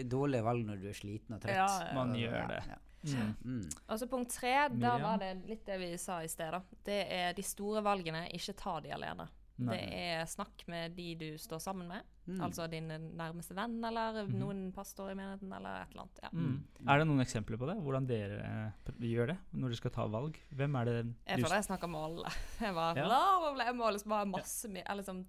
dårlige 0.04 0.42
valg 0.44 0.66
når 0.66 0.82
du 0.82 0.88
er 0.90 0.98
sliten 0.98 1.34
og 1.34 1.40
trøtt. 1.40 1.54
Ja, 1.56 1.66
ja. 1.86 1.94
Man 1.96 2.12
gjør 2.18 2.34
ja, 2.42 2.46
det. 2.50 2.78
Mm. 3.02 3.34
Mm. 3.44 3.68
Og 3.88 3.98
så 3.98 4.08
punkt 4.10 4.34
tre, 4.34 4.54
da 4.70 4.96
var 5.02 5.18
det 5.22 5.34
litt 5.48 5.66
det 5.66 5.78
vi 5.82 5.92
sa 5.98 6.20
i 6.22 6.30
sted. 6.30 6.52
da. 6.54 6.62
Det 6.86 7.00
er 7.10 7.32
de 7.36 7.44
store 7.46 7.82
valgene, 7.84 8.28
ikke 8.36 8.54
ta 8.58 8.78
de 8.84 8.92
alene. 8.94 9.28
Nei. 9.62 9.76
Det 9.76 9.98
er 10.00 10.24
snakk 10.30 10.64
med 10.70 10.94
de 10.96 11.12
du 11.20 11.26
står 11.38 11.60
sammen 11.62 11.90
med. 11.90 12.06
Mm. 12.26 12.38
Altså 12.46 12.66
din 12.70 12.88
nærmeste 13.18 13.54
venn, 13.56 13.76
eller 13.84 14.22
mm. 14.28 14.34
noen 14.38 14.62
pastor 14.74 15.10
i 15.12 15.16
menigheten, 15.18 15.52
eller 15.52 15.82
et 15.82 15.92
eller 15.92 16.04
annet. 16.04 16.20
Ja. 16.22 16.30
Mm. 16.32 16.88
Er 16.88 17.02
det 17.02 17.06
noen 17.10 17.24
eksempler 17.24 17.60
på 17.60 17.68
det? 17.68 17.76
Hvordan 17.84 18.08
dere 18.08 18.40
eh, 18.46 19.06
gjør 19.10 19.32
det 19.34 19.38
når 19.52 19.72
dere 19.72 19.80
skal 19.82 19.94
ta 19.98 20.06
valg? 20.10 20.38
Hvem 20.50 20.78
er 20.80 20.88
det 20.90 20.96
Jeg 20.96 21.42
tror 21.42 21.46
føler 21.46 21.58
jeg 21.58 21.68
snakker 21.68 21.92
med 21.92 22.06
alle. 22.08 22.34
Jeg 22.66 22.76
bare, 22.78 22.92
Ja. 23.02 23.08
bla, 23.08 23.64
jeg 23.66 23.78
må 23.78 23.90
liksom 23.96 24.14
bare 24.14 24.30
masse 24.30 24.70
ja. 24.70 24.84
Eller 24.86 25.02
liksom 25.02 25.24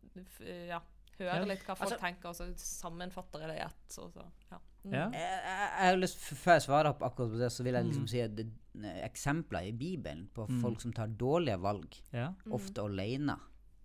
ja, 0.69 0.81
høre 1.19 1.39
Ja. 1.41 1.47
litt 1.49 1.65
hva 1.65 1.75
folk 1.77 1.89
Altså- 1.89 2.01
tenker, 2.05 2.29
og 2.29 2.35
så 2.35 2.49
sammenfatter 2.57 3.43
jeg 3.43 3.49
det 3.49 3.57
i 3.57 3.65
ett. 3.65 3.83
Så, 3.89 4.09
så, 4.13 4.25
ja. 4.51 4.61
Mm. 4.85 4.93
Ja. 4.93 5.05
Jeg, 5.11 5.21
jeg, 5.21 5.69
jeg 5.79 5.87
har 5.89 5.97
lyst, 5.97 6.17
Før 6.19 6.53
jeg 6.57 6.61
svarer 6.67 6.93
på 6.99 7.05
akkurat 7.07 7.31
på 7.31 7.37
det, 7.39 7.51
så 7.51 7.63
vil 7.63 7.73
jeg 7.73 7.85
liksom 7.85 8.03
Mm. 8.03 8.09
si 8.09 8.19
at 8.21 8.35
det, 8.35 8.47
eh, 8.83 8.99
eksempler 9.07 9.67
i 9.67 9.71
Bibelen 9.71 10.27
på 10.33 10.47
Mm. 10.49 10.61
folk 10.61 10.81
som 10.81 10.91
tar 10.93 11.07
dårlige 11.07 11.59
valg, 11.59 12.01
Ja, 12.11 12.33
Mm. 12.45 12.51
ofte 12.53 12.81
alene. 12.81 13.39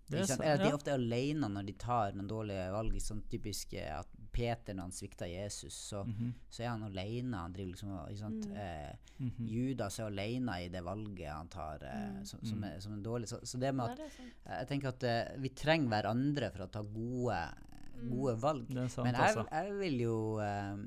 det 0.09 0.19
er. 0.21 0.23
Eller 0.41 0.53
at 0.53 0.59
de 0.59 0.63
ofte 0.65 0.69
er 0.71 0.73
ofte 0.73 0.93
alene 0.93 1.47
når 1.49 1.65
de 1.67 1.73
tar 1.73 2.11
noen 2.13 2.27
dårlige 2.27 2.71
valg. 2.71 2.93
Sånn 2.99 3.21
typisk 3.29 3.73
eh, 3.75 3.99
at 3.99 4.07
Peter, 4.31 4.73
når 4.73 4.81
han 4.81 4.91
svikta 4.91 5.27
Jesus, 5.29 5.73
så, 5.91 6.03
Mhm. 6.05 6.33
så 6.49 6.63
er 6.63 6.67
han 6.69 6.83
alene. 6.83 7.33
Han 7.35 7.53
driver 7.53 7.71
liksom 7.71 7.89
og- 7.99 8.09
ikke 8.09 8.17
sant? 8.19 8.45
Mm. 8.47 8.57
Eh, 8.57 8.95
Mhm. 9.19 9.47
Judas 9.47 9.99
er 9.99 10.03
alene 10.05 10.65
i 10.65 10.67
det 10.67 10.83
valget 10.83 11.27
han 11.31 11.47
tar, 11.47 11.79
eh, 11.83 12.09
Mm. 12.19 12.25
som, 12.25 12.39
som, 12.43 12.57
Mm. 12.59 12.63
er, 12.75 12.79
som 12.79 12.93
er 12.93 13.03
dårlig. 13.03 13.27
Så, 13.27 13.39
så 13.43 13.59
det 13.59 13.73
med 13.75 13.89
at 13.91 13.97
det 13.97 14.05
er. 14.05 14.59
Jeg 14.59 14.67
tenker 14.67 14.87
at 14.89 15.03
eh, 15.03 15.37
vi 15.37 15.49
trenger 15.49 15.87
hverandre 15.89 16.51
for 16.51 16.63
å 16.65 16.71
ta 16.71 16.81
gode, 16.81 17.35
Mm. 17.35 17.68
Gode 18.07 18.35
valg. 18.41 18.67
Det 18.69 18.77
er 18.83 18.87
sant, 18.87 19.05
Men 19.05 19.15
jeg, 19.15 19.23
altså. 19.35 19.45
jeg 19.51 19.73
vil 19.79 19.99
jo 20.01 20.39
eh, 20.39 20.77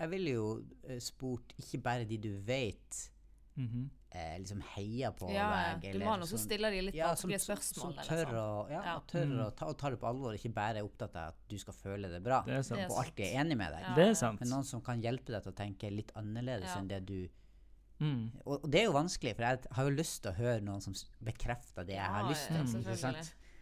Jeg 0.00 0.10
vil 0.10 0.26
jo 0.30 0.44
eh, 0.88 0.98
spurt 0.98 1.52
ikke 1.58 1.82
bare 1.82 2.04
de 2.08 2.16
du 2.18 2.30
vet 2.40 3.10
Mhm. 3.56 3.90
eh, 4.14 4.38
liksom 4.38 4.60
heier 4.74 5.10
på 5.12 5.28
Ja, 5.30 5.74
deg. 5.76 5.84
ja. 5.84 5.92
Du 5.92 5.98
må 6.04 6.14
også 6.16 6.28
som 6.28 6.38
stiller 6.38 6.70
de 6.70 6.80
litt 6.86 6.94
ja, 6.94 7.08
vanskelige 7.10 7.40
som, 7.40 7.56
spørsmål. 7.56 7.94
som 7.94 8.04
tør, 8.06 8.22
eller 8.28 8.38
å, 8.40 8.70
ja, 8.70 8.82
Ja. 8.84 9.00
tør 9.06 9.26
Mm. 9.26 9.40
å 9.44 9.50
ta, 9.56 9.66
og 9.66 9.76
ta 9.76 9.90
det 9.90 10.00
på 10.00 10.06
alvor, 10.08 10.32
ikke 10.34 10.54
bare 10.54 10.76
er 10.78 10.82
opptatt 10.84 11.14
av 11.16 11.28
at 11.28 11.34
du 11.48 11.58
skal 11.58 11.74
føle 11.74 12.08
det 12.08 12.22
bra. 12.22 12.42
Det 12.46 12.54
er 12.54 12.62
sant. 12.62 12.80
Og 12.90 12.96
alltid 13.04 13.26
er 13.26 13.40
enig 13.44 13.56
med 13.58 13.72
deg. 13.72 13.82
Ja. 13.82 13.94
Det 13.94 14.08
er 14.08 14.14
sant. 14.14 14.40
Men 14.40 14.48
noen 14.48 14.64
som 14.64 14.80
kan 14.80 15.02
hjelpe 15.02 15.26
deg 15.26 15.42
til 15.42 15.52
å 15.52 15.54
tenke 15.54 15.90
litt 15.94 16.12
annerledes 16.14 16.64
Ja. 16.74 16.78
enn 16.78 16.88
det 16.88 17.04
du 17.06 17.28
Mm. 18.00 18.30
og, 18.46 18.64
og 18.64 18.70
det 18.70 18.80
er 18.80 18.84
jo 18.86 18.92
vanskelig, 18.92 19.36
for 19.36 19.42
jeg 19.42 19.58
har 19.72 19.84
jo 19.90 19.90
lyst 19.96 20.22
til 20.22 20.32
å 20.32 20.34
høre 20.36 20.60
noen 20.62 20.80
som 20.80 20.94
bekrefter 21.22 21.84
det 21.84 21.96
jeg 21.96 22.00
har 22.08 22.22
Ja, 22.22 22.28
lyst 22.30 22.46
til. 22.46 22.56
Mm. 22.56 23.14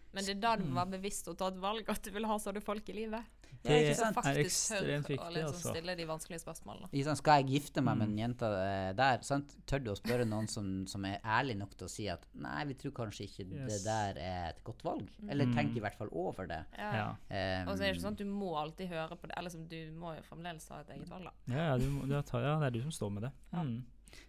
Ikke. 0.09 0.15
Men 0.15 0.25
det 0.25 0.37
er 0.37 0.41
da 0.41 0.57
du 0.57 0.65
Mm. 0.65 0.71
må 0.73 0.75
være 0.85 1.01
bevisst 1.01 1.29
og 1.29 1.37
ta 1.39 1.49
et 1.49 1.61
valg 1.61 1.89
at 1.89 2.03
du 2.03 2.11
vil 2.11 2.25
ha 2.27 2.37
sånne 2.39 2.63
folk 2.63 2.89
i 2.89 2.93
livet. 2.93 3.25
Ja, 3.65 3.73
ikke 3.75 3.89
Det 3.89 3.97
sant? 3.97 4.17
er 4.23 4.37
ekstremt 4.39 4.87
tør 4.87 5.03
å 5.03 5.09
viktig, 5.09 5.33
liksom 5.35 5.55
altså. 5.55 5.71
stille 5.75 5.97
de 5.97 6.05
vanskelige 6.07 6.41
spørsmålene. 6.45 6.89
Ikke 6.93 7.05
sant? 7.09 7.19
Skal 7.19 7.43
jeg 7.43 7.49
gifte 7.51 7.83
meg 7.83 7.97
med 7.99 8.07
den 8.09 8.19
en 8.19 8.23
jente 8.29 8.47
eh, 8.47 8.93
der, 8.95 9.19
sant? 9.23 9.57
tør 9.67 9.83
du 9.83 9.91
å 9.91 9.97
spørre 9.99 10.25
noen 10.29 10.49
som, 10.49 10.87
som 10.87 11.05
er 11.05 11.19
ærlig 11.25 11.57
nok 11.59 11.75
til 11.77 11.87
å 11.87 11.91
si 11.91 12.07
at 12.09 12.25
nei, 12.35 12.65
vi 12.67 12.75
tror 12.75 12.93
kanskje 12.93 13.27
ikke 13.27 13.49
det 13.67 13.83
der 13.85 14.15
er 14.23 14.49
et 14.51 14.63
godt 14.65 14.83
valg. 14.85 15.09
Eller 15.29 15.47
Mm. 15.47 15.55
tenk 15.57 15.77
i 15.77 15.81
hvert 15.81 15.97
fall 15.99 16.09
over 16.13 16.47
det. 16.47 16.65
Ja. 16.79 17.09
Um, 17.31 17.69
Og 17.69 17.79
så 17.79 17.83
er 17.83 17.93
det 17.93 17.97
ikke 17.97 18.03
sånn 18.07 18.13
at 18.13 18.19
du 18.19 18.25
må 18.27 18.55
alltid 18.57 18.89
høre 18.91 19.17
på 19.19 19.23
det. 19.27 19.35
Eller 19.37 19.51
liksom, 19.51 19.69
du 19.69 19.91
må 19.99 20.15
jo 20.15 20.23
fremdeles 20.23 20.69
ha 20.69 20.81
et 20.81 20.89
eget 20.91 21.09
valg, 21.09 21.25
da. 21.25 21.33
Ja, 21.53 21.73
ja, 21.73 21.79
du, 21.79 21.91
må- 21.91 22.07
du 22.07 22.23
tar, 22.23 22.41
ja, 22.43 22.59
det 22.61 22.67
er 22.67 22.71
du 22.79 22.83
som 22.83 22.91
står 22.93 23.11
med 23.13 23.23
det. 23.25 23.33
Ja. 23.53 23.63
Mm. 23.65 23.85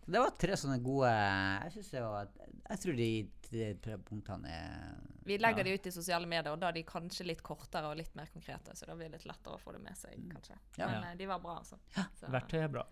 Så 0.06 0.12
det 0.12 0.20
var 0.24 0.32
tre 0.42 0.56
sånne 0.60 0.78
gode 0.84 1.10
Jeg 1.12 1.72
synes 1.76 1.90
det 1.92 2.02
var 2.04 2.28
Jeg 2.70 2.80
tror 2.84 2.96
de 3.00 3.10
tre 3.50 3.68
tre 3.84 3.98
punktene 3.98 4.50
er 4.54 4.98
Vi 5.26 5.38
legger 5.38 5.64
Ja. 5.64 5.64
de 5.64 5.74
ut 5.80 5.88
i 5.88 5.92
sosiale 5.92 6.26
medier, 6.30 6.52
og 6.54 6.60
da 6.62 6.68
er 6.70 6.78
de 6.80 6.84
kanskje 6.84 7.26
litt 7.26 7.42
kortere 7.46 7.90
og 7.90 7.98
litt 7.98 8.16
mer 8.16 8.26
konkrete. 8.34 8.76
Så 8.76 8.86
da 8.86 8.96
blir 8.96 9.10
det 9.10 9.20
litt 9.20 9.26
lettere 9.30 9.56
å 9.58 9.62
få 9.62 9.74
det 9.74 9.82
med 9.84 9.98
seg, 9.98 10.16
kanskje. 10.32 10.58
Ja. 10.78 10.86
Men 10.88 11.04
Ja. 11.04 11.10
eh, 11.12 11.16
de 11.18 11.26
var 11.28 11.40
bra, 11.40 11.58
altså. 11.60 11.78
Så- 12.20 12.30
Verktøy 12.30 12.64
er 12.64 12.68
bra. 12.68 12.84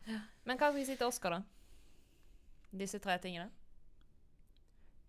Men 0.45 0.57
hva 0.57 0.69
skal 0.69 0.75
vi 0.75 0.85
si 0.85 0.95
til 0.95 1.07
Oskar, 1.07 1.29
da? 1.31 1.43
Disse 2.77 2.99
tre 2.99 3.17
tingene? 3.17 3.49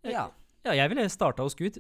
Ja. 0.05 0.31
Ja, 0.65 0.73
jeg 0.75 0.89
ville 0.91 1.05
starta 1.09 1.43
hos 1.43 1.55
Gud. 1.55 1.79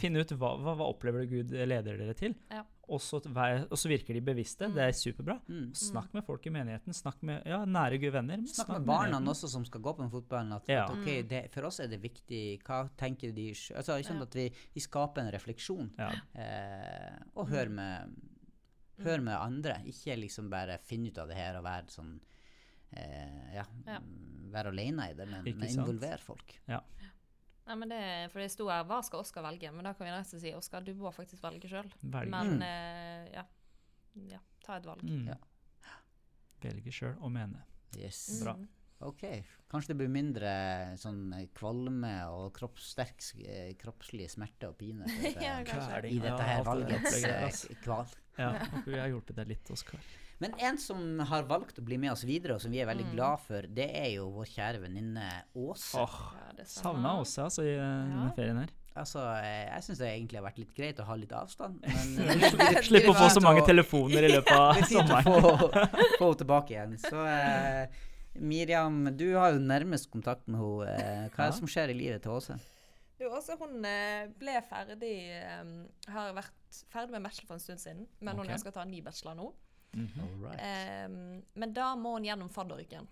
Finne 0.00 0.20
ut 0.24 0.30
hva, 0.38 0.54
hva, 0.58 0.74
hva 0.78 0.86
opplever 0.88 1.24
du 1.26 1.36
Gud 1.42 1.50
leder 1.52 1.98
dere 2.00 2.14
til. 2.14 2.34
Ja. 2.50 2.64
Og 2.88 3.00
så 3.00 3.16
og 3.16 3.78
så 3.78 3.88
virker 3.88 4.12
de 4.14 4.20
bevisste. 4.20 4.68
Det 4.74 4.82
er 4.82 4.92
superbra. 4.92 5.38
Mm. 5.48 5.70
Snakk 5.74 6.12
med 6.12 6.24
folk 6.26 6.44
i 6.46 6.50
menigheten. 6.52 6.92
Snakk 6.92 7.22
med 7.22 7.42
ja, 7.48 7.62
nære 7.64 7.98
gud-venner 8.02 8.42
Snakk, 8.44 8.54
Snakk 8.66 8.68
med 8.78 8.86
barna 8.86 9.04
menigheten. 9.20 9.28
også 9.32 9.48
som 9.50 9.64
skal 9.64 9.80
gå 9.80 9.94
på 9.96 10.02
den 10.02 10.10
fotballen. 10.12 10.52
At, 10.52 10.68
Ja. 10.68 10.84
at 10.84 10.90
okay, 10.98 11.22
det, 11.22 11.50
for 11.54 11.64
oss 11.70 11.80
er 11.80 11.88
det 11.88 12.00
viktig 12.02 12.60
hva 12.66 12.82
tenker 12.96 13.32
de 13.32 13.48
altså, 13.52 13.96
ikke 13.98 14.08
sant, 14.10 14.20
Ja. 14.20 14.28
At 14.28 14.34
vi, 14.34 14.46
vi 14.74 14.80
skaper 14.80 15.22
en 15.24 15.32
refleksjon. 15.32 15.90
Ja. 15.98 16.10
Eh, 16.34 17.18
og 17.36 17.48
hør 17.48 17.68
med, 17.70 18.14
hør 19.04 19.20
med 19.20 19.34
andre. 19.38 19.78
Ikke 19.86 20.16
liksom 20.20 20.50
bare 20.50 20.78
finne 20.78 21.08
ut 21.08 21.18
av 21.18 21.28
det 21.28 21.36
her 21.36 21.56
og 21.58 21.64
være 21.64 21.88
sånn 21.88 22.20
eh, 22.92 23.54
ja, 23.56 23.64
Ja. 23.86 23.98
mm, 24.00 24.50
Være 24.54 24.70
alene 24.70 25.08
i 25.10 25.14
det, 25.18 25.24
men, 25.26 25.42
men 25.42 25.68
sant? 25.68 25.80
involver 25.88 26.20
folk. 26.22 26.52
Nei, 27.66 27.74
men 27.80 27.88
det, 27.88 28.30
for 28.32 28.40
det 28.40 28.50
sto 28.52 28.66
her 28.68 28.84
'Hva 28.84 29.02
skal 29.04 29.20
Oskar 29.20 29.42
velge?' 29.42 29.72
Men 29.72 29.84
da 29.84 29.92
kan 29.94 30.06
vi 30.06 30.24
slett 30.24 30.40
si 30.42 30.52
Oskar, 30.54 30.80
du 30.84 30.92
må 30.94 31.10
faktisk 31.14 31.42
velge 31.42 31.68
sjøl. 31.68 31.90
Men 32.02 32.58
Mm. 32.58 32.62
eh, 32.62 33.32
ja. 33.34 33.44
ja. 34.28 34.38
Ta 34.64 34.76
et 34.76 34.84
valg. 34.86 35.02
Mm. 35.02 35.26
Ja. 35.28 35.34
Velge 36.64 36.92
sjøl 36.92 37.16
og 37.20 37.30
mene. 37.32 37.62
Yes. 37.96 38.40
Bra. 38.42 38.54
Mm. 38.54 38.68
Ok. 39.04 39.22
Kanskje 39.68 39.88
det 39.88 39.96
blir 39.98 40.08
mindre 40.08 40.96
sånn 40.96 41.32
eh, 41.36 41.46
kvalme 41.54 42.12
og 42.30 42.52
kroppssterk 42.56 43.20
s- 43.20 43.34
eh, 43.44 43.74
kroppslig 43.74 44.30
smerte 44.30 44.68
og 44.68 44.78
pine 44.78 45.04
for, 45.08 45.26
eh, 45.26 45.42
Ja, 45.42 45.58
i 46.04 46.18
dette 46.18 46.42
her 46.42 46.64
valgets 46.64 47.66
kval. 47.82 48.06
Ja, 48.38 48.52
vi 48.86 48.98
har 48.98 49.08
hjulpet 49.08 49.36
deg 49.36 49.48
litt, 49.48 49.70
Oskar. 49.70 50.00
Men 50.44 50.54
en 50.68 50.78
som 50.78 51.02
har 51.30 51.46
valgt 51.48 51.78
å 51.80 51.84
bli 51.86 51.96
med 52.00 52.12
oss 52.12 52.22
videre, 52.28 52.54
og 52.58 52.60
som 52.64 52.70
vi 52.74 52.80
er 52.84 52.86
veldig 52.90 53.06
Mm. 53.08 53.12
glad 53.16 53.40
for, 53.40 53.62
det 53.80 53.88
er 53.96 54.10
jo 54.18 54.28
vår 54.36 54.48
kjære 54.52 54.80
venninne 54.84 55.26
Åse. 55.56 55.98
Åh, 55.98 56.16
Ja. 56.58 56.64
Savna 56.64 57.16
Åse 57.20 57.42
altså, 57.42 57.62
i 57.64 57.74
eh, 57.74 58.14
Ja. 58.14 58.30
ferien 58.36 58.58
her. 58.62 58.68
Altså, 58.96 59.18
eh, 59.42 59.66
jeg 59.74 59.82
syns 59.82 59.98
det 59.98 60.06
egentlig 60.12 60.38
har 60.38 60.44
vært 60.46 60.58
litt 60.62 60.74
greit 60.76 61.00
å 61.02 61.04
ha 61.08 61.14
litt 61.18 61.32
avstand, 61.34 61.80
men 61.82 62.82
Slipp 62.84 63.08
å 63.10 63.14
få 63.18 63.26
så 63.32 63.40
mange 63.42 63.64
telefoner 63.66 64.22
i 64.28 64.30
løpet 64.36 64.52
av 64.54 64.76
er 64.78 64.86
sommeren. 64.86 65.24
få, 65.24 65.56
få 66.18 66.28
henne 66.28 66.38
tilbake 66.44 66.70
igjen. 66.76 66.94
Så 67.02 67.24
eh, 67.26 67.88
Miriam, 68.38 69.04
du 69.16 69.34
har 69.38 69.52
jo 69.54 69.58
nærmest 69.62 70.10
kontakt 70.12 70.46
med 70.46 70.60
henne. 70.60 70.94
Eh, 70.94 71.28
hva 71.34 71.42
er 71.42 71.44
Ja. 71.46 71.50
det 71.50 71.58
som 71.58 71.66
skjer 71.70 71.90
i 71.90 71.98
livet 71.98 72.22
til 72.22 72.32
Åse? 72.36 72.56
Jo, 73.20 73.30
også 73.30 73.54
hun 73.58 73.80
ble 74.38 74.54
ferdig 74.68 75.12
um, 75.62 75.86
Har 76.10 76.32
vært 76.34 76.80
ferdig 76.90 77.12
med 77.14 77.22
bachelor 77.22 77.46
for 77.46 77.54
en 77.54 77.60
stund 77.62 77.78
siden, 77.80 78.06
men 78.20 78.36
hun 78.36 78.46
ønsker 78.50 78.70
å 78.72 78.74
ta 78.74 78.82
en 78.82 78.90
ny 78.90 79.00
bachelor 79.06 79.36
nå. 79.38 79.52
Mhm. 79.94 80.10
-hmm. 80.14 80.42
right. 80.42 80.60
Eh, 80.60 81.42
men 81.54 81.74
da 81.74 81.94
må 81.96 82.12
hun 82.12 82.24
gjennom 82.24 82.48
fadderuken. 82.48 83.08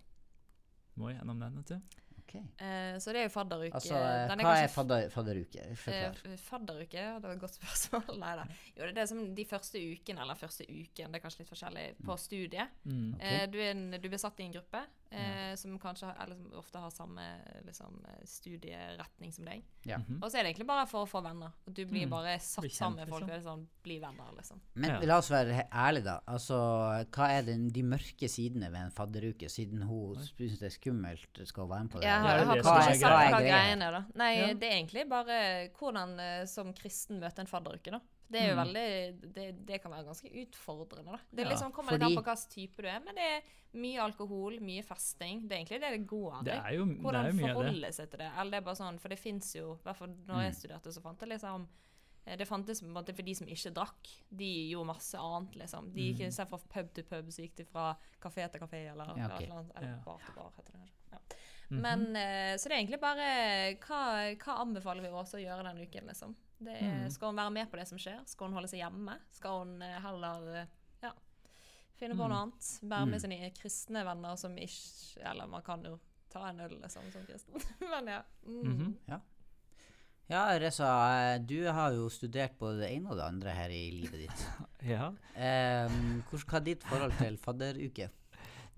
Må 0.95 1.11
gjennom 1.11 1.41
den, 1.41 1.57
vet 1.57 1.69
du. 1.69 1.81
Okay. 2.23 2.67
Eh, 2.67 2.99
så 2.99 3.13
det 3.13 3.19
er 3.21 3.27
jo 3.27 3.33
fadderuke. 3.35 3.75
Altså, 3.75 3.95
hva 3.99 4.37
kanskje 4.37 4.65
er 4.65 4.71
fadder, 4.73 5.09
fadderuke? 5.13 5.65
Eh, 5.93 6.37
fadderuke, 6.41 7.05
det 7.21 7.27
var 7.27 7.35
et 7.35 7.41
godt 7.41 7.59
spørsmål. 7.59 8.19
Nei 8.23 8.33
da. 8.39 8.47
Jo, 8.77 8.89
det 8.89 9.03
er 9.03 9.07
som 9.11 9.23
de 9.37 9.45
første 9.49 9.83
ukene, 9.83 10.25
eller 10.25 10.39
første 10.39 10.65
uken, 10.69 11.13
det 11.13 11.21
er 11.21 11.25
kanskje 11.25 11.43
litt 11.43 11.53
forskjellig, 11.53 11.87
på 12.07 12.17
studiet. 12.17 12.79
Mm. 12.85 13.15
okay. 13.15 13.39
Eh, 13.43 13.47
du, 13.53 13.59
er 13.61 13.75
en, 13.75 13.85
du 13.99 14.09
blir 14.09 14.23
satt 14.23 14.41
i 14.41 14.47
en 14.47 14.57
gruppe 14.57 14.85
eh, 15.13 15.55
som 15.57 15.79
kanskje 15.79 16.11
eller 16.23 16.35
som 16.37 16.53
ofte 16.59 16.79
har 16.83 16.91
samme 16.91 17.23
liksom, 17.67 18.01
studieretning 18.25 19.33
som 19.33 19.45
deg. 19.45 19.63
Ja. 19.87 19.99
Mhm. 19.99 20.21
Og 20.23 20.31
så 20.31 20.39
er 20.39 20.43
det 20.45 20.53
egentlig 20.55 20.67
bare 20.69 20.87
for 20.91 21.05
å 21.05 21.09
få 21.11 21.23
venner. 21.25 21.53
Og 21.67 21.75
du 21.75 21.85
blir 21.87 22.07
Mm. 22.07 22.11
bare 22.11 22.39
satt 22.39 22.65
kjent, 22.65 22.73
sammen 22.79 22.97
med 22.99 23.09
folk. 23.09 23.27
liksom. 23.27 23.43
Sånn, 23.43 23.67
bli 23.83 23.99
venner, 24.01 24.33
liksom. 24.37 24.61
Men 24.75 24.91
Ja. 24.91 24.99
la 25.07 25.19
oss 25.19 25.29
være 25.31 25.69
ærlige, 25.71 26.05
da. 26.05 26.21
Altså, 26.29 26.55
hva 27.11 27.29
er 27.31 27.43
den, 27.43 27.69
de 27.69 27.83
mørke 27.83 28.29
sidene 28.29 28.71
ved 28.71 28.81
en 28.81 28.91
fadderuke, 28.91 29.49
siden 29.51 29.83
hun 29.83 30.17
syns 30.17 30.59
det 30.59 30.63
er 30.63 30.79
skummelt 30.79 31.47
skal 31.47 31.69
være 31.69 31.83
med 31.83 31.91
på 31.91 32.01
det? 32.01 32.03
Jeg 32.03 32.11
Ja, 32.11 32.17
er 32.17 32.45
har 32.45 32.53
en 32.53 32.59
er 32.59 32.63
sagt 32.63 33.03
hva 33.03 33.27
er 33.27 33.43
greiene 33.43 33.91
da. 33.93 34.05
Nei, 34.15 34.35
Ja. 34.37 34.55
det 34.55 34.63
er 34.63 34.77
egentlig 34.85 35.09
bare 35.09 35.69
hvordan 35.71 36.19
eh, 36.21 36.45
som 36.47 36.73
kristen 36.73 37.21
møter 37.21 37.41
en 37.41 37.47
fadderuke, 37.47 37.91
da. 37.91 38.01
Det 38.33 38.41
er 38.41 38.49
jo 38.49 38.57
Mm. 38.57 38.63
veldig 38.63 39.33
det, 39.35 39.47
det 39.69 39.79
kan 39.83 39.93
være 39.93 40.07
ganske 40.09 40.31
utfordrende, 40.43 41.13
da. 41.13 41.19
Det 41.31 41.45
Ja, 41.45 41.51
liksom, 41.51 41.73
kommer 41.73 41.93
litt 41.93 42.03
an 42.03 42.17
på 42.17 42.23
hvilken 42.23 42.51
type 42.55 42.83
du 42.83 42.89
er, 42.89 43.01
men 43.05 43.15
det 43.19 43.27
er 43.29 43.43
mye 43.75 44.01
alkohol, 44.05 44.59
mye 44.61 44.83
festing. 44.85 45.47
Det 45.49 45.57
er 45.57 45.61
egentlig 45.63 45.81
det 45.81 45.93
det 45.93 46.07
går 46.09 46.43
Det 46.45 46.57
i. 46.57 46.77
Hvordan 46.77 47.39
forholde 47.41 47.93
seg 47.93 48.11
til 48.11 48.19
det. 48.21 48.31
Eller 48.37 48.51
det 48.51 48.61
er 48.61 48.67
bare 48.69 48.81
sånn, 48.81 49.01
for 49.01 49.09
det 49.09 49.19
fins 49.19 49.55
jo, 49.57 49.75
i 49.77 49.87
hvert 49.87 49.97
fall 49.97 50.15
når 50.29 50.45
jeg 50.47 50.59
studerte, 50.61 50.93
så 50.93 51.03
fant 51.05 51.21
det 51.21 51.29
liksom 51.29 51.69
eh, 52.25 52.37
det 52.37 52.47
fantes 52.49 52.81
på 52.81 52.87
en 52.87 52.95
måte 52.95 53.15
for 53.15 53.23
de 53.23 53.35
som 53.35 53.49
ikke 53.49 53.75
drakk. 53.75 54.11
De 54.31 54.51
gjorde 54.71 54.87
masse 54.93 55.19
annet, 55.19 55.57
liksom. 55.65 55.93
De 55.93 56.09
gikk 56.11 56.27
mm. 56.29 56.49
fra 56.53 56.59
pub 56.59 56.93
til 56.95 57.05
pub, 57.05 57.33
så 57.33 57.43
gikk 57.47 57.57
de 57.57 57.65
fra 57.65 57.97
kafé 58.23 58.49
til 58.51 58.61
kafé, 58.61 58.85
eller, 58.93 59.17
Ja, 59.17 59.27
okay. 59.27 59.47
eller. 59.47 59.73
Eller 59.77 59.89
Ja. 59.89 59.99
bar 60.05 60.19
til 60.25 60.35
bar, 60.37 60.53
heter 60.57 60.73
det 60.73 60.89
ja. 61.13 61.19
mm 61.19 61.79
-hmm. 61.79 61.81
Men, 61.81 62.17
eh, 62.17 62.57
så 62.59 62.69
det 62.69 62.73
er 62.73 62.81
egentlig 62.81 63.01
bare 63.01 63.75
hva, 63.81 64.35
hva 64.37 64.61
anbefaler 64.61 65.03
vi 65.03 65.09
oss 65.09 65.35
å 65.35 65.39
gjøre 65.39 65.65
denne 65.65 65.83
uken, 65.83 66.07
liksom? 66.07 66.37
Det 66.63 66.77
er, 66.79 66.93
Mhm. 67.03 67.11
Skal 67.11 67.29
hun 67.33 67.37
være 67.37 67.51
med 67.51 67.71
på 67.71 67.77
det 67.81 67.89
som 67.89 67.99
skjer? 67.99 68.21
Skal 68.27 68.47
hun 68.47 68.55
holde 68.55 68.69
seg 68.69 68.79
hjemme? 68.83 69.19
Skal 69.33 69.59
hun 69.65 69.83
eh, 69.83 69.99
heller 70.01 70.67
ja, 71.03 71.11
finne 71.99 72.15
på 72.15 72.23
Mhm. 72.23 72.31
noe 72.31 72.39
annet? 72.43 72.71
Være 72.83 73.07
med 73.07 73.19
Mhm. 73.19 73.21
sine 73.21 73.51
kristne 73.51 74.05
venner 74.05 74.37
som 74.37 74.57
ikke 74.57 75.31
Eller 75.31 75.47
man 75.47 75.63
kan 75.63 75.83
jo 75.85 75.99
ta 76.31 76.47
en 76.49 76.61
øl 76.61 76.79
liksom, 76.81 77.03
som 77.13 77.23
kristen. 77.27 77.55
Men 77.91 78.07
ja. 78.07 78.23
Mm. 78.47 78.97
-hmm, 79.09 79.21
Ja, 80.31 80.59
Reza, 80.59 81.35
eh, 81.35 81.39
du 81.45 81.67
har 81.69 81.93
jo 81.93 82.09
studert 82.09 82.55
både 82.59 82.79
det 82.81 82.91
ene 82.93 83.11
og 83.11 83.17
det 83.17 83.25
andre 83.25 83.51
her 83.51 83.69
i 83.69 83.91
livet 83.91 84.13
ditt. 84.13 84.47
Ja. 84.83 85.09
Um, 85.09 86.23
hva 86.31 86.57
er 86.57 86.61
ditt 86.65 86.83
forhold 86.85 87.13
til 87.19 87.37
fadderuke? 87.39 88.09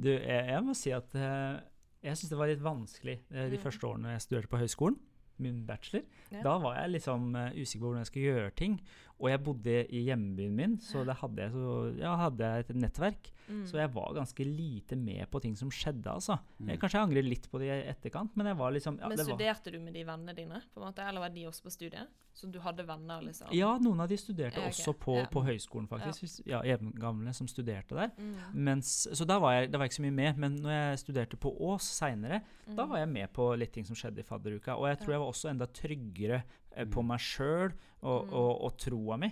Du, 0.02 0.08
jeg, 0.08 0.46
jeg 0.48 0.62
må 0.64 0.74
si 0.74 0.90
at 0.90 1.14
eh, 1.14 1.60
jeg 2.02 2.16
syns 2.16 2.28
det 2.30 2.38
var 2.38 2.46
litt 2.50 2.60
vanskelig 2.62 3.20
eh, 3.30 3.50
de 3.50 3.56
Mm. 3.56 3.62
første 3.62 3.86
årene 3.86 4.10
jeg 4.12 4.20
studerte 4.22 4.48
på 4.48 4.58
høyskolen. 4.58 4.98
Min 5.36 5.66
bachelor. 5.66 6.04
Ja. 6.32 6.42
Da 6.42 6.58
var 6.62 6.78
jeg 6.80 6.90
liksom 6.90 7.34
uh, 7.34 7.50
usikker 7.50 7.80
på 7.80 7.88
hvordan 7.88 8.04
jeg 8.04 8.06
skulle 8.06 8.24
gjøre 8.24 8.50
ting. 8.50 8.80
Og 9.20 9.28
jeg 9.30 9.40
bodde 9.46 9.74
i 9.94 10.00
hjembyen 10.08 10.56
min, 10.58 10.72
så 10.82 11.04
da 11.06 11.14
hadde 11.14 11.44
jeg, 11.44 11.52
så, 11.54 11.74
ja, 12.00 12.16
hadde 12.18 12.48
jeg 12.50 12.64
et 12.64 12.72
nettverk. 12.82 13.30
Mm. 13.46 13.60
Så 13.68 13.76
jeg 13.78 13.92
var 13.94 14.14
ganske 14.16 14.44
lite 14.44 14.96
med 14.98 15.28
på 15.30 15.40
ting 15.40 15.54
som 15.56 15.70
skjedde, 15.70 16.08
altså. 16.10 16.38
Mm. 16.58 16.68
Jeg, 16.72 16.80
kanskje 16.82 16.98
jeg 16.98 17.06
angrer 17.08 17.22
litt 17.28 17.46
på 17.52 17.60
det 17.62 17.68
i 17.70 17.88
etterkant, 17.92 18.34
men 18.36 18.46
jeg 18.50 18.56
var 18.58 18.72
liksom 18.74 18.98
ja, 18.98 19.08
Men 19.08 19.16
det 19.20 19.26
var, 19.28 19.34
studerte 19.36 19.70
du 19.70 19.78
med 19.84 19.94
de 19.94 20.02
vennene 20.08 20.34
dine, 20.34 20.60
på 20.74 20.80
en 20.82 20.86
måte? 20.88 21.06
Eller 21.06 21.20
var 21.20 21.30
de 21.30 21.46
også 21.46 21.62
på 21.68 21.70
studiet? 21.76 22.08
Så 22.34 22.48
du 22.50 22.58
hadde 22.58 22.82
venner, 22.82 23.20
liksom? 23.22 23.52
ja, 23.54 23.68
noen 23.78 24.00
av 24.02 24.08
de 24.10 24.16
studerte 24.18 24.58
Ja, 24.58 24.66
ok. 24.66 24.72
også 24.74 24.94
på, 24.98 25.14
Ja. 25.20 25.26
på 25.30 25.44
høyskolen, 25.46 25.86
faktisk. 25.86 26.40
Ja, 26.50 26.64
Jevngamle 26.66 27.32
som 27.32 27.46
studerte 27.46 27.94
der. 27.94 28.10
Mm. 28.18 28.34
Mens, 28.66 29.06
så 29.14 29.24
da 29.24 29.38
var, 29.38 29.52
jeg, 29.60 29.70
da 29.70 29.78
var 29.78 29.86
jeg 29.86 29.92
ikke 29.92 30.00
så 30.00 30.06
mye 30.08 30.16
med. 30.18 30.36
Men 30.42 30.56
når 30.64 30.70
jeg 30.74 30.98
studerte 31.04 31.36
på 31.38 31.54
Ås 31.70 31.86
seinere, 32.00 32.42
Mm. 32.66 32.74
da 32.76 32.86
var 32.86 32.98
jeg 32.98 33.08
med 33.12 33.32
på 33.32 33.46
litt 33.60 33.72
ting 33.72 33.84
som 33.86 33.94
skjedde 33.94 34.18
i 34.18 34.26
fadderuka. 34.26 34.74
Og 34.74 34.88
jeg 34.88 34.98
tror 35.04 35.12
Ja. 35.12 35.12
jeg 35.14 35.20
var 35.20 35.28
også 35.30 35.50
enda 35.50 35.66
tryggere 35.66 36.42
på 36.90 37.00
Mm. 37.02 37.06
meg 37.06 37.20
sjøl 37.20 37.72
og, 38.02 38.24
Mm. 38.26 38.32
og, 38.32 38.64
og 38.64 38.76
troa 38.78 39.16
mi. 39.16 39.30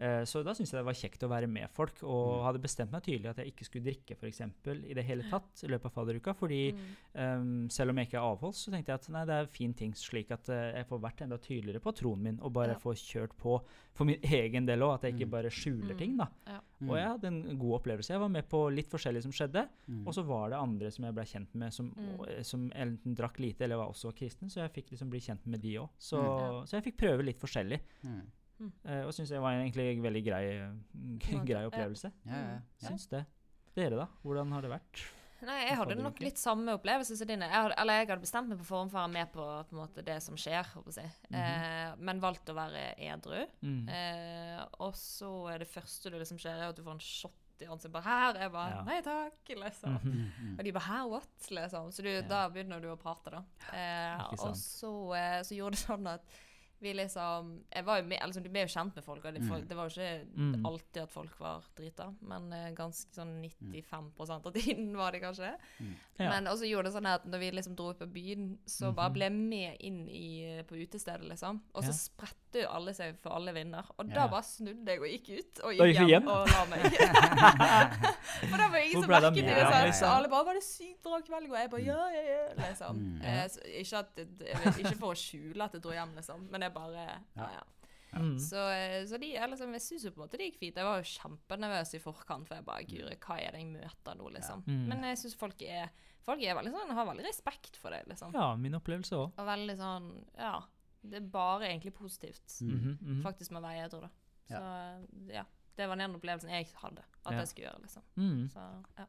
Eh, 0.00 0.22
så 0.24 0.40
da 0.42 0.54
syntes 0.56 0.70
jeg 0.72 0.80
det 0.80 0.86
var 0.86 0.96
kjekt 0.96 1.24
å 1.26 1.28
være 1.28 1.46
med 1.46 1.68
folk, 1.70 2.02
og 2.02 2.38
Mm. 2.40 2.44
hadde 2.46 2.62
bestemt 2.64 2.90
meg 2.90 3.02
tydelig 3.02 3.28
at 3.28 3.36
jeg 3.36 3.52
ikke 3.52 3.64
skulle 3.68 3.84
drikke 3.84 4.16
for 4.16 4.26
eksempel, 4.30 4.82
i 4.88 4.94
det 4.94 5.04
hele 5.04 5.22
tatt 5.28 5.62
i 5.62 5.68
løpet 5.68 5.84
av 5.84 5.92
fadderuka. 5.92 6.32
Fordi 6.34 6.72
Mm. 6.72 6.96
um, 7.14 7.68
selv 7.68 7.90
om 7.90 7.96
jeg 7.98 8.08
ikke 8.08 8.14
er 8.18 8.30
avholds, 8.34 8.64
så 8.64 8.70
tenkte 8.72 8.86
jeg 8.88 8.94
at 8.94 9.08
nei, 9.10 9.24
det 9.26 9.34
er 9.34 9.46
fin 9.46 9.74
ting, 9.74 9.92
slik 9.92 10.30
at 10.30 10.48
eh, 10.48 10.72
jeg 10.78 10.86
får 10.88 11.00
vært 11.02 11.20
enda 11.20 11.36
tydeligere 11.36 11.80
på 11.82 11.92
troen 11.94 12.18
min, 12.22 12.40
og 12.40 12.52
bare 12.54 12.68
Ja. 12.72 12.78
få 12.78 12.94
kjørt 12.96 13.36
på 13.36 13.62
for 13.92 14.04
min 14.06 14.18
egen 14.24 14.64
del 14.64 14.78
òg, 14.80 14.94
at 14.94 15.02
jeg 15.02 15.14
ikke 15.18 15.26
Mm. 15.26 15.30
bare 15.30 15.50
skjuler 15.50 15.92
Mm. 15.94 15.98
ting. 15.98 16.16
da. 16.16 16.28
Ja. 16.46 16.60
Og 16.80 16.96
jeg 16.96 17.06
hadde 17.08 17.24
en 17.26 17.58
god 17.58 17.82
opplevelse. 17.82 18.08
Jeg 18.08 18.20
var 18.20 18.28
med 18.30 18.48
på 18.48 18.74
litt 18.74 18.88
forskjellig 18.88 19.22
som 19.22 19.32
skjedde. 19.32 19.68
Mm. 19.86 20.06
Og 20.06 20.14
så 20.14 20.24
var 20.24 20.48
det 20.48 20.56
andre 20.58 20.90
som 20.90 21.04
jeg 21.04 21.14
ble 21.14 21.24
kjent 21.24 21.54
med, 21.54 21.72
som, 21.74 21.90
Mm. 21.90 22.18
og- 22.20 22.28
eh, 22.28 22.42
som 22.42 22.70
enten 22.70 23.14
drakk 23.14 23.38
lite 23.38 23.60
eller 23.64 23.76
var 23.76 23.88
også 23.92 24.14
kristne. 24.16 24.48
Så 24.50 24.54
jeg 24.66 24.72
fikk 24.72 24.90
liksom 24.92 25.10
bli 25.10 25.20
kjent 25.20 25.46
med 25.46 25.60
de 25.60 25.74
òg. 25.76 25.90
Så, 25.98 26.16
Mm. 26.16 26.64
så 26.66 26.70
jeg 26.80 26.84
fikk 26.84 26.96
prøve 26.96 27.22
litt 27.22 27.38
forskjellig. 27.38 27.80
Mm. 28.60 28.72
eh, 28.84 29.04
og 29.06 29.14
syns 29.16 29.30
det 29.32 29.40
var 29.40 29.56
egentlig 29.56 29.86
en 29.94 30.02
veldig 30.04 30.24
grei, 30.26 30.44
grei 31.50 31.64
opplevelse. 31.70 32.12
Ja, 32.28 32.36
ja, 32.36 32.58
ja. 32.58 32.88
Syns 32.88 33.08
det. 33.08 33.24
Dere, 33.74 33.96
da? 33.96 34.06
Hvordan 34.22 34.52
har 34.52 34.66
det 34.66 34.70
vært? 34.74 35.02
Nei, 35.40 35.56
jeg 35.64 35.76
hadde 35.78 35.94
nok 35.96 36.18
litt 36.20 36.36
samme 36.36 36.74
opplevelse 36.76 37.16
som 37.16 37.28
dine. 37.28 37.46
Jeg 37.48 37.56
hadde, 37.64 37.76
eller 37.80 37.96
jeg 37.96 38.08
hadde 38.10 38.24
bestemt 38.26 38.50
meg 38.52 38.58
på 38.60 38.66
forhånd 38.68 38.90
for 38.92 39.00
å 39.00 39.04
være 39.06 39.14
med 39.14 39.30
på, 39.32 39.44
på 39.70 39.72
en 39.76 39.78
måte, 39.80 40.02
det 40.04 40.18
som 40.20 40.36
skjer, 40.36 40.68
si. 40.92 41.04
Mhm. 41.30 41.38
eh, 41.40 41.92
men 41.96 42.20
valgte 42.20 42.52
å 42.52 42.58
være 42.58 42.82
edru. 43.08 43.46
Mm. 43.64 43.88
Eh, 43.88 44.58
og 44.84 44.92
så 45.00 45.30
er 45.54 45.62
det 45.64 45.70
første 45.70 46.12
du 46.12 46.18
liksom 46.20 46.40
skjer, 46.42 46.60
er 46.60 46.74
at 46.74 46.76
du 46.76 46.84
får 46.84 46.98
en 46.98 47.06
shot 47.06 47.64
i 47.64 47.68
ansiktet. 47.68 47.94
Bare 47.96 48.04
her! 48.08 48.42
Jeg 48.42 48.52
bare 48.52 48.74
Ja. 48.74 48.82
Nei 48.84 49.00
takk! 49.04 49.40
Liksom. 49.48 49.96
Mhm. 49.96 50.12
Mm, 50.12 50.28
-hmm. 50.36 50.58
Og 50.58 50.64
de 50.64 50.72
bare 50.72 50.84
Her, 50.84 51.08
what?' 51.08 51.50
liksom. 51.50 51.90
Så 51.92 52.02
du, 52.02 52.08
Ja. 52.10 52.20
da 52.22 52.48
begynner 52.48 52.80
du 52.80 52.88
å 52.88 52.96
prate, 52.96 53.30
da. 53.30 53.42
Eh, 53.72 54.32
og 54.32 54.56
så, 54.56 55.14
eh, 55.16 55.40
så 55.42 55.54
gjorde 55.56 55.70
det 55.70 55.86
sånn 55.86 56.06
at 56.06 56.20
Vi 56.80 56.94
liksom 56.94 57.62
Jeg 57.74 57.84
var 57.84 57.98
jo 58.00 58.06
med, 58.08 58.18
altså, 58.22 58.40
Du 58.42 58.48
ble 58.48 58.60
jo 58.62 58.66
kjent 58.72 58.94
med 58.96 59.04
folk, 59.04 59.24
og 59.24 59.34
det, 59.34 59.42
folk, 59.44 59.62
Mm. 59.64 59.68
det 59.68 59.76
var 59.76 59.88
jo 59.88 60.00
ikke 60.00 60.26
Mm. 60.36 60.64
alltid 60.66 61.02
at 61.02 61.10
folk 61.10 61.38
var 61.40 61.62
drita, 61.76 62.14
men 62.22 62.52
eh, 62.52 62.70
ganske 62.72 63.12
sånn 63.12 63.42
95% 63.44 64.46
av 64.46 64.52
tiden 64.54 64.96
var 65.00 65.12
det 65.12 65.20
kanskje. 65.22 65.52
Ja. 66.18 66.28
Men 66.30 66.46
også 66.46 66.64
gjorde 66.68 66.84
det 66.90 66.94
sånn 66.94 67.06
at 67.06 67.24
når 67.26 67.38
vi 67.38 67.50
liksom 67.50 67.76
dro 67.76 67.90
ut 67.90 67.98
på 67.98 68.06
byen, 68.12 68.58
så 68.66 68.94
bare 68.94 69.08
Mhm. 69.10 69.12
ble 69.14 69.24
jeg 69.24 69.32
med 69.32 69.76
inn 69.80 70.08
i, 70.08 70.62
på 70.68 70.74
utestedet, 70.76 71.28
liksom. 71.28 71.60
Og 71.74 71.82
så 71.84 71.92
Ja. 71.92 71.92
spredte 71.92 72.62
jo 72.62 72.68
alle 72.68 72.92
seg 72.94 73.18
for 73.20 73.30
alle 73.30 73.52
vinder. 73.52 73.84
Og 73.98 74.08
Ja. 74.08 74.14
da 74.14 74.28
bare 74.28 74.42
snudde 74.42 74.86
jeg 74.86 75.00
og 75.00 75.06
gikk 75.06 75.28
ut, 75.38 75.60
og 75.64 75.72
gikk 75.72 75.80
gikk 75.80 75.96
hjem, 75.98 76.08
hjem? 76.08 76.28
og 76.28 76.48
la 76.48 76.64
meg. 76.64 76.80
for 78.50 78.56
da 78.58 78.68
var 78.68 78.78
jeg 78.80 78.90
ingen 78.90 79.02
som 79.02 79.10
merket 79.10 79.34
det. 79.34 79.56
meg? 79.70 79.92
Så 79.94 80.06
alle 80.06 80.28
bare 80.28 80.44
'Var 80.44 80.54
det 80.54 80.62
sykt 80.64 81.02
bra 81.02 81.20
kveld?' 81.20 81.50
Og 81.50 81.56
jeg 81.58 81.70
bare 81.70 81.82
'Ja, 81.82 82.08
ja, 82.08 82.22
ja', 82.22 82.54
liksom. 82.68 82.96
Mm. 82.96 83.22
Eh, 83.22 83.48
så, 83.48 83.58
ikke, 83.64 83.98
at, 83.98 84.16
vet, 84.16 84.78
ikke 84.78 84.96
for 84.98 85.12
å 85.12 85.16
skjule 85.16 85.62
at 85.64 85.72
jeg 85.72 85.82
dro 85.82 85.90
hjem, 85.90 86.14
liksom, 86.16 86.48
men 86.50 86.60
jeg 86.62 86.69
bare 86.74 87.04
Ja, 87.36 87.50
ja. 87.58 87.62
Mm. 88.10 88.32
Så, 88.42 88.58
eh, 88.74 89.04
så 89.06 89.20
de, 89.22 89.28
jeg, 89.36 89.48
liksom, 89.52 89.70
jeg 89.76 89.82
syns 89.84 90.04
jo 90.04 90.10
på 90.10 90.18
en 90.18 90.24
måte 90.26 90.38
det 90.40 90.48
gikk 90.48 90.56
fint. 90.58 90.78
Jeg 90.80 90.84
var 90.88 90.96
jo 90.98 91.10
kjempenervøs 91.12 91.92
i 91.94 92.00
forkant, 92.02 92.48
for 92.48 92.56
jeg 92.58 92.64
bare 92.66 92.82
Guri, 92.90 93.14
hva 93.22 93.36
er 93.38 93.52
det 93.54 93.60
jeg 93.62 93.68
møter 93.70 94.16
nå, 94.18 94.30
liksom? 94.34 94.64
Mm. 94.66 94.80
Men 94.90 95.04
jeg 95.12 95.20
syns 95.22 95.36
folk 95.38 95.62
er 95.62 95.92
Folk 96.26 96.42
er 96.44 96.52
veldig 96.58 96.72
sånn, 96.74 96.90
har 96.92 97.06
veldig 97.08 97.24
respekt 97.24 97.78
for 97.80 97.94
det, 97.94 98.02
liksom. 98.10 98.34
ja, 98.36 98.50
min 98.60 98.74
opplevelse 98.76 99.14
òg. 99.16 99.30
Og 99.40 99.46
veldig 99.46 99.76
sånn 99.78 100.10
Ja. 100.36 100.58
Det 101.00 101.16
er 101.16 101.30
bare 101.32 101.70
egentlig 101.70 101.94
positivt, 101.96 102.58
Mm. 102.60 103.22
faktisk, 103.24 103.52
med 103.52 103.62
veier, 103.62 103.86
jeg 103.86 103.90
tror 103.94 104.02
det. 104.02 104.10
Så 104.50 104.58
Ja. 104.60 105.38
ja. 105.40 105.44
Det 105.78 105.88
var 105.88 105.96
den 105.96 106.14
opplevelsen 106.18 106.50
jeg 106.50 106.66
hadde, 106.74 106.98
at 107.24 107.32
Ja. 107.32 107.38
jeg 107.38 107.48
skulle 107.48 107.70
gjøre, 107.70 107.80
liksom. 107.86 108.02
Mm. 108.18 108.48
Så 108.52 108.60
ja. 108.98 109.06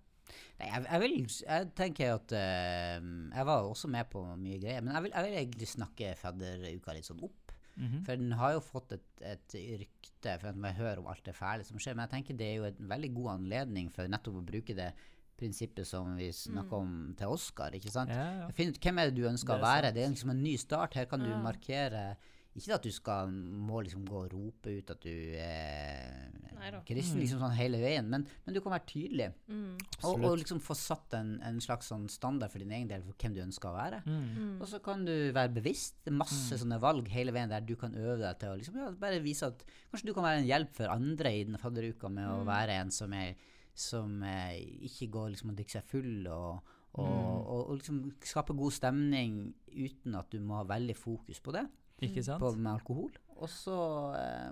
Nei, 0.59 0.67
jeg, 0.69 0.85
jeg 0.85 0.99
vil 1.01 1.15
Jeg 1.47 1.75
tenker 1.75 2.13
at 2.13 2.31
uh, 2.31 3.35
Jeg 3.35 3.45
var 3.45 3.63
også 3.67 3.89
med 3.89 4.09
på 4.09 4.21
mye 4.37 4.59
greier, 4.61 4.81
men 4.81 4.93
jeg 4.93 5.03
vil, 5.03 5.11
jeg 5.11 5.23
vil 5.25 5.37
egentlig 5.41 5.67
snakke 5.67 6.15
fadderuka 6.15 6.93
litt 6.93 7.03
sånn 7.09 7.23
opp. 7.23 7.40
Mhm. 7.77 8.03
For 8.05 8.15
den 8.15 8.31
har 8.31 8.53
jo 8.53 8.59
fått 8.59 8.91
et, 8.91 9.05
et 9.21 9.53
rykte 9.79 10.39
for 10.39 10.47
at 10.49 10.55
man 10.55 10.73
hører 10.75 10.99
om 10.99 11.07
alt 11.07 11.23
det 11.23 11.35
fæle 11.35 11.63
som 11.63 11.77
skjer. 11.77 11.95
Men 11.95 12.07
jeg 12.07 12.13
tenker 12.17 12.37
det 12.37 12.47
er 12.47 12.55
jo 12.57 12.63
en 12.65 12.89
veldig 12.89 13.13
god 13.15 13.29
anledning 13.39 13.89
for 13.91 14.07
nettopp 14.07 14.35
å 14.41 14.45
bruke 14.45 14.75
det 14.75 14.93
prinsippet 15.37 15.87
som 15.87 16.15
vi 16.17 16.27
snakka 16.31 16.75
om 16.77 17.15
til 17.17 17.27
Oscar. 17.27 17.71
ikke 17.73 17.89
sant? 17.91 18.09
Ja, 18.13 18.25
ja. 18.43 18.49
Finn 18.53 18.69
ut 18.69 18.77
hvem 18.79 18.99
er 18.99 19.09
det 19.09 19.15
du 19.15 19.23
ønsker 19.27 19.55
Det 19.55 19.57
er 19.57 19.63
å 19.63 19.65
være. 19.65 19.85
sant. 19.89 19.95
Det 19.95 20.03
er 20.03 20.09
liksom 20.13 20.29
en 20.35 20.43
ny 20.43 20.55
start. 20.57 20.93
Her 20.93 21.05
kan 21.05 21.19
du 21.19 21.29
Ja. 21.31 21.41
markere 21.41 22.17
Ikke 22.51 22.75
at 22.75 22.83
du 22.83 22.91
skal 22.91 23.29
må 23.31 23.79
liksom 23.85 24.03
gå 24.03 24.25
og 24.25 24.33
rope 24.33 24.73
ut 24.75 24.89
at 24.91 25.05
du 25.05 25.13
er 25.39 26.31
eh, 26.59 26.81
kristen 26.85 27.15
Mm. 27.15 27.21
liksom 27.23 27.39
sånn 27.41 27.55
hele 27.55 27.79
veien, 27.81 28.09
men, 28.11 28.25
men 28.45 28.53
du 28.53 28.59
kan 28.61 28.73
være 28.75 28.85
tydelig. 28.89 29.29
Mm. 29.47 29.77
Og, 30.03 30.25
og 30.27 30.35
liksom 30.41 30.59
få 30.61 30.75
satt 30.77 31.15
en, 31.17 31.31
en 31.47 31.61
slags 31.63 31.87
sånn 31.89 32.09
standard 32.11 32.51
for 32.51 32.59
din 32.61 32.73
egen 32.75 32.89
del 32.91 33.05
for 33.07 33.15
hvem 33.17 33.33
du 33.37 33.41
ønsker 33.45 33.71
å 33.71 33.77
være. 33.77 34.01
Mm. 34.05 34.27
Mm. 34.35 34.51
Og 34.59 34.67
så 34.69 34.81
kan 34.83 35.05
du 35.07 35.13
være 35.33 35.53
bevisst. 35.55 36.01
Det 36.03 36.11
er 36.11 36.19
masse 36.19 36.59
sånne 36.61 36.77
valg 36.83 37.07
hele 37.13 37.33
veien 37.35 37.49
der 37.49 37.63
du 37.65 37.73
kan 37.79 37.95
øve 37.95 38.19
deg 38.25 38.37
til 38.43 38.51
å 38.51 38.59
liksom, 38.59 38.77
ja, 38.83 38.91
bare 38.99 39.23
vise 39.23 39.47
at 39.47 39.63
kanskje 39.89 40.11
du 40.11 40.13
kan 40.17 40.27
være 40.27 40.43
en 40.43 40.51
hjelp 40.51 40.75
for 40.75 40.91
andre 40.93 41.33
i 41.39 41.47
den 41.47 41.57
fadderuka 41.61 42.11
med 42.11 42.29
å 42.29 42.43
være 42.51 42.77
en 42.83 42.91
som, 42.93 43.15
er, 43.15 43.39
som 43.73 44.19
er, 44.27 44.59
ikke 44.91 45.09
går 45.15 45.33
liksom 45.33 45.55
og 45.55 45.57
drikker 45.57 45.79
seg 45.79 45.89
full 45.95 46.27
og, 46.27 46.75
og, 46.99 47.07
og, 47.07 47.61
og 47.71 47.75
liksom 47.79 48.03
skape 48.27 48.53
god 48.59 48.75
stemning 48.75 49.45
uten 49.71 50.19
at 50.19 50.29
du 50.33 50.41
må 50.43 50.59
ha 50.59 50.65
veldig 50.67 50.97
fokus 50.99 51.39
på 51.39 51.55
det, 51.55 51.63
Ikke 52.01 52.23
sant? 52.23 52.39
på, 52.41 52.51
med 52.57 52.71
alkohol. 52.73 53.11
Og 53.41 53.49
så 53.49 53.75
eh, 54.19 54.51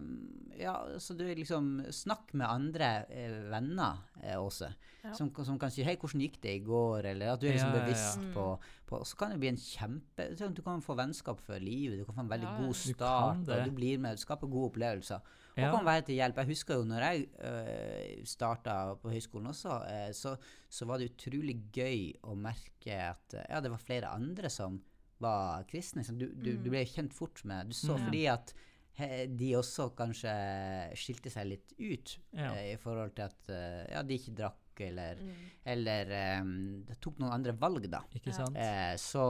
ja, 0.63 0.73
så 0.97 1.13
du 1.17 1.23
liksom 1.37 1.83
snakk 1.93 2.31
med 2.33 2.47
andre 2.49 2.87
eh, 3.09 3.35
venner 3.51 3.99
eh, 4.23 4.35
også, 4.37 4.71
Ja. 5.03 5.13
som, 5.15 5.29
som 5.45 5.57
kan 5.57 5.71
si 5.71 5.81
'hei, 5.83 5.93
hvordan 5.95 6.19
gikk 6.19 6.41
det 6.41 6.51
i 6.57 6.63
går?' 6.65 7.05
eller 7.13 7.31
at 7.33 7.39
du 7.39 7.47
er 7.47 7.53
liksom 7.53 7.69
Ja, 7.71 7.75
ja, 7.75 7.79
ja. 7.79 7.85
bevisst 7.85 8.19
Mm. 8.19 8.33
på, 8.33 8.59
på 8.85 9.05
Så 9.05 9.15
kan 9.15 9.29
det 9.31 9.39
bli 9.39 9.47
en 9.47 9.55
kjempe 9.55 10.35
Du 10.55 10.61
kan 10.61 10.81
få 10.81 10.95
vennskap 10.97 11.39
for 11.39 11.55
livet, 11.59 11.99
du 11.99 12.03
kan 12.05 12.15
få 12.15 12.21
en 12.21 12.29
veldig 12.29 12.43
Ja, 12.49 12.57
ja. 12.59 12.65
god 12.65 12.73
start, 12.75 13.45
du, 13.45 13.51
og 13.53 13.65
du 13.65 13.71
blir 13.71 13.97
med, 13.99 14.17
du 14.17 14.21
skaper 14.21 14.47
gode 14.47 14.71
opplevelser. 14.73 15.15
Og 15.55 15.57
Ja. 15.63 15.71
kan 15.75 15.85
være 15.85 16.01
til 16.05 16.15
hjelp. 16.15 16.35
Jeg 16.35 16.45
husker 16.47 16.73
jo 16.75 16.83
når 16.83 16.99
jeg 16.99 17.27
øh, 17.39 18.25
starta 18.25 18.95
på 18.95 19.09
høyskolen 19.09 19.47
også, 19.47 19.69
øh, 19.87 20.13
så, 20.13 20.35
så 20.69 20.85
var 20.85 20.97
det 20.97 21.11
utrolig 21.15 21.63
gøy 21.71 22.13
å 22.23 22.35
merke 22.35 22.91
at 23.11 23.33
eh, 23.35 23.45
ja, 23.49 23.59
det 23.61 23.71
var 23.71 23.77
flere 23.77 24.07
andre 24.07 24.49
som 24.49 24.81
var 25.21 25.63
kristne. 25.69 26.03
Så 26.03 26.15
du, 26.17 26.27
du, 26.33 26.53
du 26.57 26.69
ble 26.69 26.85
kjent 26.85 27.13
fort 27.13 27.43
med 27.45 27.67
Du 27.69 27.73
så 27.77 27.97
Mm. 27.97 28.05
fordi 28.07 28.25
at 28.31 28.53
de 29.39 29.53
også 29.55 29.89
kanskje 29.95 30.31
skilte 30.99 31.29
seg 31.31 31.47
litt 31.47 31.71
ut 31.79 32.17
Ja. 32.35 32.53
eh, 32.55 32.73
i 32.73 32.77
forhold 32.77 33.13
til 33.15 33.23
at 33.29 33.49
eh, 33.49 33.85
ja, 33.93 34.01
de 34.03 34.17
ikke 34.17 34.35
drakk, 34.35 34.81
eller, 34.83 35.15
Mm. 35.23 35.35
eller 35.65 36.11
um, 36.41 36.85
tok 37.01 37.17
noen 37.19 37.33
andre 37.33 37.51
valg, 37.53 37.89
da. 37.91 38.01
Ikke 38.15 38.33
sant? 38.33 38.55
Eh, 38.57 38.95
så, 38.95 39.29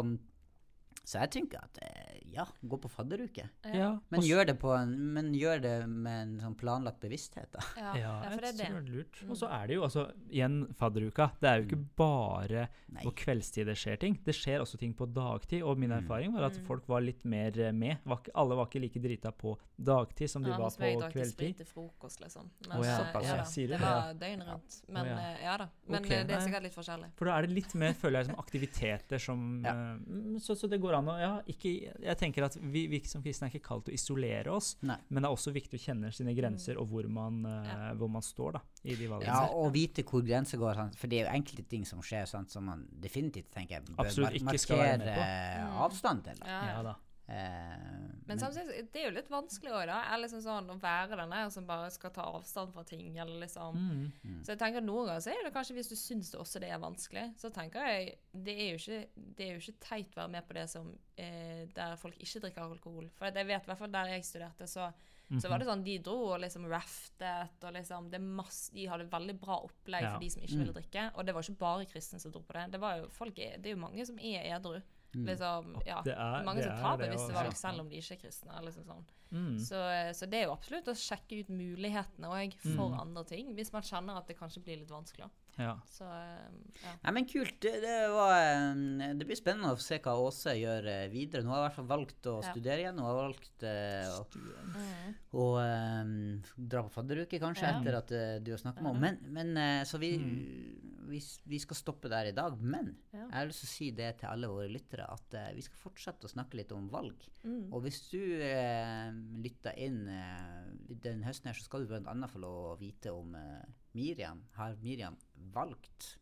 så 1.04 1.20
jeg 1.24 1.32
tenker 1.32 1.58
at 1.64 1.80
eh, 1.82 2.20
ja, 2.34 2.46
gå 2.62 2.78
på 2.80 2.90
fadderuke. 2.90 3.48
Ja. 3.74 4.00
Men 4.10 4.22
gjør, 4.22 4.46
det 4.46 4.60
på 4.62 4.72
en, 4.78 4.92
men 5.14 5.32
gjør 5.34 5.62
det 5.64 5.74
med 5.90 6.22
en 6.22 6.34
sånn 6.40 6.56
planlagt 6.60 7.00
bevissthet, 7.02 7.50
da. 7.52 7.60
Ja, 7.78 7.94
Ja, 8.00 8.12
ja, 8.24 8.36
det 8.38 8.52
jeg 8.54 8.56
tror 8.70 8.82
det. 8.82 8.92
er 8.92 8.98
lurt. 8.98 9.22
Mm. 9.24 9.32
Og 9.32 9.38
så 9.38 9.50
er 9.52 9.68
det 9.68 9.76
jo 9.80 9.84
altså 9.88 10.04
igjen 10.30 10.60
fadderuka. 10.78 11.32
Det 11.42 11.50
er 11.50 11.58
jo 11.62 11.66
ikke 11.68 11.82
bare 11.98 12.68
Nei. 12.94 13.04
på 13.04 13.14
kveldstid 13.24 13.66
det 13.66 13.76
skjer 13.82 13.98
ting. 14.00 14.20
Det 14.24 14.36
skjer 14.38 14.62
også 14.62 14.78
ting 14.80 14.94
på 14.94 15.08
dagtid. 15.12 15.64
Og 15.64 15.78
min 15.78 15.90
Mm. 15.90 15.98
erfaring 16.04 16.34
var 16.34 16.44
at 16.50 16.58
Mm. 16.60 16.66
folk 16.68 16.88
var 16.88 17.02
litt 17.02 17.26
mer 17.26 17.58
eh, 17.60 17.72
med. 17.72 17.98
Var 18.06 18.22
alle 18.36 18.56
var 18.56 18.68
ikke 18.68 18.82
like 18.82 19.00
drita 19.02 19.32
på 19.32 19.58
dagtid 19.78 20.30
som 20.30 20.44
de 20.44 20.50
Ja, 20.52 20.58
var 20.58 20.66
hos 20.70 20.80
meg 20.80 20.96
på 20.96 21.02
drakk 21.02 21.14
de 21.14 21.20
kveldtid. 21.20 21.34
sprit 21.34 21.58
til 21.58 21.66
frokost, 21.66 22.20
liksom. 22.22 22.50
Å 22.70 22.84
ja, 22.84 22.92
eh, 22.92 22.98
såpass, 23.00 23.24
ja 23.24 23.30
ja. 23.30 23.38
da, 23.38 23.44
Sier 23.44 23.68
du 23.68 23.74
det 23.74 23.80
det? 23.80 23.88
var 23.90 24.14
døgnet 24.14 24.48
rundt. 24.48 24.82
Men 24.90 25.06
oh, 25.06 25.10
ja. 25.10 25.36
ja 25.44 25.58
da. 25.58 25.70
Men 25.88 26.04
Ok, 26.04 26.12
eh, 26.12 26.24
det 26.24 26.36
er 26.36 26.40
sikkert 26.46 26.64
litt 26.64 26.74
forskjellig. 26.76 27.12
For 27.16 27.26
da 27.26 27.38
er 27.38 27.42
det 27.48 27.52
litt 27.56 27.74
mer 27.76 27.94
føler 27.94 28.20
jeg, 28.20 28.26
som 28.28 28.36
aktiviteter 28.36 29.18
som 29.20 29.62
Ja. 29.66 29.74
mm, 29.74 30.40
så, 30.40 30.56
så 30.56 30.70
det 30.70 30.80
går 30.82 30.89
an 30.98 31.08
å 31.12 31.16
ja, 31.20 31.32
ikke, 31.48 31.72
Jeg 32.04 32.18
tenker 32.18 32.44
at 32.46 32.56
vi, 32.62 32.88
vi 32.88 33.00
som 33.06 33.22
kristne 33.24 33.48
er 33.48 33.54
ikke 33.54 33.68
kalt 33.68 33.86
til 33.86 33.94
å 33.94 33.98
isolere 34.00 34.52
oss, 34.52 34.76
Nei. 34.82 34.98
men 35.10 35.24
det 35.24 35.30
er 35.30 35.36
også 35.36 35.54
viktig 35.54 35.80
å 35.80 35.84
kjenne 35.84 36.12
sine 36.16 36.34
grenser 36.38 36.78
og 36.82 36.88
hvor 36.90 37.08
man, 37.10 37.46
eh, 37.46 37.68
Ja. 37.70 37.94
hvor 38.00 38.10
man 38.10 38.22
står 38.22 38.54
da, 38.54 38.62
i 38.84 38.96
de 38.96 39.08
valgene. 39.08 39.26
Ja, 39.26 39.48
og 39.54 39.74
vite 39.74 40.04
hvor 40.04 40.22
grenser 40.26 40.58
går. 40.58 40.74
Sant? 40.76 40.96
For 40.96 41.08
det 41.08 41.20
er 41.22 41.26
jo 41.30 41.36
enkelte 41.42 41.68
ting 41.70 41.86
som 41.86 42.00
skjer 42.02 42.26
sant, 42.28 42.50
som 42.52 42.66
man 42.66 42.88
definitivt 43.00 43.52
tenker 43.52 43.82
bør 43.82 44.06
Absolutt 44.06 44.42
markere. 44.44 44.98
Mm. 45.00 45.78
avstand 45.86 46.24
til. 46.24 46.38
Ja, 46.46 46.62
Ja 46.76 46.82
da. 46.84 46.96
Eh, 47.30 48.10
Men 48.30 48.40
samtidig, 48.40 48.92
det 48.94 49.02
er 49.02 49.08
jo 49.10 49.16
litt 49.16 49.30
vanskelig 49.30 49.72
også, 49.74 49.86
da. 49.90 49.98
Eller 50.14 50.28
liksom 50.28 50.42
sånn, 50.46 50.70
å 50.74 50.78
være 50.82 51.18
den 51.18 51.30
der 51.34 51.50
som 51.54 51.66
bare 51.70 51.90
skal 51.94 52.12
ta 52.14 52.26
avstand 52.30 52.74
fra 52.74 52.84
ting, 52.84 53.18
eller 53.18 53.40
liksom 53.46 53.76
Mm. 53.76 54.12
Mm. 54.26 54.40
Så 54.46 54.54
jeg 54.54 54.60
tenker 54.60 54.82
Noen 54.82 55.08
ganger 55.08 55.22
så 55.22 55.32
er 55.34 55.44
det 55.46 55.54
kanskje 55.54 55.76
hvis 55.78 55.90
du 55.90 55.96
syns 55.96 56.32
det 56.32 56.40
også 56.40 56.60
det 56.60 56.70
er 56.72 56.80
vanskelig, 56.80 57.36
så 57.38 57.50
tenker 57.54 57.86
jeg 57.88 58.18
det 58.34 58.56
er 58.58 58.70
jo 58.72 58.78
ikke, 58.78 59.08
det 59.36 59.46
er 59.48 59.54
jo 59.54 59.62
ikke 59.64 59.80
teit 59.80 60.12
å 60.16 60.22
være 60.24 60.32
med 60.32 60.48
på 60.48 60.54
det 60.54 60.70
som 60.70 60.92
eh, 61.18 61.66
der 61.76 61.96
folk 61.98 62.18
ikke 62.20 62.42
drikker 62.42 62.62
alkohol. 62.70 63.10
For 63.16 63.26
jeg 63.32 63.46
vet 63.48 63.64
i 63.64 63.66
hvert 63.66 63.78
fall 63.78 63.92
der 63.92 64.06
jeg 64.14 64.24
studerte, 64.24 64.68
så, 64.68 64.92
så 65.30 65.46
Mhm. 65.46 65.50
var 65.50 65.58
det 65.60 65.68
sånn 65.68 65.84
de 65.84 65.98
dro 66.00 66.18
og 66.34 66.40
liksom 66.42 66.66
raftet 66.70 67.64
og 67.64 67.74
liksom 67.74 68.10
det 68.10 68.22
masse, 68.22 68.72
De 68.74 68.86
hadde 68.88 69.10
veldig 69.10 69.40
bra 69.40 69.60
opplegg 69.66 70.02
Ja. 70.02 70.14
for 70.14 70.20
de 70.20 70.30
som 70.30 70.42
ikke 70.42 70.56
Mm. 70.56 70.60
ville 70.66 70.74
drikke. 70.74 71.12
Og 71.16 71.26
det 71.26 71.34
var 71.36 71.42
ikke 71.44 71.58
bare 71.58 71.86
kristne 71.86 72.20
som 72.20 72.32
dro 72.32 72.42
på 72.42 72.54
det. 72.54 72.72
Det, 72.72 72.80
var 72.80 72.98
jo, 72.98 73.08
folk 73.10 73.38
er, 73.40 73.58
det 73.58 73.68
er 73.72 73.76
jo 73.76 73.82
mange 73.88 74.06
som 74.06 74.18
er 74.20 74.44
edru. 74.58 74.82
Mm. 75.16 75.26
Liksom, 75.26 75.82
ja. 75.88 76.02
Det 76.06 76.14
er, 76.14 76.44
Mange 76.46 76.62
det 76.62 76.68
som 76.70 76.78
tar 76.78 76.98
også. 76.98 77.34
valg 77.34 77.56
selv 77.58 77.80
om 77.82 77.90
de 77.90 77.96
ikke 77.98 78.14
er 78.14 78.22
kristne. 78.22 78.60
Liksom 78.62 78.84
sånn. 78.86 79.06
Mm. 79.32 79.56
Så, 79.60 79.76
eh, 79.90 80.12
så 80.14 80.30
det 80.30 80.40
er 80.40 80.46
jo 80.46 80.54
absolutt 80.54 80.86
å 80.92 80.94
sjekke 80.98 81.40
ut 81.42 81.50
mulighetene 81.50 82.30
òg 82.30 82.54
for 82.62 82.90
Mm. 82.94 83.00
andre 83.02 83.24
ting, 83.26 83.56
hvis 83.56 83.74
man 83.74 83.82
kjenner 83.82 84.18
at 84.18 84.28
det 84.28 84.38
kanskje 84.38 84.64
blir 84.64 84.78
litt 84.78 84.90
vanskelig. 84.94 85.30
Ja. 85.58 85.74
Så 85.92 86.06
eh, 86.06 86.50
ja. 86.84 86.94
Nei, 87.04 87.12
men 87.18 87.26
kult. 87.28 87.58
Det, 87.60 87.74
det, 87.84 87.96
var, 88.14 88.76
det 89.20 89.26
blir 89.28 89.36
spennende 89.40 89.74
å 89.76 89.80
se 89.82 89.98
hva 90.00 90.14
Åse 90.22 90.54
gjør 90.56 90.86
eh, 90.88 91.08
videre. 91.12 91.44
Nå 91.44 91.52
har 91.52 91.58
hun 91.58 91.66
i 91.66 91.68
hvert 91.68 91.80
fall 91.80 91.90
valgt 91.90 92.30
å 92.32 92.36
Ja. 92.44 92.52
studere 92.54 92.84
igjen. 92.86 93.00
Hun 93.02 93.10
har 93.10 93.18
valgt 93.24 93.64
eh, 93.68 94.12
å, 94.14 94.26
Mm. 94.70 95.16
å 95.34 95.46
um, 95.60 96.12
dra 96.56 96.84
på 96.86 96.92
fadderuke, 96.94 97.40
kanskje, 97.42 97.66
Ja. 97.68 97.80
etter 97.82 97.98
at 97.98 98.44
du 98.46 98.52
har 98.54 98.62
snakket 98.62 98.84
med 98.86 98.96
henne. 98.96 99.18
Men, 99.32 99.54
men 99.56 99.86
Så 99.86 99.98
vi, 100.00 100.12
Mm. 100.20 101.10
vi, 101.10 101.20
vi 101.50 101.60
skal 101.60 101.76
stoppe 101.76 102.08
der 102.10 102.30
i 102.30 102.32
dag. 102.38 102.56
Men 102.62 102.96
Ja. 103.12 103.26
jeg 103.26 103.34
har 103.34 103.46
lyst 103.50 103.60
til 103.66 103.68
å 103.68 103.74
si 103.74 103.92
det 103.92 104.18
til 104.20 104.30
alle 104.30 104.48
våre 104.48 104.70
lyttere, 104.70 105.10
at 105.12 105.34
uh, 105.34 105.50
vi 105.56 105.62
skal 105.66 105.78
fortsette 105.90 106.28
å 106.30 106.32
snakke 106.32 106.56
litt 106.62 106.72
om 106.72 106.88
valg. 106.90 107.16
Mm. 107.44 107.74
Og 107.74 107.82
hvis 107.84 108.00
du 108.12 108.22
uh, 108.40 109.12
lytter 109.42 109.74
inn 109.78 110.08
uh, 110.08 110.70
den 111.04 111.24
høsten 111.24 111.48
her, 111.52 111.54
så 111.58 111.64
skal 111.66 111.86
du 111.86 111.88
bl.a. 111.88 112.28
få 112.30 112.40
lov 112.40 112.76
å 112.76 112.80
vite 112.80 113.12
om 113.12 113.34
eh, 113.36 113.66
Miriam. 113.98 114.44
Har 114.58 114.76
Miriam 114.84 115.16
valgt 115.54 116.16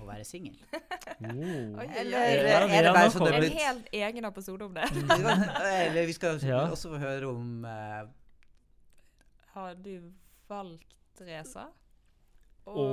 å 0.00 0.08
være 0.08 0.24
singel? 0.28 0.56
Oh. 1.22 1.78
Eller 1.98 2.18
er 2.18 2.82
det 2.82 2.90
bare 2.90 3.02
har 3.04 3.10
sånn 3.14 3.26
det 3.28 3.30
En 3.30 3.36
er 3.36 3.42
blitt? 3.44 3.58
helt 3.60 3.90
egen 3.94 4.26
episode 4.26 4.64
om 4.66 4.72
det. 4.74 4.86
Eller 5.86 6.06
vi 6.08 6.14
skal 6.16 6.40
også 6.64 6.90
få 6.94 6.98
høre 6.98 7.28
om 7.30 7.62
uh, 7.62 8.08
Har 9.54 9.76
du 9.78 10.10
valgt, 10.50 10.96
Teresa, 11.18 11.68
å 12.66 12.86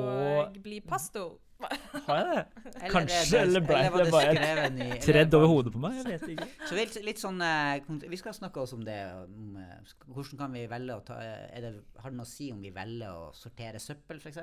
Og- 0.48 0.58
bli 0.64 0.80
pastor? 0.82 1.38
Har 1.60 2.16
jeg 2.16 2.28
det? 2.30 2.42
eller 2.80 2.92
Kanskje, 2.94 3.36
er 3.36 3.42
eller 3.42 3.64
ble 3.68 3.80
det 3.84 4.04
det 4.06 4.12
bare 4.14 5.00
Tredd 5.04 5.34
over 5.36 5.50
hodet 5.52 5.74
på 5.74 5.82
meg? 5.84 5.98
Jeg 5.98 6.06
vet 6.22 6.30
ikke. 6.32 6.46
Så 6.70 6.78
litt, 6.78 6.94
litt 7.04 7.20
sånn 7.20 7.42
eh, 7.44 7.82
Vi 8.08 8.20
skal 8.22 8.34
snakke 8.38 8.62
også 8.64 8.78
om 8.80 8.86
det. 8.88 8.96
Om, 9.26 9.58
eh, 9.60 9.92
hvordan 10.08 10.40
kan 10.40 10.56
vi 10.56 10.62
velge 10.72 10.96
å 10.96 11.04
ta 11.04 11.18
er 11.20 11.60
det, 11.66 11.74
Har 12.00 12.14
det 12.14 12.20
noe 12.22 12.24
å 12.30 12.32
si 12.32 12.48
om 12.56 12.62
vi 12.64 12.72
velger 12.72 13.12
å 13.12 13.28
sortere 13.36 13.82
søppel, 13.84 14.22
f.eks.? 14.24 14.40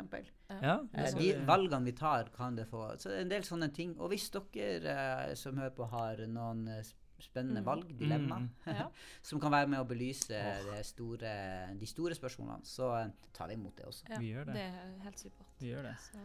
Ja, 0.61 0.77
Eh, 0.93 1.09
de 1.16 1.33
valgene 1.49 1.89
vi 1.89 1.97
tar, 1.97 2.29
kan 2.37 2.55
det 2.61 2.68
få 2.68 2.85
Så 3.01 3.09
det 3.09 3.16
er 3.16 3.24
en 3.24 3.33
del 3.33 3.49
sånne 3.49 3.72
ting. 3.72 3.97
Og 3.99 4.12
hvis 4.12 4.29
dere 4.37 5.35
som 5.41 5.57
hører 5.57 5.72
på, 5.79 5.89
har 5.97 6.20
noen 6.29 6.66
eh, 6.68 6.85
s- 6.85 6.93
spennende 7.23 7.61
Mm. 7.61 7.67
valg, 7.67 7.99
dilemma, 7.99 8.39
Mm. 8.39 8.51
Ja. 8.67 8.89
som 9.23 9.41
kan 9.41 9.53
være 9.53 9.67
med 9.67 9.81
å 9.81 9.85
belyse 9.89 10.37
oh. 10.37 10.73
det 10.73 10.87
store, 10.87 11.33
de 11.79 11.87
store 11.87 12.14
spørsmålene. 12.14 12.64
Så 12.64 12.91
ta 13.33 13.47
tar 13.47 13.49
vi 13.49 13.55
imot 13.55 13.77
det 13.77 13.87
også. 13.87 14.05
Ja, 14.11 14.19
Vi 14.19 14.33
gjør 14.33 14.45
det. 14.45 14.55
Det 14.55 14.67
er 14.67 15.01
helt 15.05 15.19
supert. 15.19 15.55
Vi 15.61 15.73
gjør 15.73 15.83
det. 15.83 15.97
Så, 16.01 16.19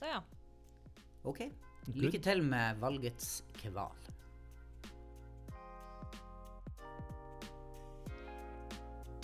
så 0.00 0.06
ja. 0.06 0.20
Ok. 1.24 1.38
Good. 1.86 1.96
Lykke 1.96 2.18
til 2.22 2.42
med 2.42 2.76
valgets 2.80 3.44
kval. 3.60 3.92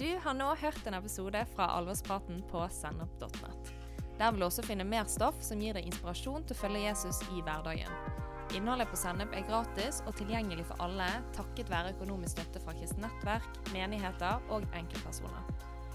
Du 0.00 0.18
har 0.18 0.34
nå 0.34 0.54
hørt 0.56 0.86
en 0.86 0.94
episode 0.94 1.44
fra 1.54 1.66
Alvorspraten 1.76 2.42
på 2.48 2.62
sennep.net. 2.72 3.74
Der 4.18 4.30
vil 4.32 4.40
du 4.40 4.46
også 4.46 4.64
finne 4.64 4.84
mer 4.84 5.04
stoff 5.08 5.42
som 5.44 5.60
gir 5.60 5.76
deg 5.76 5.86
inspirasjon 5.88 6.44
til 6.44 6.56
å 6.56 6.60
følge 6.62 6.86
Jesus 6.86 7.20
i 7.36 7.40
hverdagen. 7.44 8.19
Innholdet 8.54 8.90
på 8.90 8.96
Sennep 8.98 9.30
er 9.36 9.44
gratis 9.46 10.00
og 10.10 10.16
tilgjengelig 10.18 10.64
for 10.66 10.82
alle 10.82 11.06
takket 11.36 11.68
være 11.70 11.92
økonomisk 11.94 12.32
støtte 12.34 12.58
fra 12.64 12.72
kristent 12.74 13.04
nettverk, 13.04 13.46
menigheter 13.70 14.42
og 14.50 14.66
enkeltpersoner. 14.74 15.42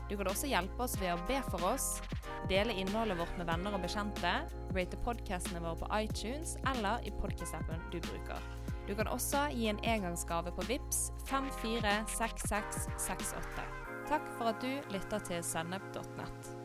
Du 0.09 0.15
kan 0.15 0.27
også 0.29 0.47
hjelpe 0.47 0.83
oss 0.85 1.01
ved 1.01 1.13
å 1.15 1.25
be 1.27 1.41
for 1.49 1.61
oss, 1.67 2.01
dele 2.49 2.73
innholdet 2.77 3.17
vårt 3.19 3.37
med 3.39 3.47
venner 3.49 3.73
og 3.75 3.81
bekjente, 3.83 4.33
rate 4.77 4.97
podkastene 5.03 5.63
våre 5.63 5.77
på 5.81 5.87
iTunes 5.97 6.49
eller 6.71 6.95
i 7.03 7.11
podkast-appen 7.19 7.79
du 7.91 7.99
bruker. 8.05 8.39
Du 8.85 8.93
kan 8.95 9.07
også 9.09 9.47
gi 9.51 9.67
en 9.71 9.83
engangsgave 9.83 10.51
på 10.55 10.61
VIPS 10.69 10.99
546668. 11.31 13.63
Takk 14.05 14.25
for 14.37 14.45
at 14.53 14.61
du 14.61 14.73
lytter 14.93 15.19
til 15.25 15.43
sennep.nett. 15.43 16.64